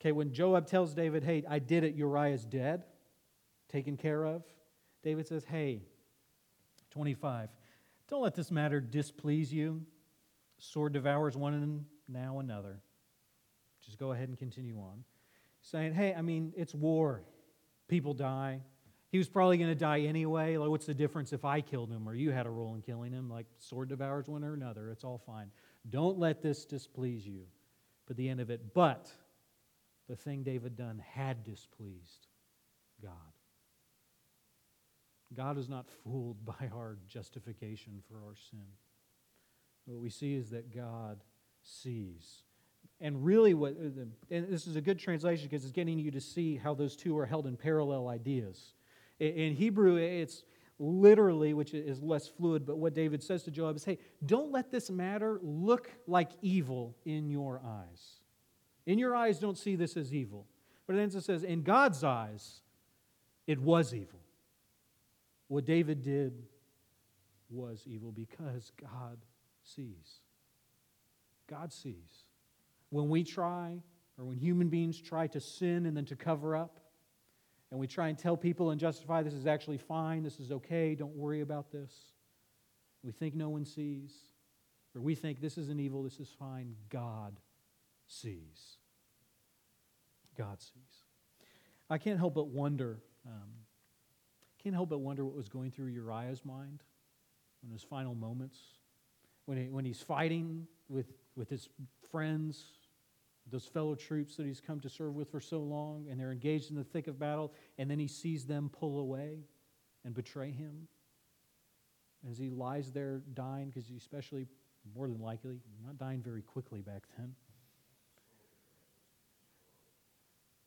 Okay, 0.00 0.12
when 0.12 0.32
Joab 0.32 0.66
tells 0.66 0.94
David, 0.94 1.24
hey, 1.24 1.44
I 1.48 1.58
did 1.58 1.84
it, 1.84 1.94
Uriah's 1.94 2.44
dead, 2.44 2.84
taken 3.68 3.96
care 3.96 4.24
of, 4.24 4.44
David 5.02 5.26
says, 5.26 5.44
hey, 5.44 5.82
25, 6.90 7.50
don't 8.08 8.22
let 8.22 8.34
this 8.34 8.50
matter 8.50 8.80
displease 8.80 9.52
you. 9.52 9.82
Sword 10.58 10.92
devours 10.92 11.36
one 11.36 11.54
and 11.54 11.84
now 12.08 12.38
another. 12.38 12.80
Just 13.90 13.98
go 13.98 14.12
ahead 14.12 14.28
and 14.28 14.38
continue 14.38 14.78
on. 14.78 15.02
Saying, 15.62 15.94
hey, 15.94 16.14
I 16.14 16.22
mean, 16.22 16.52
it's 16.56 16.72
war. 16.72 17.22
People 17.88 18.14
die. 18.14 18.60
He 19.10 19.18
was 19.18 19.28
probably 19.28 19.58
going 19.58 19.68
to 19.68 19.74
die 19.74 20.02
anyway. 20.02 20.56
Like, 20.56 20.70
what's 20.70 20.86
the 20.86 20.94
difference 20.94 21.32
if 21.32 21.44
I 21.44 21.60
killed 21.60 21.90
him 21.90 22.08
or 22.08 22.14
you 22.14 22.30
had 22.30 22.46
a 22.46 22.50
role 22.50 22.76
in 22.76 22.82
killing 22.82 23.12
him? 23.12 23.28
Like, 23.28 23.46
sword 23.58 23.88
devours 23.88 24.28
one 24.28 24.44
or 24.44 24.54
another. 24.54 24.90
It's 24.90 25.02
all 25.02 25.18
fine. 25.26 25.50
Don't 25.88 26.20
let 26.20 26.40
this 26.40 26.64
displease 26.64 27.26
you. 27.26 27.46
But 28.06 28.16
the 28.16 28.28
end 28.28 28.38
of 28.38 28.48
it, 28.48 28.74
but 28.74 29.10
the 30.08 30.14
thing 30.14 30.44
David 30.44 30.76
done 30.76 31.02
had 31.12 31.42
displeased 31.42 32.28
God. 33.02 33.10
God 35.34 35.58
is 35.58 35.68
not 35.68 35.88
fooled 36.04 36.44
by 36.44 36.70
our 36.72 36.96
justification 37.08 38.04
for 38.08 38.18
our 38.18 38.36
sin. 38.36 38.66
What 39.84 40.00
we 40.00 40.10
see 40.10 40.36
is 40.36 40.50
that 40.50 40.72
God 40.72 41.24
sees. 41.64 42.44
And 43.00 43.24
really, 43.24 43.54
what, 43.54 43.72
uh, 43.72 44.02
and 44.30 44.48
this 44.48 44.66
is 44.66 44.76
a 44.76 44.80
good 44.80 44.98
translation 44.98 45.48
because 45.48 45.64
it's 45.64 45.72
getting 45.72 45.98
you 45.98 46.10
to 46.10 46.20
see 46.20 46.56
how 46.56 46.74
those 46.74 46.96
two 46.96 47.16
are 47.18 47.26
held 47.26 47.46
in 47.46 47.56
parallel 47.56 48.08
ideas. 48.08 48.74
In 49.18 49.54
Hebrew, 49.54 49.96
it's 49.96 50.44
literally, 50.78 51.52
which 51.54 51.74
is 51.74 52.02
less 52.02 52.26
fluid, 52.28 52.66
but 52.66 52.78
what 52.78 52.94
David 52.94 53.22
says 53.22 53.42
to 53.44 53.50
Joab 53.50 53.76
is 53.76 53.84
hey, 53.84 53.98
don't 54.24 54.50
let 54.50 54.70
this 54.70 54.90
matter 54.90 55.38
look 55.42 55.90
like 56.06 56.30
evil 56.42 56.96
in 57.04 57.28
your 57.28 57.60
eyes. 57.64 58.20
In 58.86 58.98
your 58.98 59.14
eyes, 59.14 59.38
don't 59.38 59.58
see 59.58 59.76
this 59.76 59.96
as 59.96 60.14
evil. 60.14 60.46
But 60.86 60.96
it 60.96 61.12
says, 61.12 61.44
in 61.44 61.62
God's 61.62 62.02
eyes, 62.02 62.62
it 63.46 63.60
was 63.60 63.94
evil. 63.94 64.18
What 65.48 65.64
David 65.64 66.02
did 66.02 66.42
was 67.50 67.84
evil 67.86 68.12
because 68.12 68.72
God 68.80 69.18
sees. 69.62 70.20
God 71.48 71.72
sees. 71.72 72.24
When 72.90 73.08
we 73.08 73.24
try, 73.24 73.82
or 74.18 74.24
when 74.24 74.36
human 74.36 74.68
beings 74.68 75.00
try 75.00 75.26
to 75.28 75.40
sin 75.40 75.86
and 75.86 75.96
then 75.96 76.04
to 76.06 76.16
cover 76.16 76.54
up, 76.54 76.80
and 77.70 77.78
we 77.78 77.86
try 77.86 78.08
and 78.08 78.18
tell 78.18 78.36
people 78.36 78.70
and 78.70 78.80
justify 78.80 79.22
this 79.22 79.34
is 79.34 79.46
actually 79.46 79.78
fine, 79.78 80.22
this 80.22 80.40
is 80.40 80.50
okay, 80.50 80.94
don't 80.94 81.14
worry 81.14 81.40
about 81.40 81.70
this. 81.70 81.92
We 83.02 83.12
think 83.12 83.34
no 83.34 83.48
one 83.48 83.64
sees, 83.64 84.12
or 84.94 85.00
we 85.00 85.14
think 85.14 85.40
this 85.40 85.56
isn't 85.56 85.80
evil, 85.80 86.02
this 86.02 86.20
is 86.20 86.28
fine. 86.38 86.74
God 86.88 87.38
sees. 88.06 88.76
God 90.36 90.60
sees. 90.60 91.04
I 91.88 91.98
can't 91.98 92.18
help 92.18 92.34
but 92.34 92.48
wonder. 92.48 93.00
Um, 93.26 93.50
can't 94.62 94.74
help 94.74 94.90
but 94.90 94.98
wonder 94.98 95.24
what 95.24 95.34
was 95.34 95.48
going 95.48 95.70
through 95.70 95.86
Uriah's 95.86 96.44
mind 96.44 96.82
in 97.64 97.70
his 97.70 97.82
final 97.82 98.14
moments, 98.14 98.58
when, 99.46 99.58
he, 99.58 99.68
when 99.68 99.84
he's 99.84 100.00
fighting 100.00 100.66
with, 100.88 101.06
with 101.36 101.48
his 101.48 101.68
friends, 102.10 102.64
those 103.50 103.66
fellow 103.66 103.94
troops 103.94 104.36
that 104.36 104.46
he's 104.46 104.60
come 104.60 104.80
to 104.80 104.88
serve 104.88 105.14
with 105.14 105.30
for 105.30 105.40
so 105.40 105.60
long, 105.60 106.06
and 106.10 106.18
they're 106.18 106.32
engaged 106.32 106.70
in 106.70 106.76
the 106.76 106.84
thick 106.84 107.06
of 107.06 107.18
battle, 107.18 107.52
and 107.78 107.90
then 107.90 107.98
he 107.98 108.08
sees 108.08 108.46
them 108.46 108.70
pull 108.72 109.00
away 109.00 109.38
and 110.04 110.14
betray 110.14 110.50
him. 110.50 110.88
As 112.30 112.38
he 112.38 112.50
lies 112.50 112.92
there 112.92 113.22
dying, 113.34 113.68
because 113.68 113.90
especially, 113.90 114.46
more 114.94 115.08
than 115.08 115.20
likely, 115.20 115.60
not 115.84 115.98
dying 115.98 116.20
very 116.20 116.42
quickly 116.42 116.80
back 116.82 117.02
then. 117.16 117.34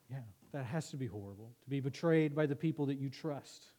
Yeah, 0.09 0.17
that 0.51 0.65
has 0.65 0.89
to 0.89 0.97
be 0.97 1.07
horrible, 1.07 1.51
to 1.63 1.69
be 1.69 1.79
betrayed 1.79 2.35
by 2.35 2.45
the 2.45 2.55
people 2.55 2.87
that 2.87 2.97
you 2.97 3.09
trust. 3.09 3.71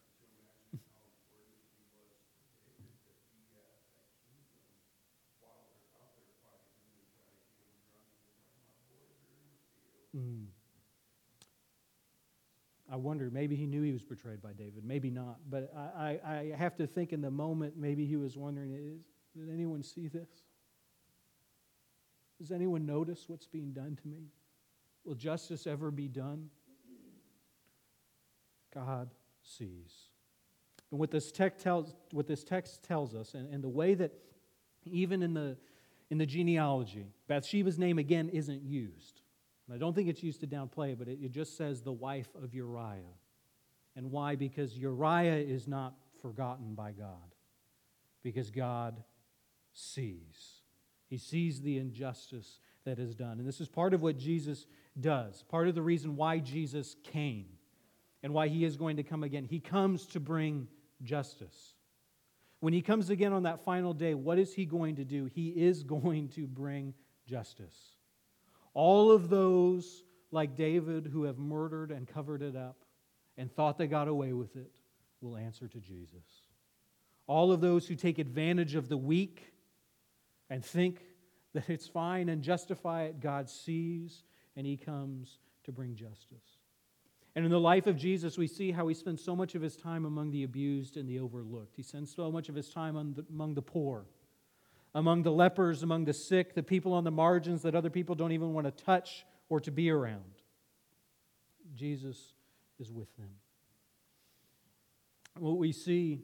I 12.94 12.96
wonder, 12.96 13.28
maybe 13.28 13.56
he 13.56 13.66
knew 13.66 13.82
he 13.82 13.90
was 13.90 14.04
betrayed 14.04 14.40
by 14.40 14.52
David, 14.52 14.84
maybe 14.84 15.10
not. 15.10 15.38
But 15.50 15.74
I, 15.76 16.20
I, 16.24 16.52
I 16.52 16.56
have 16.56 16.76
to 16.76 16.86
think 16.86 17.12
in 17.12 17.20
the 17.20 17.30
moment, 17.30 17.76
maybe 17.76 18.06
he 18.06 18.14
was 18.14 18.36
wondering, 18.36 18.72
is, 18.72 19.00
did 19.36 19.52
anyone 19.52 19.82
see 19.82 20.06
this? 20.06 20.28
Does 22.38 22.52
anyone 22.52 22.86
notice 22.86 23.24
what's 23.26 23.48
being 23.48 23.72
done 23.72 23.98
to 24.00 24.06
me? 24.06 24.28
Will 25.04 25.16
justice 25.16 25.66
ever 25.66 25.90
be 25.90 26.06
done? 26.06 26.50
God 28.72 29.10
sees. 29.42 29.92
And 30.92 31.00
what 31.00 31.10
this 31.10 31.32
text 31.32 31.64
tells, 31.64 31.96
what 32.12 32.28
this 32.28 32.44
text 32.44 32.84
tells 32.84 33.12
us, 33.12 33.34
and, 33.34 33.52
and 33.52 33.64
the 33.64 33.68
way 33.68 33.94
that 33.94 34.12
even 34.84 35.24
in 35.24 35.34
the, 35.34 35.56
in 36.10 36.18
the 36.18 36.26
genealogy, 36.26 37.08
Bathsheba's 37.26 37.76
name 37.76 37.98
again 37.98 38.28
isn't 38.28 38.62
used. 38.62 39.22
And 39.66 39.74
I 39.74 39.78
don't 39.78 39.94
think 39.94 40.08
it's 40.08 40.22
used 40.22 40.40
to 40.40 40.46
downplay 40.46 40.96
but 40.96 41.08
it, 41.08 41.18
it 41.22 41.30
just 41.32 41.56
says 41.56 41.82
the 41.82 41.92
wife 41.92 42.28
of 42.42 42.54
Uriah. 42.54 43.14
And 43.96 44.10
why? 44.10 44.36
Because 44.36 44.76
Uriah 44.76 45.36
is 45.36 45.68
not 45.68 45.94
forgotten 46.20 46.74
by 46.74 46.92
God, 46.92 47.34
because 48.22 48.50
God 48.50 49.02
sees. 49.72 50.62
He 51.06 51.18
sees 51.18 51.60
the 51.60 51.78
injustice 51.78 52.58
that 52.84 52.98
is 52.98 53.14
done. 53.14 53.38
And 53.38 53.46
this 53.46 53.60
is 53.60 53.68
part 53.68 53.94
of 53.94 54.02
what 54.02 54.18
Jesus 54.18 54.66
does, 55.00 55.42
part 55.44 55.68
of 55.68 55.74
the 55.74 55.82
reason 55.82 56.16
why 56.16 56.38
Jesus 56.38 56.96
came 57.04 57.46
and 58.22 58.32
why 58.32 58.48
he 58.48 58.64
is 58.64 58.76
going 58.76 58.96
to 58.96 59.02
come 59.02 59.22
again. 59.22 59.44
He 59.44 59.60
comes 59.60 60.06
to 60.06 60.20
bring 60.20 60.66
justice. 61.02 61.74
When 62.60 62.72
he 62.72 62.80
comes 62.80 63.10
again 63.10 63.32
on 63.32 63.42
that 63.42 63.64
final 63.64 63.92
day, 63.92 64.14
what 64.14 64.38
is 64.38 64.54
he 64.54 64.64
going 64.64 64.96
to 64.96 65.04
do? 65.04 65.26
He 65.26 65.48
is 65.48 65.82
going 65.84 66.30
to 66.30 66.46
bring 66.46 66.94
justice. 67.26 67.93
All 68.74 69.12
of 69.12 69.30
those, 69.30 70.02
like 70.30 70.56
David, 70.56 71.06
who 71.06 71.24
have 71.24 71.38
murdered 71.38 71.90
and 71.90 72.06
covered 72.06 72.42
it 72.42 72.56
up 72.56 72.84
and 73.38 73.50
thought 73.50 73.78
they 73.78 73.86
got 73.86 74.08
away 74.08 74.32
with 74.32 74.56
it, 74.56 74.72
will 75.20 75.36
answer 75.36 75.68
to 75.68 75.80
Jesus. 75.80 76.42
All 77.26 77.52
of 77.52 77.60
those 77.60 77.86
who 77.86 77.94
take 77.94 78.18
advantage 78.18 78.74
of 78.74 78.88
the 78.88 78.96
weak 78.96 79.52
and 80.50 80.62
think 80.62 81.00
that 81.54 81.70
it's 81.70 81.86
fine 81.86 82.28
and 82.28 82.42
justify 82.42 83.04
it, 83.04 83.20
God 83.20 83.48
sees 83.48 84.24
and 84.56 84.66
he 84.66 84.76
comes 84.76 85.38
to 85.64 85.72
bring 85.72 85.94
justice. 85.94 86.58
And 87.36 87.44
in 87.44 87.50
the 87.50 87.58
life 87.58 87.86
of 87.86 87.96
Jesus, 87.96 88.38
we 88.38 88.46
see 88.46 88.70
how 88.70 88.86
he 88.86 88.94
spends 88.94 89.22
so 89.24 89.34
much 89.34 89.54
of 89.54 89.62
his 89.62 89.76
time 89.76 90.04
among 90.04 90.30
the 90.30 90.44
abused 90.44 90.96
and 90.96 91.08
the 91.08 91.18
overlooked. 91.18 91.74
He 91.74 91.82
spends 91.82 92.14
so 92.14 92.30
much 92.30 92.48
of 92.48 92.54
his 92.54 92.68
time 92.68 92.96
among 93.30 93.54
the 93.54 93.62
poor 93.62 94.06
among 94.94 95.22
the 95.22 95.32
lepers, 95.32 95.82
among 95.82 96.04
the 96.04 96.12
sick, 96.12 96.54
the 96.54 96.62
people 96.62 96.92
on 96.92 97.04
the 97.04 97.10
margins 97.10 97.62
that 97.62 97.74
other 97.74 97.90
people 97.90 98.14
don't 98.14 98.32
even 98.32 98.52
want 98.52 98.66
to 98.66 98.84
touch 98.84 99.26
or 99.48 99.60
to 99.60 99.70
be 99.70 99.90
around. 99.90 100.42
Jesus 101.74 102.32
is 102.78 102.92
with 102.92 103.14
them. 103.16 103.30
What 105.38 105.58
we 105.58 105.72
see 105.72 106.22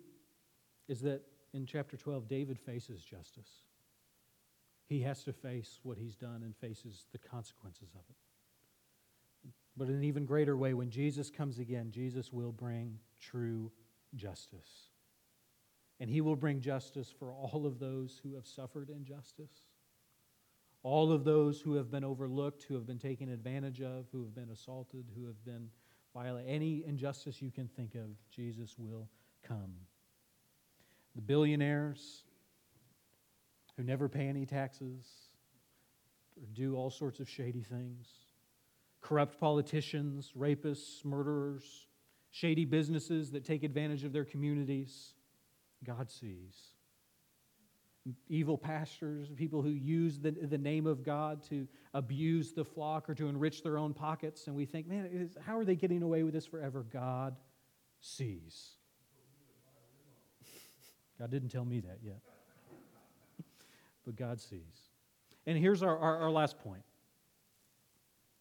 is 0.89 1.01
that 1.01 1.23
in 1.53 1.67
chapter 1.67 1.97
12, 1.97 2.29
David 2.29 2.59
faces 2.59 3.03
justice. 3.03 3.65
He 4.87 5.01
has 5.03 5.25
to 5.25 5.33
face 5.33 5.81
what 5.83 5.99
he's 5.99 6.15
done 6.15 6.43
and 6.45 6.55
faces 6.57 7.07
the 7.13 7.19
consequences 7.19 7.91
of 7.95 8.03
it. 8.09 8.17
But 9.77 9.89
in 9.89 9.95
an 9.95 10.05
even 10.05 10.27
greater 10.27 10.57
way, 10.57 10.75
when 10.75 10.91
Jesus 10.91 11.31
comes 11.31 11.59
again, 11.59 11.91
Jesus 11.91 12.33
will 12.33 12.53
bring 12.53 12.99
true 13.21 13.73
justice. 14.15 14.90
And 16.01 16.09
he 16.09 16.23
will 16.23 16.37
bring 16.37 16.61
justice 16.61 17.13
for 17.17 17.31
all 17.33 17.67
of 17.67 17.79
those 17.79 18.19
who 18.23 18.35
have 18.35 18.47
suffered 18.47 18.89
injustice, 18.89 19.53
all 20.83 21.13
of 21.13 21.25
those 21.25 21.61
who 21.61 21.75
have 21.75 21.91
been 21.91 22.05
overlooked, 22.05 22.63
who 22.63 22.75
have 22.75 22.87
been 22.87 22.99
taken 22.99 23.29
advantage 23.29 23.83
of, 23.83 24.07
who 24.11 24.23
have 24.23 24.35
been 24.35 24.49
assaulted, 24.51 25.05
who 25.15 25.27
have 25.27 25.45
been 25.45 25.69
violated. 26.15 26.51
Any 26.51 26.83
injustice 26.87 27.43
you 27.43 27.51
can 27.51 27.69
think 27.69 27.95
of, 27.95 28.09
Jesus 28.31 28.77
will 28.79 29.09
come. 29.43 29.75
The 31.15 31.21
billionaires 31.21 32.25
who 33.77 33.83
never 33.83 34.09
pay 34.09 34.27
any 34.27 34.47
taxes 34.47 35.07
or 36.41 36.47
do 36.55 36.77
all 36.77 36.91
sorts 36.91 37.21
of 37.21 37.29
shady 37.29 37.63
things, 37.63 38.09
corrupt 39.03 39.39
politicians, 39.39 40.33
rapists, 40.39 41.05
murderers, 41.05 41.89
shady 42.31 42.65
businesses 42.65 43.33
that 43.33 43.45
take 43.45 43.65
advantage 43.65 44.05
of 44.05 44.13
their 44.13 44.25
communities, 44.25 45.15
God 45.85 46.11
sees. 46.11 46.55
Evil 48.29 48.57
pastors, 48.57 49.29
people 49.37 49.63
who 49.63 49.71
use 49.71 50.19
the, 50.19 50.31
the 50.31 50.59
name 50.59 50.87
of 50.87 51.05
God 51.05 51.43
to 51.51 51.69
abuse 51.93 52.53
the 52.53 52.65
flock 52.65 53.09
or 53.11 53.15
to 53.15 53.29
enrich 53.29 53.63
their 53.63 53.77
own 53.77 53.93
pockets, 53.93 54.47
and 54.47 54.57
we 54.57 54.65
think, 54.65 54.89
man, 54.89 55.09
is, 55.13 55.37
how 55.45 55.59
are 55.59 55.65
they 55.65 55.77
getting 55.77 56.03
away 56.03 56.23
with 56.23 56.33
this 56.33 56.47
forever? 56.47 56.85
God 56.91 57.37
sees. 58.01 58.71
God 61.19 61.31
didn't 61.31 61.51
tell 61.51 61.67
me 61.67 61.81
that 61.81 61.99
yet. 62.03 62.21
but 64.07 64.17
God 64.17 64.41
sees. 64.41 64.89
And 65.47 65.59
here's 65.59 65.83
our, 65.83 65.97
our, 65.99 66.19
our 66.19 66.31
last 66.31 66.59
point. 66.59 66.83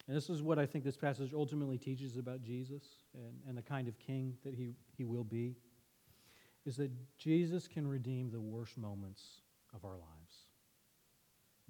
And 0.07 0.17
this 0.17 0.29
is 0.29 0.41
what 0.41 0.57
I 0.57 0.65
think 0.65 0.83
this 0.83 0.97
passage 0.97 1.33
ultimately 1.33 1.77
teaches 1.77 2.17
about 2.17 2.41
Jesus 2.41 2.83
and, 3.13 3.33
and 3.47 3.57
the 3.57 3.61
kind 3.61 3.87
of 3.87 3.99
king 3.99 4.35
that 4.43 4.55
he, 4.55 4.71
he 4.97 5.03
will 5.03 5.23
be 5.23 5.55
is 6.65 6.77
that 6.77 6.91
Jesus 7.17 7.67
can 7.67 7.87
redeem 7.87 8.31
the 8.31 8.41
worst 8.41 8.77
moments 8.77 9.23
of 9.73 9.85
our 9.85 9.97
lives. 9.97 10.45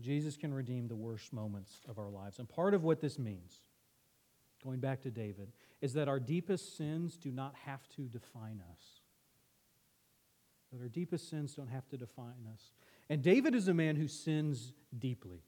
Jesus 0.02 0.38
can 0.38 0.54
redeem 0.54 0.88
the 0.88 0.96
worst 0.96 1.34
moments 1.34 1.82
of 1.88 2.00
our 2.00 2.10
lives. 2.10 2.40
And 2.40 2.48
part 2.48 2.74
of 2.74 2.84
what 2.84 3.02
this 3.02 3.20
means, 3.20 3.62
going 4.64 4.80
back 4.80 5.02
to 5.02 5.12
David, 5.12 5.52
is 5.82 5.94
that 5.94 6.08
our 6.08 6.20
deepest 6.20 6.78
sins 6.78 7.18
do 7.18 7.32
not 7.32 7.54
have 7.66 7.88
to 7.96 8.04
define 8.04 8.62
us. 8.72 8.82
That 10.72 10.82
our 10.82 10.88
deepest 10.88 11.30
sins 11.30 11.54
don't 11.54 11.68
have 11.68 11.88
to 11.90 11.98
define 11.98 12.48
us. 12.54 12.72
And 13.10 13.22
David 13.22 13.56
is 13.56 13.68
a 13.68 13.74
man 13.74 13.96
who 13.96 14.08
sins 14.08 14.74
deeply. 14.98 15.44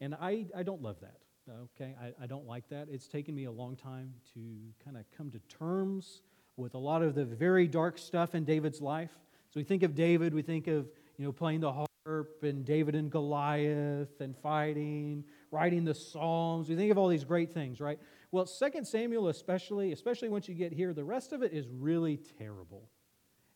And 0.00 0.14
I, 0.14 0.46
I 0.54 0.62
don't 0.62 0.82
love 0.82 1.00
that. 1.00 1.18
Okay, 1.48 1.94
I, 2.00 2.24
I 2.24 2.26
don't 2.26 2.46
like 2.46 2.68
that. 2.70 2.88
It's 2.90 3.06
taken 3.06 3.34
me 3.34 3.44
a 3.44 3.52
long 3.52 3.76
time 3.76 4.14
to 4.34 4.40
kind 4.84 4.96
of 4.96 5.04
come 5.16 5.30
to 5.30 5.38
terms 5.56 6.22
with 6.56 6.74
a 6.74 6.78
lot 6.78 7.02
of 7.02 7.14
the 7.14 7.24
very 7.24 7.66
dark 7.66 7.98
stuff 7.98 8.34
in 8.34 8.44
David's 8.44 8.80
life. 8.80 9.10
So 9.50 9.60
we 9.60 9.64
think 9.64 9.82
of 9.82 9.94
David, 9.94 10.34
we 10.34 10.42
think 10.42 10.66
of 10.66 10.88
you 11.18 11.24
know 11.24 11.32
playing 11.32 11.60
the 11.60 11.72
harp 11.72 12.42
and 12.42 12.64
David 12.64 12.94
and 12.94 13.10
Goliath 13.10 14.20
and 14.20 14.36
fighting, 14.36 15.24
writing 15.50 15.84
the 15.84 15.94
Psalms. 15.94 16.68
We 16.68 16.76
think 16.76 16.90
of 16.90 16.98
all 16.98 17.08
these 17.08 17.24
great 17.24 17.52
things, 17.52 17.80
right? 17.80 17.98
Well, 18.30 18.46
2 18.46 18.84
Samuel 18.84 19.28
especially, 19.28 19.92
especially 19.92 20.28
once 20.28 20.48
you 20.48 20.54
get 20.54 20.72
here, 20.72 20.92
the 20.92 21.04
rest 21.04 21.32
of 21.32 21.42
it 21.42 21.52
is 21.52 21.66
really 21.68 22.18
terrible. 22.38 22.88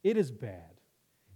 It 0.03 0.17
is 0.17 0.31
bad. 0.31 0.81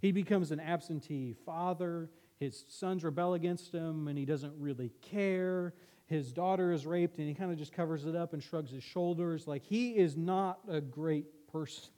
He 0.00 0.12
becomes 0.12 0.50
an 0.50 0.60
absentee 0.60 1.34
father. 1.44 2.10
His 2.40 2.64
sons 2.68 3.04
rebel 3.04 3.34
against 3.34 3.72
him, 3.72 4.08
and 4.08 4.18
he 4.18 4.24
doesn't 4.24 4.54
really 4.58 4.90
care 5.00 5.74
his 6.06 6.32
daughter 6.32 6.72
is 6.72 6.86
raped 6.86 7.18
and 7.18 7.26
he 7.26 7.34
kind 7.34 7.50
of 7.50 7.58
just 7.58 7.72
covers 7.72 8.04
it 8.04 8.14
up 8.14 8.34
and 8.34 8.42
shrugs 8.42 8.70
his 8.70 8.82
shoulders. 8.82 9.46
Like 9.46 9.62
he 9.62 9.96
is 9.96 10.16
not 10.16 10.60
a 10.68 10.80
great 10.80 11.26
person 11.54 11.92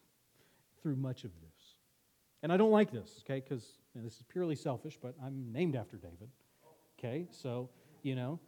through 0.83 0.97
much 0.97 1.25
of 1.25 1.31
this. 1.41 1.75
And 2.43 2.53
I 2.53 2.59
don't 2.59 2.71
like 2.71 2.93
this, 2.93 3.23
okay, 3.25 3.41
because 3.41 3.65
this 3.95 4.17
is 4.17 4.25
purely 4.29 4.55
selfish, 4.55 4.99
but 5.01 5.15
I'm 5.25 5.51
named 5.51 5.75
after 5.75 5.97
David. 5.97 6.29
Okay, 6.99 7.27
so, 7.31 7.71
you 8.03 8.15
know, 8.15 8.39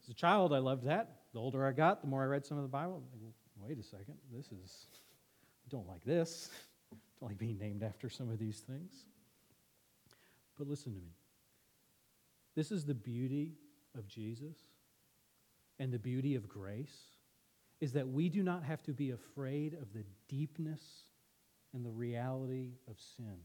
as 0.00 0.08
a 0.08 0.14
child, 0.14 0.52
I 0.52 0.58
loved 0.58 0.84
that. 0.84 1.10
The 1.32 1.40
older 1.40 1.66
I 1.66 1.72
got, 1.72 2.00
the 2.00 2.06
more 2.06 2.22
I 2.22 2.26
read 2.26 2.46
some 2.46 2.56
of 2.56 2.62
the 2.62 2.68
Bible. 2.68 3.02
Wait 3.60 3.78
a 3.78 3.82
second, 3.82 4.14
this 4.32 4.46
is, 4.46 4.86
I 5.66 5.68
don't 5.70 5.88
like 5.88 6.04
this. 6.04 6.50
I 6.92 6.96
don't 7.20 7.30
like 7.30 7.38
being 7.38 7.58
named 7.58 7.82
after 7.82 8.08
some 8.08 8.30
of 8.30 8.38
these 8.38 8.60
things. 8.60 9.06
But 10.56 10.68
listen 10.68 10.94
to 10.94 11.00
me. 11.00 11.16
This 12.54 12.70
is 12.70 12.84
the 12.84 12.94
beauty 12.94 13.54
of 13.98 14.06
Jesus 14.06 14.56
and 15.80 15.92
the 15.92 15.98
beauty 15.98 16.36
of 16.36 16.48
grace 16.48 17.13
is 17.80 17.92
that 17.92 18.08
we 18.08 18.28
do 18.28 18.42
not 18.42 18.62
have 18.62 18.82
to 18.84 18.92
be 18.92 19.10
afraid 19.10 19.74
of 19.74 19.92
the 19.92 20.04
deepness 20.28 20.80
and 21.72 21.84
the 21.84 21.90
reality 21.90 22.72
of 22.88 22.96
sin 23.16 23.36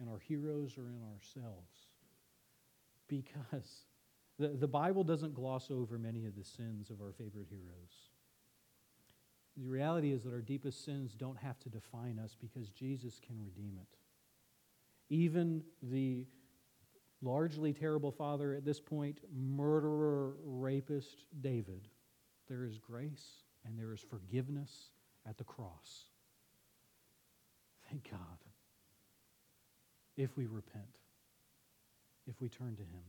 in 0.00 0.08
our 0.08 0.18
heroes 0.18 0.76
or 0.76 0.88
in 0.90 1.02
ourselves. 1.14 1.74
Because 3.08 3.84
the, 4.38 4.48
the 4.48 4.68
Bible 4.68 5.04
doesn't 5.04 5.34
gloss 5.34 5.70
over 5.70 5.98
many 5.98 6.26
of 6.26 6.36
the 6.36 6.44
sins 6.44 6.90
of 6.90 7.00
our 7.00 7.12
favorite 7.12 7.46
heroes. 7.48 8.10
The 9.56 9.68
reality 9.68 10.12
is 10.12 10.22
that 10.24 10.34
our 10.34 10.42
deepest 10.42 10.84
sins 10.84 11.14
don't 11.14 11.38
have 11.38 11.58
to 11.60 11.70
define 11.70 12.18
us 12.18 12.36
because 12.38 12.68
Jesus 12.68 13.18
can 13.26 13.40
redeem 13.42 13.78
it. 13.80 13.96
Even 15.08 15.62
the 15.82 16.26
largely 17.22 17.72
terrible 17.72 18.12
father 18.12 18.52
at 18.52 18.64
this 18.64 18.80
point, 18.80 19.20
murderer, 19.34 20.34
rapist 20.44 21.24
David, 21.40 21.88
there 22.48 22.64
is 22.64 22.78
grace 22.78 23.42
and 23.64 23.78
there 23.78 23.92
is 23.92 24.00
forgiveness 24.00 24.90
at 25.28 25.38
the 25.38 25.44
cross. 25.44 26.06
Thank 27.88 28.10
God. 28.10 28.20
If 30.16 30.36
we 30.36 30.46
repent, 30.46 30.98
if 32.26 32.40
we 32.40 32.48
turn 32.48 32.76
to 32.76 32.82
Him. 32.82 33.02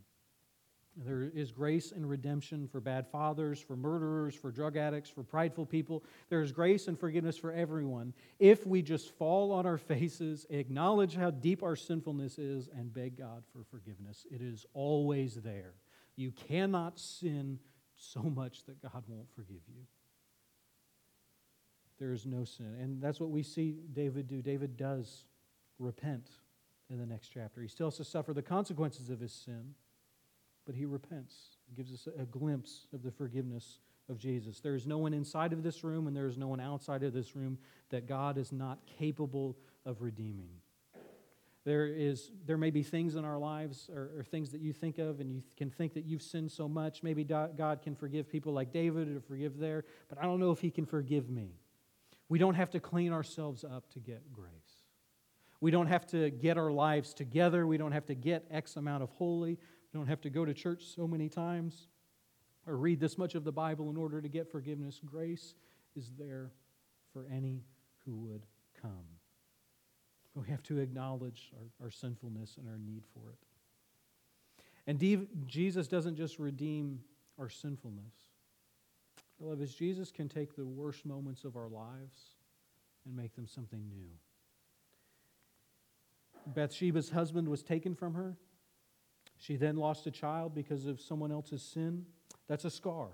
There 1.06 1.30
is 1.36 1.52
grace 1.52 1.92
and 1.92 2.10
redemption 2.10 2.68
for 2.68 2.80
bad 2.80 3.08
fathers, 3.08 3.60
for 3.60 3.76
murderers, 3.76 4.34
for 4.34 4.50
drug 4.50 4.78
addicts, 4.78 5.12
for 5.12 5.22
prideful 5.22 5.68
people. 5.68 6.04
There 6.30 6.42
is 6.42 6.52
grace 6.52 6.88
and 6.88 7.00
forgiveness 7.00 7.38
for 7.38 7.52
everyone 7.52 8.14
if 8.40 8.66
we 8.66 8.82
just 8.82 9.12
fall 9.12 9.52
on 9.52 9.68
our 9.68 9.78
faces, 9.78 10.48
acknowledge 10.50 11.16
how 11.16 11.30
deep 11.30 11.62
our 11.62 11.76
sinfulness 11.76 12.40
is, 12.40 12.68
and 12.76 12.92
beg 12.92 13.18
God 13.18 13.44
for 13.54 13.64
forgiveness. 13.70 14.26
It 14.32 14.42
is 14.42 14.66
always 14.74 15.36
there. 15.36 15.76
You 16.16 16.32
cannot 16.32 17.00
sin 17.00 17.60
so 17.98 18.22
much 18.22 18.64
that 18.66 18.82
God 18.82 19.04
won't 19.08 19.30
forgive 19.36 19.62
you. 19.68 19.84
There 22.00 22.14
is 22.14 22.26
no 22.26 22.44
sin. 22.44 22.78
And 22.80 23.02
that's 23.02 23.20
what 23.20 23.32
we 23.32 23.44
see 23.44 23.76
David 23.94 24.28
do. 24.28 24.42
David 24.42 24.78
does 24.78 25.26
repent 25.80 26.30
in 26.90 27.00
the 27.00 27.06
next 27.06 27.30
chapter. 27.30 27.62
He 27.62 27.68
still 27.68 27.88
has 27.88 27.98
to 27.98 28.04
suffer 28.04 28.34
the 28.34 28.42
consequences 28.42 29.10
of 29.10 29.20
his 29.20 29.34
sin 29.34 29.74
but 30.68 30.76
he 30.76 30.86
repents. 30.86 31.56
He 31.68 31.76
gives 31.76 31.94
us 31.94 32.14
a 32.20 32.26
glimpse 32.26 32.88
of 32.94 33.02
the 33.02 33.10
forgiveness 33.10 33.80
of 34.10 34.20
Jesus. 34.20 34.60
There 34.60 34.76
is 34.76 34.86
no 34.86 34.98
one 34.98 35.14
inside 35.14 35.54
of 35.54 35.64
this 35.64 35.84
room 35.84 36.08
and 36.08 36.16
there 36.16 36.28
is 36.28 36.38
no 36.38 36.50
one 36.50 36.60
outside 36.60 37.04
of 37.04 37.14
this 37.14 37.36
room 37.36 37.58
that 37.90 38.06
God 38.06 38.38
is 38.38 38.52
not 38.52 38.80
capable 39.00 39.58
of 39.86 40.02
redeeming. 40.02 40.50
There, 41.68 41.86
is, 41.86 42.32
there 42.46 42.58
may 42.58 42.70
be 42.70 42.82
things 42.82 43.16
in 43.16 43.26
our 43.26 43.38
lives 43.38 43.90
or, 43.94 44.12
or 44.18 44.24
things 44.24 44.52
that 44.52 44.62
you 44.62 44.72
think 44.72 45.00
of 45.00 45.20
and 45.20 45.30
you 45.30 45.44
can 45.58 45.70
think 45.70 45.96
that 45.96 46.06
you've 46.06 46.22
sinned 46.22 46.50
so 46.50 46.70
much. 46.70 47.04
Maybe 47.04 47.26
God 47.26 47.82
can 47.84 47.94
forgive 47.94 48.30
people 48.30 48.54
like 48.54 48.72
David 48.72 49.10
or 49.10 49.20
forgive 49.20 49.58
there, 49.58 49.84
but 50.08 50.18
I 50.18 50.22
don't 50.22 50.40
know 50.40 50.52
if 50.52 50.62
he 50.62 50.72
can 50.72 50.86
forgive 50.86 51.30
me. 51.30 51.60
We 52.30 52.40
don't 52.40 52.54
have 52.54 52.70
to 52.70 52.80
clean 52.80 53.12
ourselves 53.12 53.66
up 53.66 53.90
to 53.90 54.00
get 54.00 54.32
grace. 54.32 54.86
We 55.60 55.70
don't 55.70 55.88
have 55.88 56.06
to 56.08 56.30
get 56.30 56.58
our 56.58 56.72
lives 56.72 57.14
together. 57.14 57.68
We 57.68 57.76
don't 57.76 57.92
have 57.92 58.06
to 58.06 58.16
get 58.16 58.46
X 58.50 58.78
amount 58.78 59.04
of 59.04 59.10
holy. 59.10 59.60
We 59.92 60.00
don't 60.00 60.08
have 60.08 60.22
to 60.22 60.30
go 60.30 60.46
to 60.46 60.54
church 60.54 60.86
so 60.96 61.06
many 61.06 61.28
times 61.28 61.90
or 62.66 62.78
read 62.78 63.02
this 63.02 63.18
much 63.18 63.36
of 63.36 63.44
the 63.44 63.52
Bible 63.52 63.90
in 63.90 63.98
order 63.98 64.22
to 64.22 64.30
get 64.30 64.50
forgiveness. 64.50 65.02
Grace 65.04 65.54
is 65.98 66.14
there 66.18 66.54
for 67.12 67.28
any 67.30 67.66
who 68.06 68.16
would 68.16 68.46
come. 68.82 69.17
We 70.38 70.48
have 70.50 70.62
to 70.64 70.78
acknowledge 70.78 71.52
our, 71.58 71.86
our 71.88 71.92
sinfulness 71.92 72.58
and 72.58 72.70
our 72.70 72.78
need 72.78 73.04
for 73.12 73.32
it. 73.32 73.40
And 74.86 75.28
Jesus 75.48 75.88
doesn't 75.88 76.16
just 76.16 76.38
redeem 76.38 77.00
our 77.40 77.50
sinfulness. 77.50 78.14
Beloved, 79.40 79.62
is 79.62 79.74
Jesus 79.74 80.12
can 80.12 80.30
take 80.30 80.56
the 80.56 80.66
worst 80.66 81.06
moments 81.06 81.44
of 81.44 81.56
our 81.56 81.68
lives 81.68 82.36
and 83.06 83.16
make 83.16 83.36
them 83.36 83.48
something 83.48 83.82
new. 83.90 84.10
Bathsheba's 86.54 87.10
husband 87.10 87.48
was 87.50 87.64
taken 87.64 87.96
from 87.96 88.14
her. 88.14 88.38
She 89.40 89.56
then 89.56 89.76
lost 89.76 90.06
a 90.06 90.12
child 90.12 90.54
because 90.54 90.86
of 90.86 91.02
someone 91.02 91.32
else's 91.32 91.64
sin. 91.64 92.06
That's 92.48 92.64
a 92.64 92.72
scar. 92.72 93.08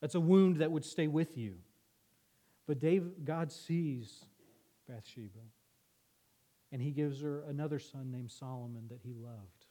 That's 0.00 0.14
a 0.14 0.20
wound 0.20 0.56
that 0.56 0.72
would 0.72 0.84
stay 0.84 1.06
with 1.06 1.36
you. 1.36 1.56
But 2.66 2.78
Dave, 2.78 3.24
God 3.24 3.52
sees 3.52 4.24
Bathsheba, 4.88 5.40
and 6.72 6.82
he 6.82 6.90
gives 6.90 7.20
her 7.20 7.44
another 7.48 7.78
son 7.78 8.10
named 8.10 8.30
Solomon 8.30 8.84
that 8.90 9.00
he 9.02 9.14
loved. 9.14 9.66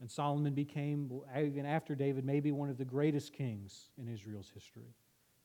And 0.00 0.10
Solomon 0.10 0.54
became, 0.54 1.10
even 1.38 1.66
after 1.66 1.94
David, 1.94 2.24
maybe 2.24 2.52
one 2.52 2.70
of 2.70 2.78
the 2.78 2.84
greatest 2.84 3.32
kings 3.32 3.90
in 3.98 4.08
Israel's 4.08 4.50
history. 4.52 4.94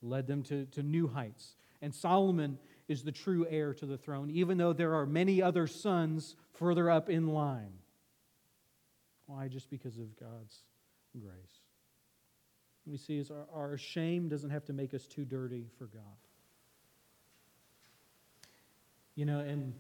Led 0.01 0.27
them 0.27 0.43
to, 0.43 0.65
to 0.67 0.81
new 0.81 1.07
heights. 1.07 1.55
And 1.81 1.93
Solomon 1.93 2.57
is 2.87 3.03
the 3.03 3.11
true 3.11 3.45
heir 3.49 3.73
to 3.73 3.85
the 3.85 3.97
throne, 3.97 4.29
even 4.29 4.57
though 4.57 4.71
there 4.71 4.95
are 4.95 5.05
many 5.05 5.41
other 5.41 5.67
sons 5.67 6.35
further 6.53 6.89
up 6.89 7.09
in 7.09 7.27
line. 7.27 7.73
Why? 9.25 9.47
Just 9.47 9.69
because 9.69 9.97
of 9.97 10.17
God's 10.17 10.63
grace. 11.19 11.61
We 12.85 12.97
see 12.97 13.17
is 13.17 13.31
our, 13.31 13.47
our 13.53 13.77
shame 13.77 14.29
doesn't 14.29 14.51
have 14.51 14.65
to 14.65 14.73
make 14.73 14.93
us 14.93 15.07
too 15.07 15.25
dirty 15.25 15.65
for 15.77 15.85
God. 15.87 16.03
You 19.15 19.25
know, 19.25 19.39
and 19.39 19.73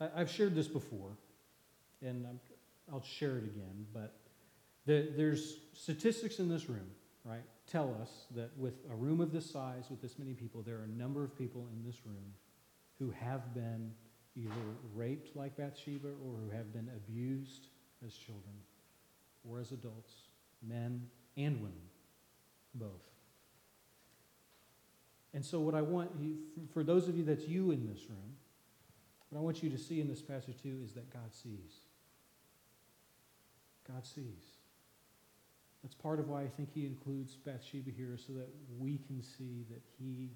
I've 0.00 0.30
shared 0.30 0.54
this 0.54 0.68
before, 0.68 1.16
and 2.02 2.26
I'll 2.92 3.02
share 3.02 3.38
it 3.38 3.44
again, 3.44 3.86
but 3.92 4.14
the, 4.86 5.12
there's 5.16 5.58
statistics 5.72 6.38
in 6.38 6.48
this 6.48 6.68
room, 6.68 6.90
right, 7.24 7.44
tell 7.66 7.96
us 8.02 8.26
that 8.34 8.50
with 8.58 8.74
a 8.90 8.94
room 8.94 9.20
of 9.20 9.32
this 9.32 9.50
size, 9.50 9.84
with 9.88 10.02
this 10.02 10.18
many 10.18 10.34
people, 10.34 10.62
there 10.62 10.76
are 10.76 10.84
a 10.84 10.98
number 10.98 11.24
of 11.24 11.36
people 11.38 11.66
in 11.72 11.84
this 11.84 12.00
room 12.04 12.34
who 12.98 13.10
have 13.10 13.54
been 13.54 13.92
either 14.36 14.52
raped 14.94 15.36
like 15.36 15.56
Bathsheba 15.56 16.08
or 16.08 16.38
who 16.44 16.50
have 16.50 16.72
been 16.72 16.90
abused 16.96 17.68
as 18.04 18.14
children 18.14 18.54
or 19.48 19.60
as 19.60 19.72
adults, 19.72 20.12
men 20.66 21.06
and 21.36 21.56
women, 21.56 21.88
both. 22.74 22.90
And 25.32 25.44
so, 25.44 25.60
what 25.60 25.74
I 25.74 25.82
want 25.82 26.10
for 26.72 26.84
those 26.84 27.08
of 27.08 27.16
you 27.16 27.24
that's 27.24 27.46
you 27.46 27.72
in 27.72 27.86
this 27.86 28.08
room, 28.08 28.36
what 29.34 29.40
I 29.40 29.42
want 29.42 29.64
you 29.64 29.70
to 29.70 29.78
see 29.78 30.00
in 30.00 30.06
this 30.06 30.22
passage 30.22 30.62
too 30.62 30.78
is 30.84 30.92
that 30.92 31.12
God 31.12 31.32
sees. 31.32 31.80
God 33.84 34.06
sees. 34.06 34.44
That's 35.82 35.94
part 35.94 36.20
of 36.20 36.28
why 36.28 36.42
I 36.42 36.46
think 36.46 36.70
he 36.72 36.86
includes 36.86 37.34
Bathsheba 37.34 37.90
here 37.90 38.16
so 38.16 38.32
that 38.34 38.48
we 38.78 38.98
can 38.98 39.22
see 39.22 39.64
that 39.70 39.82
he 39.98 40.30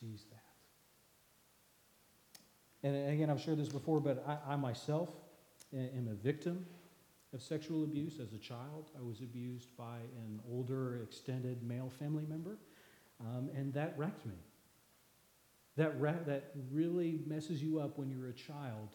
sees 0.00 0.24
that. 0.32 0.40
And 2.82 3.08
again, 3.08 3.30
I've 3.30 3.40
shared 3.40 3.58
this 3.58 3.68
before, 3.68 4.00
but 4.00 4.24
I, 4.26 4.54
I 4.54 4.56
myself 4.56 5.10
am 5.72 6.08
a 6.10 6.14
victim 6.14 6.66
of 7.32 7.40
sexual 7.40 7.84
abuse 7.84 8.18
as 8.20 8.32
a 8.32 8.38
child. 8.38 8.90
I 8.98 9.02
was 9.02 9.20
abused 9.20 9.68
by 9.76 9.98
an 10.26 10.40
older, 10.50 11.00
extended 11.04 11.62
male 11.62 11.88
family 12.00 12.26
member, 12.28 12.58
um, 13.20 13.48
and 13.54 13.72
that 13.74 13.94
wrecked 13.96 14.26
me. 14.26 14.34
That, 15.76 16.00
re- 16.00 16.14
that 16.26 16.52
really 16.70 17.20
messes 17.26 17.62
you 17.62 17.80
up 17.80 17.98
when 17.98 18.08
you're 18.08 18.28
a 18.28 18.32
child 18.32 18.90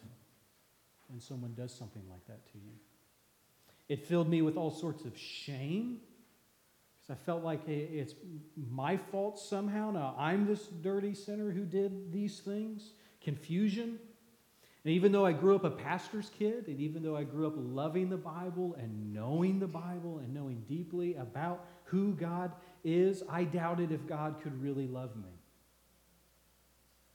and 1.12 1.22
someone 1.22 1.54
does 1.54 1.74
something 1.74 2.02
like 2.08 2.26
that 2.26 2.46
to 2.52 2.58
you. 2.58 2.72
It 3.88 4.06
filled 4.06 4.28
me 4.28 4.40
with 4.42 4.56
all 4.56 4.70
sorts 4.70 5.04
of 5.04 5.16
shame 5.18 5.98
because 7.00 7.18
I 7.20 7.24
felt 7.26 7.42
like 7.42 7.68
it's 7.68 8.14
my 8.70 8.96
fault 8.96 9.38
somehow. 9.38 9.90
Now 9.90 10.14
I'm 10.16 10.46
this 10.46 10.66
dirty 10.66 11.14
sinner 11.14 11.50
who 11.50 11.64
did 11.64 12.12
these 12.12 12.38
things. 12.40 12.92
Confusion. 13.20 13.98
And 14.84 14.94
even 14.94 15.12
though 15.12 15.26
I 15.26 15.32
grew 15.32 15.56
up 15.56 15.64
a 15.64 15.70
pastor's 15.70 16.30
kid, 16.38 16.68
and 16.68 16.80
even 16.80 17.02
though 17.02 17.16
I 17.16 17.24
grew 17.24 17.46
up 17.46 17.54
loving 17.56 18.08
the 18.08 18.16
Bible 18.16 18.76
and 18.78 19.12
knowing 19.12 19.58
the 19.58 19.66
Bible 19.66 20.18
and 20.18 20.32
knowing 20.32 20.64
deeply 20.68 21.16
about 21.16 21.66
who 21.84 22.14
God 22.14 22.52
is, 22.82 23.22
I 23.28 23.44
doubted 23.44 23.92
if 23.92 24.06
God 24.06 24.36
could 24.42 24.62
really 24.62 24.86
love 24.86 25.16
me. 25.16 25.39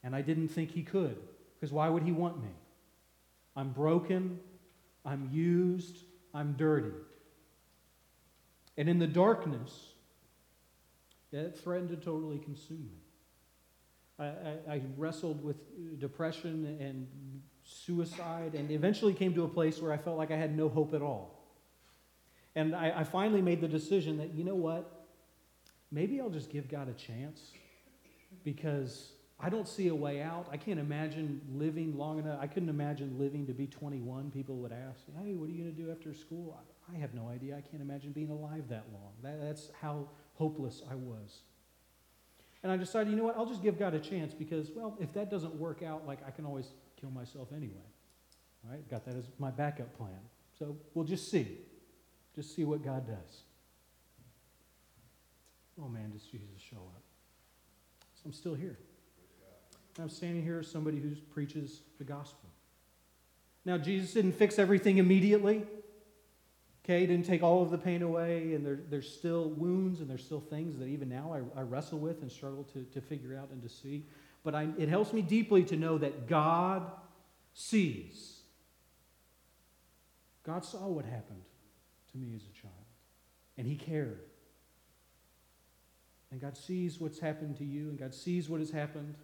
And 0.06 0.14
I 0.14 0.22
didn't 0.22 0.48
think 0.48 0.70
He 0.70 0.84
could, 0.84 1.18
because 1.56 1.72
why 1.72 1.88
would 1.88 2.04
He 2.04 2.12
want 2.12 2.40
me? 2.40 2.50
I'm 3.56 3.72
broken, 3.72 4.38
I'm 5.04 5.28
used, 5.32 5.98
I'm 6.32 6.52
dirty. 6.52 6.94
And 8.76 8.88
in 8.88 9.00
the 9.00 9.08
darkness, 9.08 9.94
it 11.32 11.58
threatened 11.58 11.88
to 11.88 11.96
totally 11.96 12.38
consume 12.38 12.88
me. 12.88 13.00
I, 14.20 14.24
I, 14.26 14.74
I, 14.74 14.80
wrestled 14.96 15.42
with 15.42 15.56
uh, 15.56 15.96
depression 15.98 16.78
and 16.80 17.08
suicide 17.64 18.54
and 18.54 18.70
eventually 18.70 19.12
came 19.12 19.34
to 19.34 19.42
a 19.42 19.48
place 19.48 19.82
where 19.82 19.92
I 19.92 19.96
felt 19.96 20.16
like 20.16 20.30
I 20.30 20.36
had 20.36 20.56
no 20.56 20.68
hope 20.68 20.94
at 20.94 21.02
all. 21.02 21.42
And 22.54 22.76
I, 22.76 23.00
I 23.00 23.04
finally 23.04 23.42
made 23.42 23.60
the 23.60 23.68
decision 23.68 24.18
that, 24.18 24.32
you 24.34 24.44
know 24.44 24.54
what? 24.54 25.06
Maybe 25.90 26.20
I'll 26.20 26.30
just 26.30 26.48
give 26.48 26.68
God 26.68 26.88
a 26.88 26.94
chance 26.94 27.50
because 28.44 29.10
I 29.38 29.50
don't 29.50 29.68
see 29.68 29.88
a 29.88 29.94
way 29.94 30.22
out. 30.22 30.46
I 30.50 30.56
can't 30.56 30.80
imagine 30.80 31.42
living 31.52 31.96
long 31.98 32.18
enough. 32.18 32.38
I 32.40 32.46
couldn't 32.46 32.70
imagine 32.70 33.18
living 33.18 33.46
to 33.46 33.52
be 33.52 33.66
21. 33.66 34.30
People 34.30 34.56
would 34.56 34.72
ask, 34.72 35.00
hey, 35.22 35.34
what 35.34 35.48
are 35.48 35.52
you 35.52 35.62
going 35.62 35.74
to 35.74 35.82
do 35.82 35.90
after 35.90 36.14
school? 36.14 36.58
I, 36.88 36.96
I 36.96 36.98
have 36.98 37.12
no 37.12 37.28
idea. 37.28 37.54
I 37.54 37.60
can't 37.60 37.82
imagine 37.82 38.12
being 38.12 38.30
alive 38.30 38.64
that 38.70 38.86
long. 38.92 39.12
That, 39.22 39.42
that's 39.42 39.70
how 39.80 40.08
hopeless 40.34 40.82
I 40.90 40.94
was. 40.94 41.40
And 42.62 42.72
I 42.72 42.78
decided, 42.78 43.10
you 43.10 43.16
know 43.16 43.24
what? 43.24 43.36
I'll 43.36 43.46
just 43.46 43.62
give 43.62 43.78
God 43.78 43.92
a 43.92 44.00
chance 44.00 44.32
because, 44.32 44.70
well, 44.74 44.96
if 44.98 45.12
that 45.12 45.30
doesn't 45.30 45.54
work 45.54 45.82
out, 45.82 46.06
like 46.06 46.20
I 46.26 46.30
can 46.30 46.46
always 46.46 46.68
kill 46.98 47.10
myself 47.10 47.48
anyway. 47.54 47.74
All 48.64 48.72
right? 48.72 48.88
Got 48.90 49.04
that 49.04 49.16
as 49.16 49.26
my 49.38 49.50
backup 49.50 49.94
plan. 49.98 50.18
So 50.58 50.78
we'll 50.94 51.04
just 51.04 51.30
see. 51.30 51.58
Just 52.34 52.56
see 52.56 52.64
what 52.64 52.82
God 52.82 53.06
does. 53.06 53.42
Oh 55.80 55.88
man, 55.88 56.10
does 56.10 56.22
Jesus 56.22 56.60
show 56.70 56.78
up? 56.78 57.02
So 58.14 58.22
I'm 58.24 58.32
still 58.32 58.54
here. 58.54 58.78
I'm 59.98 60.10
standing 60.10 60.42
here 60.42 60.58
as 60.60 60.70
somebody 60.70 60.98
who 60.98 61.14
preaches 61.32 61.80
the 61.98 62.04
gospel. 62.04 62.48
Now, 63.64 63.78
Jesus 63.78 64.12
didn't 64.12 64.32
fix 64.32 64.58
everything 64.58 64.98
immediately. 64.98 65.64
Okay, 66.84 67.04
didn't 67.04 67.26
take 67.26 67.42
all 67.42 67.62
of 67.62 67.70
the 67.70 67.78
pain 67.78 68.02
away, 68.02 68.54
and 68.54 68.64
there, 68.64 68.78
there's 68.88 69.12
still 69.12 69.50
wounds 69.50 70.00
and 70.00 70.08
there's 70.08 70.24
still 70.24 70.40
things 70.40 70.78
that 70.78 70.86
even 70.86 71.08
now 71.08 71.34
I, 71.34 71.60
I 71.60 71.62
wrestle 71.62 71.98
with 71.98 72.22
and 72.22 72.30
struggle 72.30 72.62
to, 72.74 72.84
to 72.84 73.00
figure 73.00 73.36
out 73.36 73.48
and 73.50 73.60
to 73.62 73.68
see. 73.68 74.06
But 74.44 74.54
I, 74.54 74.68
it 74.78 74.88
helps 74.88 75.12
me 75.12 75.20
deeply 75.20 75.64
to 75.64 75.76
know 75.76 75.98
that 75.98 76.28
God 76.28 76.88
sees. 77.54 78.38
God 80.44 80.64
saw 80.64 80.86
what 80.86 81.04
happened 81.04 81.42
to 82.12 82.18
me 82.18 82.36
as 82.36 82.42
a 82.42 82.62
child, 82.62 82.84
and 83.58 83.66
He 83.66 83.74
cared. 83.74 84.20
And 86.30 86.40
God 86.40 86.56
sees 86.56 87.00
what's 87.00 87.18
happened 87.18 87.56
to 87.56 87.64
you, 87.64 87.88
and 87.88 87.98
God 87.98 88.14
sees 88.14 88.48
what 88.48 88.60
has 88.60 88.70
happened 88.70 89.16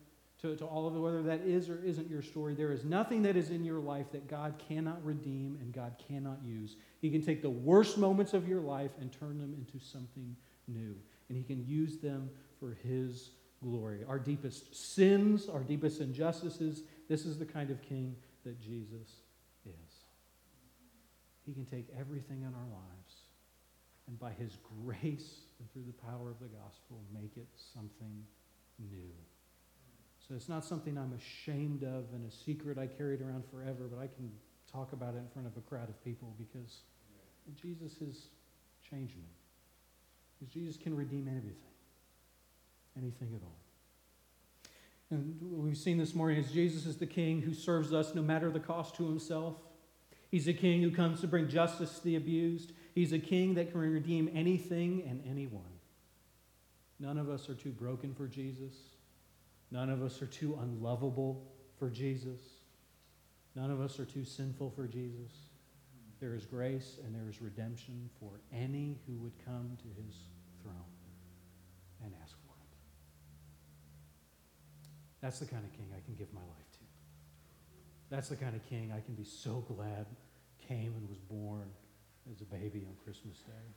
to, 0.43 0.57
to 0.57 0.65
all 0.65 0.89
of 0.89 0.97
it, 0.97 0.99
whether 0.99 1.23
that 1.23 1.43
is 1.43 1.69
or 1.69 1.83
isn't 1.85 2.11
your 2.11 2.21
story. 2.21 2.55
There 2.55 2.73
is 2.73 2.85
nothing 2.85 3.23
that 3.23 3.37
is 3.37 3.51
in 3.51 3.65
your 3.65 3.79
life 3.79 4.11
that 4.11 4.29
God 4.29 4.61
cannot 4.69 5.05
redeem 5.05 5.57
and 5.61 5.73
God 5.73 5.95
cannot 6.09 6.39
use. 6.45 6.77
He 7.01 7.11
can 7.11 7.25
take 7.25 7.43
the 7.43 7.51
worst 7.51 7.97
moments 7.97 8.35
of 8.35 8.49
your 8.49 8.61
life 8.61 8.91
and 9.01 9.13
turn 9.13 9.39
them 9.39 9.55
into 9.55 9.85
something 9.85 10.37
new. 10.67 10.97
And 11.29 11.39
He 11.39 11.45
can 11.45 11.65
use 11.65 11.99
them 11.99 12.29
for 12.59 12.77
His 12.83 13.31
glory. 13.63 14.01
Our 14.09 14.19
deepest 14.19 14.75
sins, 14.75 15.49
our 15.49 15.63
deepest 15.63 16.01
injustices, 16.01 16.83
this 17.09 17.25
is 17.25 17.39
the 17.39 17.47
kind 17.47 17.71
of 17.71 17.81
king 17.81 18.17
that 18.45 18.61
Jesus 18.61 19.21
is. 19.65 19.93
He 21.47 21.53
can 21.53 21.67
take 21.67 21.87
everything 21.99 22.43
in 22.43 22.49
our 22.49 22.69
lives 22.73 23.15
and 24.09 24.19
by 24.19 24.33
His 24.33 24.59
grace 24.85 25.43
and 25.61 25.73
through 25.73 25.85
the 25.87 26.03
power 26.03 26.31
of 26.31 26.41
the 26.41 26.49
gospel 26.49 27.01
make 27.15 27.37
it 27.37 27.47
something 27.73 28.25
new. 28.91 29.13
So 30.27 30.35
it's 30.35 30.49
not 30.49 30.65
something 30.65 30.97
I'm 30.97 31.13
ashamed 31.13 31.83
of 31.83 32.05
and 32.15 32.27
a 32.27 32.31
secret 32.31 32.79
I 32.79 32.87
carried 32.87 33.21
around 33.21 33.45
forever, 33.51 33.89
but 33.93 34.01
I 34.01 34.07
can 34.07 34.31
talk 34.71 34.93
about 34.93 35.15
it 35.15 35.19
in 35.19 35.29
front 35.33 35.49
of 35.49 35.57
a 35.57 35.61
crowd 35.61 35.89
of 35.89 36.03
people 36.05 36.35
because 36.39 36.79
Jesus 37.61 37.99
has 37.99 38.27
changed 38.89 39.17
me. 39.17 39.29
Because 40.39 40.53
Jesus 40.53 40.77
can 40.77 40.97
redeem 40.97 41.29
everything, 41.29 41.57
anything 42.97 43.35
at 43.35 43.43
all. 43.43 43.59
And 45.11 45.37
we've 45.43 45.77
seen 45.77 45.99
this 45.99 46.15
morning 46.15 46.39
is 46.39 46.51
Jesus 46.51 46.87
is 46.87 46.97
the 46.97 47.07
king 47.07 47.43
who 47.43 47.53
serves 47.53 47.93
us 47.93 48.15
no 48.15 48.23
matter 48.23 48.51
the 48.51 48.61
cost 48.61 48.95
to 48.97 49.07
himself. 49.07 49.57
He's 50.31 50.49
a 50.49 50.55
king 50.55 50.81
who 50.81 50.91
comes 50.91 51.21
to 51.21 51.27
bring 51.27 51.49
justice 51.49 51.99
to 51.99 52.05
the 52.05 52.17
abused. 52.17 52.73
He's 52.95 53.13
a 53.13 53.19
king 53.19 53.55
that 53.55 53.73
can 53.73 53.81
redeem 53.81 54.31
anything 54.33 55.05
and 55.07 55.23
anyone. 55.29 55.65
None 56.99 57.19
of 57.19 57.29
us 57.29 57.51
are 57.51 57.55
too 57.55 57.73
broken 57.73 58.15
for 58.15 58.27
Jesus. 58.27 58.73
None 59.73 59.89
of 59.89 60.03
us 60.03 60.21
are 60.21 60.27
too 60.27 60.59
unlovable 60.61 61.43
for 61.79 61.89
Jesus. 61.89 62.41
None 63.57 63.71
of 63.71 63.81
us 63.81 63.99
are 63.99 64.05
too 64.05 64.23
sinful 64.23 64.71
for 64.71 64.87
Jesus. 64.87 65.33
There 66.21 66.35
is 66.35 66.45
grace 66.45 66.99
and 67.03 67.15
there 67.15 67.29
is 67.29 67.41
redemption 67.41 68.11
for 68.21 68.41
any 68.53 68.99
who 69.07 69.15
would 69.15 69.33
come 69.47 69.79
to 69.79 70.03
his 70.03 70.15
throne 70.63 70.75
and 72.05 72.13
ask 72.23 72.37
for 72.47 72.53
it. 72.61 72.77
That's 75.23 75.39
the 75.39 75.47
kind 75.47 75.65
of 75.65 75.73
king 75.73 75.87
I 75.97 76.01
can 76.05 76.15
give 76.17 76.33
my 76.35 76.41
life 76.41 76.71
to. 76.73 76.79
That's 78.11 78.29
the 78.29 78.37
kind 78.37 78.55
of 78.55 78.63
king 78.69 78.93
I 78.95 79.01
can 79.01 79.15
be 79.15 79.25
so 79.25 79.65
glad 79.75 80.05
came 80.69 80.93
and 80.99 81.09
was 81.09 81.19
born 81.19 81.71
as 82.31 82.43
a 82.43 82.45
baby 82.45 82.85
on 82.87 82.95
Christmas 83.03 83.39
Day. 83.39 83.75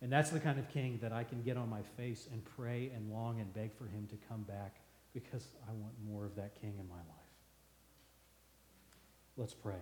And 0.00 0.10
that's 0.10 0.30
the 0.30 0.40
kind 0.40 0.58
of 0.58 0.68
king 0.70 0.98
that 1.02 1.12
I 1.12 1.24
can 1.24 1.42
get 1.42 1.58
on 1.58 1.68
my 1.68 1.82
face 1.96 2.26
and 2.32 2.42
pray 2.56 2.90
and 2.94 3.12
long 3.12 3.38
and 3.38 3.52
beg 3.52 3.74
for 3.76 3.84
him 3.84 4.06
to 4.10 4.16
come 4.28 4.42
back 4.42 4.76
because 5.16 5.48
I 5.66 5.72
want 5.72 5.94
more 6.06 6.26
of 6.26 6.36
that 6.36 6.60
king 6.60 6.74
in 6.78 6.86
my 6.86 6.94
life. 6.94 7.30
Let's 9.38 9.54
pray. 9.54 9.80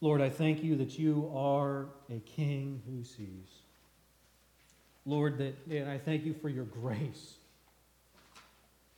Lord, 0.00 0.20
I 0.20 0.30
thank 0.30 0.62
you 0.62 0.76
that 0.76 1.00
you 1.00 1.32
are 1.34 1.88
a 2.08 2.20
king 2.20 2.80
who 2.86 3.02
sees. 3.02 3.62
Lord, 5.04 5.38
that 5.38 5.56
and 5.68 5.90
I 5.90 5.98
thank 5.98 6.24
you 6.24 6.32
for 6.32 6.48
your 6.48 6.64
grace. 6.64 7.34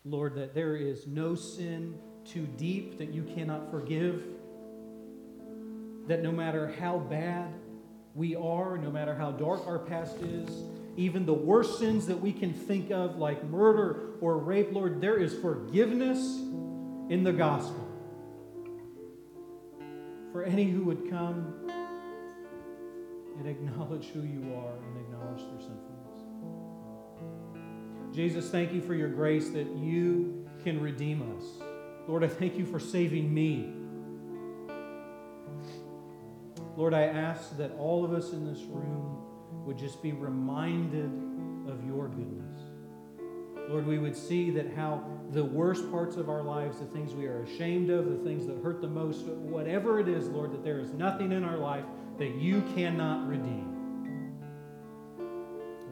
Lord, 0.05 0.35
that 0.35 0.55
there 0.55 0.77
is 0.77 1.07
no 1.07 1.35
sin 1.35 1.99
too 2.27 2.47
deep 2.59 2.99
that 2.99 3.15
you 3.15 3.23
cannot 3.23 3.71
forgive. 3.71 4.23
That 6.09 6.23
no 6.23 6.31
matter 6.31 6.75
how 6.79 6.99
bad 6.99 7.55
we 8.15 8.37
are, 8.37 8.77
no 8.77 8.91
matter 8.91 9.15
how 9.15 9.31
dark 9.31 9.67
our 9.67 9.79
past 9.79 10.17
is, 10.19 10.51
even 10.99 11.25
the 11.25 11.33
worst 11.33 11.79
sins 11.79 12.07
that 12.09 12.21
we 12.21 12.33
can 12.33 12.53
think 12.53 12.91
of, 12.91 13.19
like 13.19 13.45
murder 13.45 14.17
or 14.21 14.37
rape, 14.37 14.73
Lord, 14.73 15.01
there 15.01 15.17
is 15.17 15.33
forgiveness 15.33 16.19
in 17.09 17.23
the 17.23 17.33
gospel. 17.33 17.87
For 20.33 20.43
any 20.43 20.65
who 20.65 20.83
would 20.83 21.09
come 21.09 21.55
and 23.39 23.47
acknowledge 23.47 24.07
who 24.07 24.23
you 24.23 24.53
are 24.57 24.73
and 24.77 24.97
acknowledge 25.07 25.43
their 25.43 25.61
sinfulness. 25.61 25.85
Jesus, 28.13 28.51
thank 28.51 28.73
you 28.73 28.81
for 28.81 28.95
your 28.95 29.09
grace 29.09 29.51
that 29.51 29.69
you 29.77 30.49
can 30.65 30.81
redeem 30.81 31.23
us. 31.37 31.45
Lord, 32.09 32.25
I 32.25 32.29
thank 32.29 32.59
you 32.59 32.67
for 32.67 32.81
saving 32.81 33.33
me. 33.33 33.73
Lord, 36.77 36.93
I 36.93 37.03
ask 37.03 37.57
that 37.57 37.71
all 37.79 38.05
of 38.05 38.13
us 38.13 38.33
in 38.33 38.45
this 38.45 38.63
room 38.65 39.19
would 39.51 39.79
just 39.79 40.03
be 40.03 40.13
reminded 40.13 41.11
of 41.69 41.85
your 41.85 42.09
goodness. 42.09 42.61
Lord, 43.69 43.87
we 43.87 43.99
would 43.99 44.17
see 44.17 44.51
that 44.53 44.73
how 44.75 45.05
the 45.31 45.45
worst 45.45 45.91
parts 45.91 46.17
of 46.17 46.31
our 46.31 46.43
lives, 46.43 46.79
the 46.79 46.87
things 46.87 47.15
we 47.15 47.27
are 47.27 47.43
ashamed 47.43 47.91
of, 47.91 48.07
the 48.07 48.25
things 48.25 48.47
that 48.47 48.63
hurt 48.63 48.81
the 48.81 48.89
most, 48.89 49.27
whatever 49.27 50.01
it 50.01 50.09
is, 50.09 50.27
Lord, 50.29 50.53
that 50.53 50.65
there 50.65 50.81
is 50.81 50.93
nothing 50.93 51.33
in 51.33 51.45
our 51.45 51.59
life 51.59 51.85
that 52.19 52.35
you 52.37 52.63
cannot 52.75 53.29
redeem. 53.29 53.75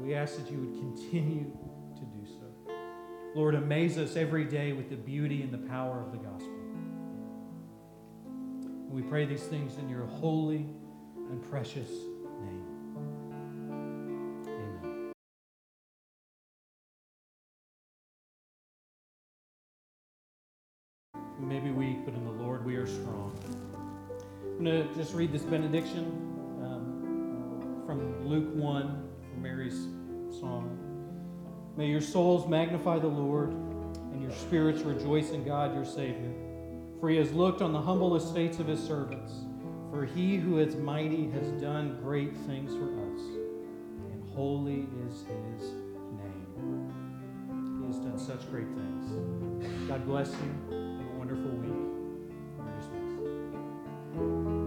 We 0.00 0.14
ask 0.14 0.36
that 0.36 0.50
you 0.50 0.58
would 0.58 0.72
continue 0.72 1.52
to 1.96 2.04
do 2.04 2.26
so. 2.26 2.72
Lord, 3.34 3.54
amaze 3.54 3.98
us 3.98 4.16
every 4.16 4.44
day 4.44 4.72
with 4.72 4.88
the 4.88 4.96
beauty 4.96 5.42
and 5.42 5.52
the 5.52 5.68
power 5.68 6.00
of 6.00 6.12
the 6.12 6.18
gospel. 6.18 6.54
We 8.88 9.02
pray 9.02 9.26
these 9.26 9.42
things 9.42 9.76
in 9.76 9.90
your 9.90 10.06
holy 10.06 10.66
and 11.28 11.42
precious 11.50 11.90
going 24.66 24.88
to 24.88 24.94
just 24.96 25.14
read 25.14 25.30
this 25.30 25.42
benediction 25.42 26.06
um, 26.60 27.82
from 27.86 28.26
Luke 28.26 28.52
1, 28.52 29.08
from 29.30 29.40
Mary's 29.40 29.86
song. 30.40 30.76
May 31.76 31.86
your 31.86 32.00
souls 32.00 32.48
magnify 32.48 32.98
the 32.98 33.06
Lord, 33.06 33.50
and 33.50 34.20
your 34.20 34.32
spirits 34.32 34.80
rejoice 34.80 35.30
in 35.30 35.44
God 35.44 35.72
your 35.72 35.84
Savior. 35.84 36.32
For 36.98 37.10
he 37.10 37.16
has 37.18 37.32
looked 37.32 37.62
on 37.62 37.72
the 37.72 37.80
humble 37.80 38.16
estates 38.16 38.58
of 38.58 38.66
his 38.66 38.82
servants. 38.82 39.32
For 39.92 40.04
he 40.04 40.34
who 40.34 40.58
is 40.58 40.74
mighty 40.74 41.30
has 41.30 41.46
done 41.62 42.00
great 42.02 42.36
things 42.38 42.72
for 42.72 42.86
us, 42.86 43.20
and 44.10 44.28
holy 44.34 44.88
is 45.06 45.20
his 45.20 45.70
name. 46.10 46.92
He 47.80 47.86
has 47.86 47.98
done 47.98 48.18
such 48.18 48.50
great 48.50 48.66
things. 48.66 49.88
God 49.88 50.04
bless 50.04 50.28
you. 50.30 50.98
Have 50.98 51.14
a 51.14 51.18
wonderful 51.18 51.50
week. 51.52 51.95
Dismissed. 54.16 54.65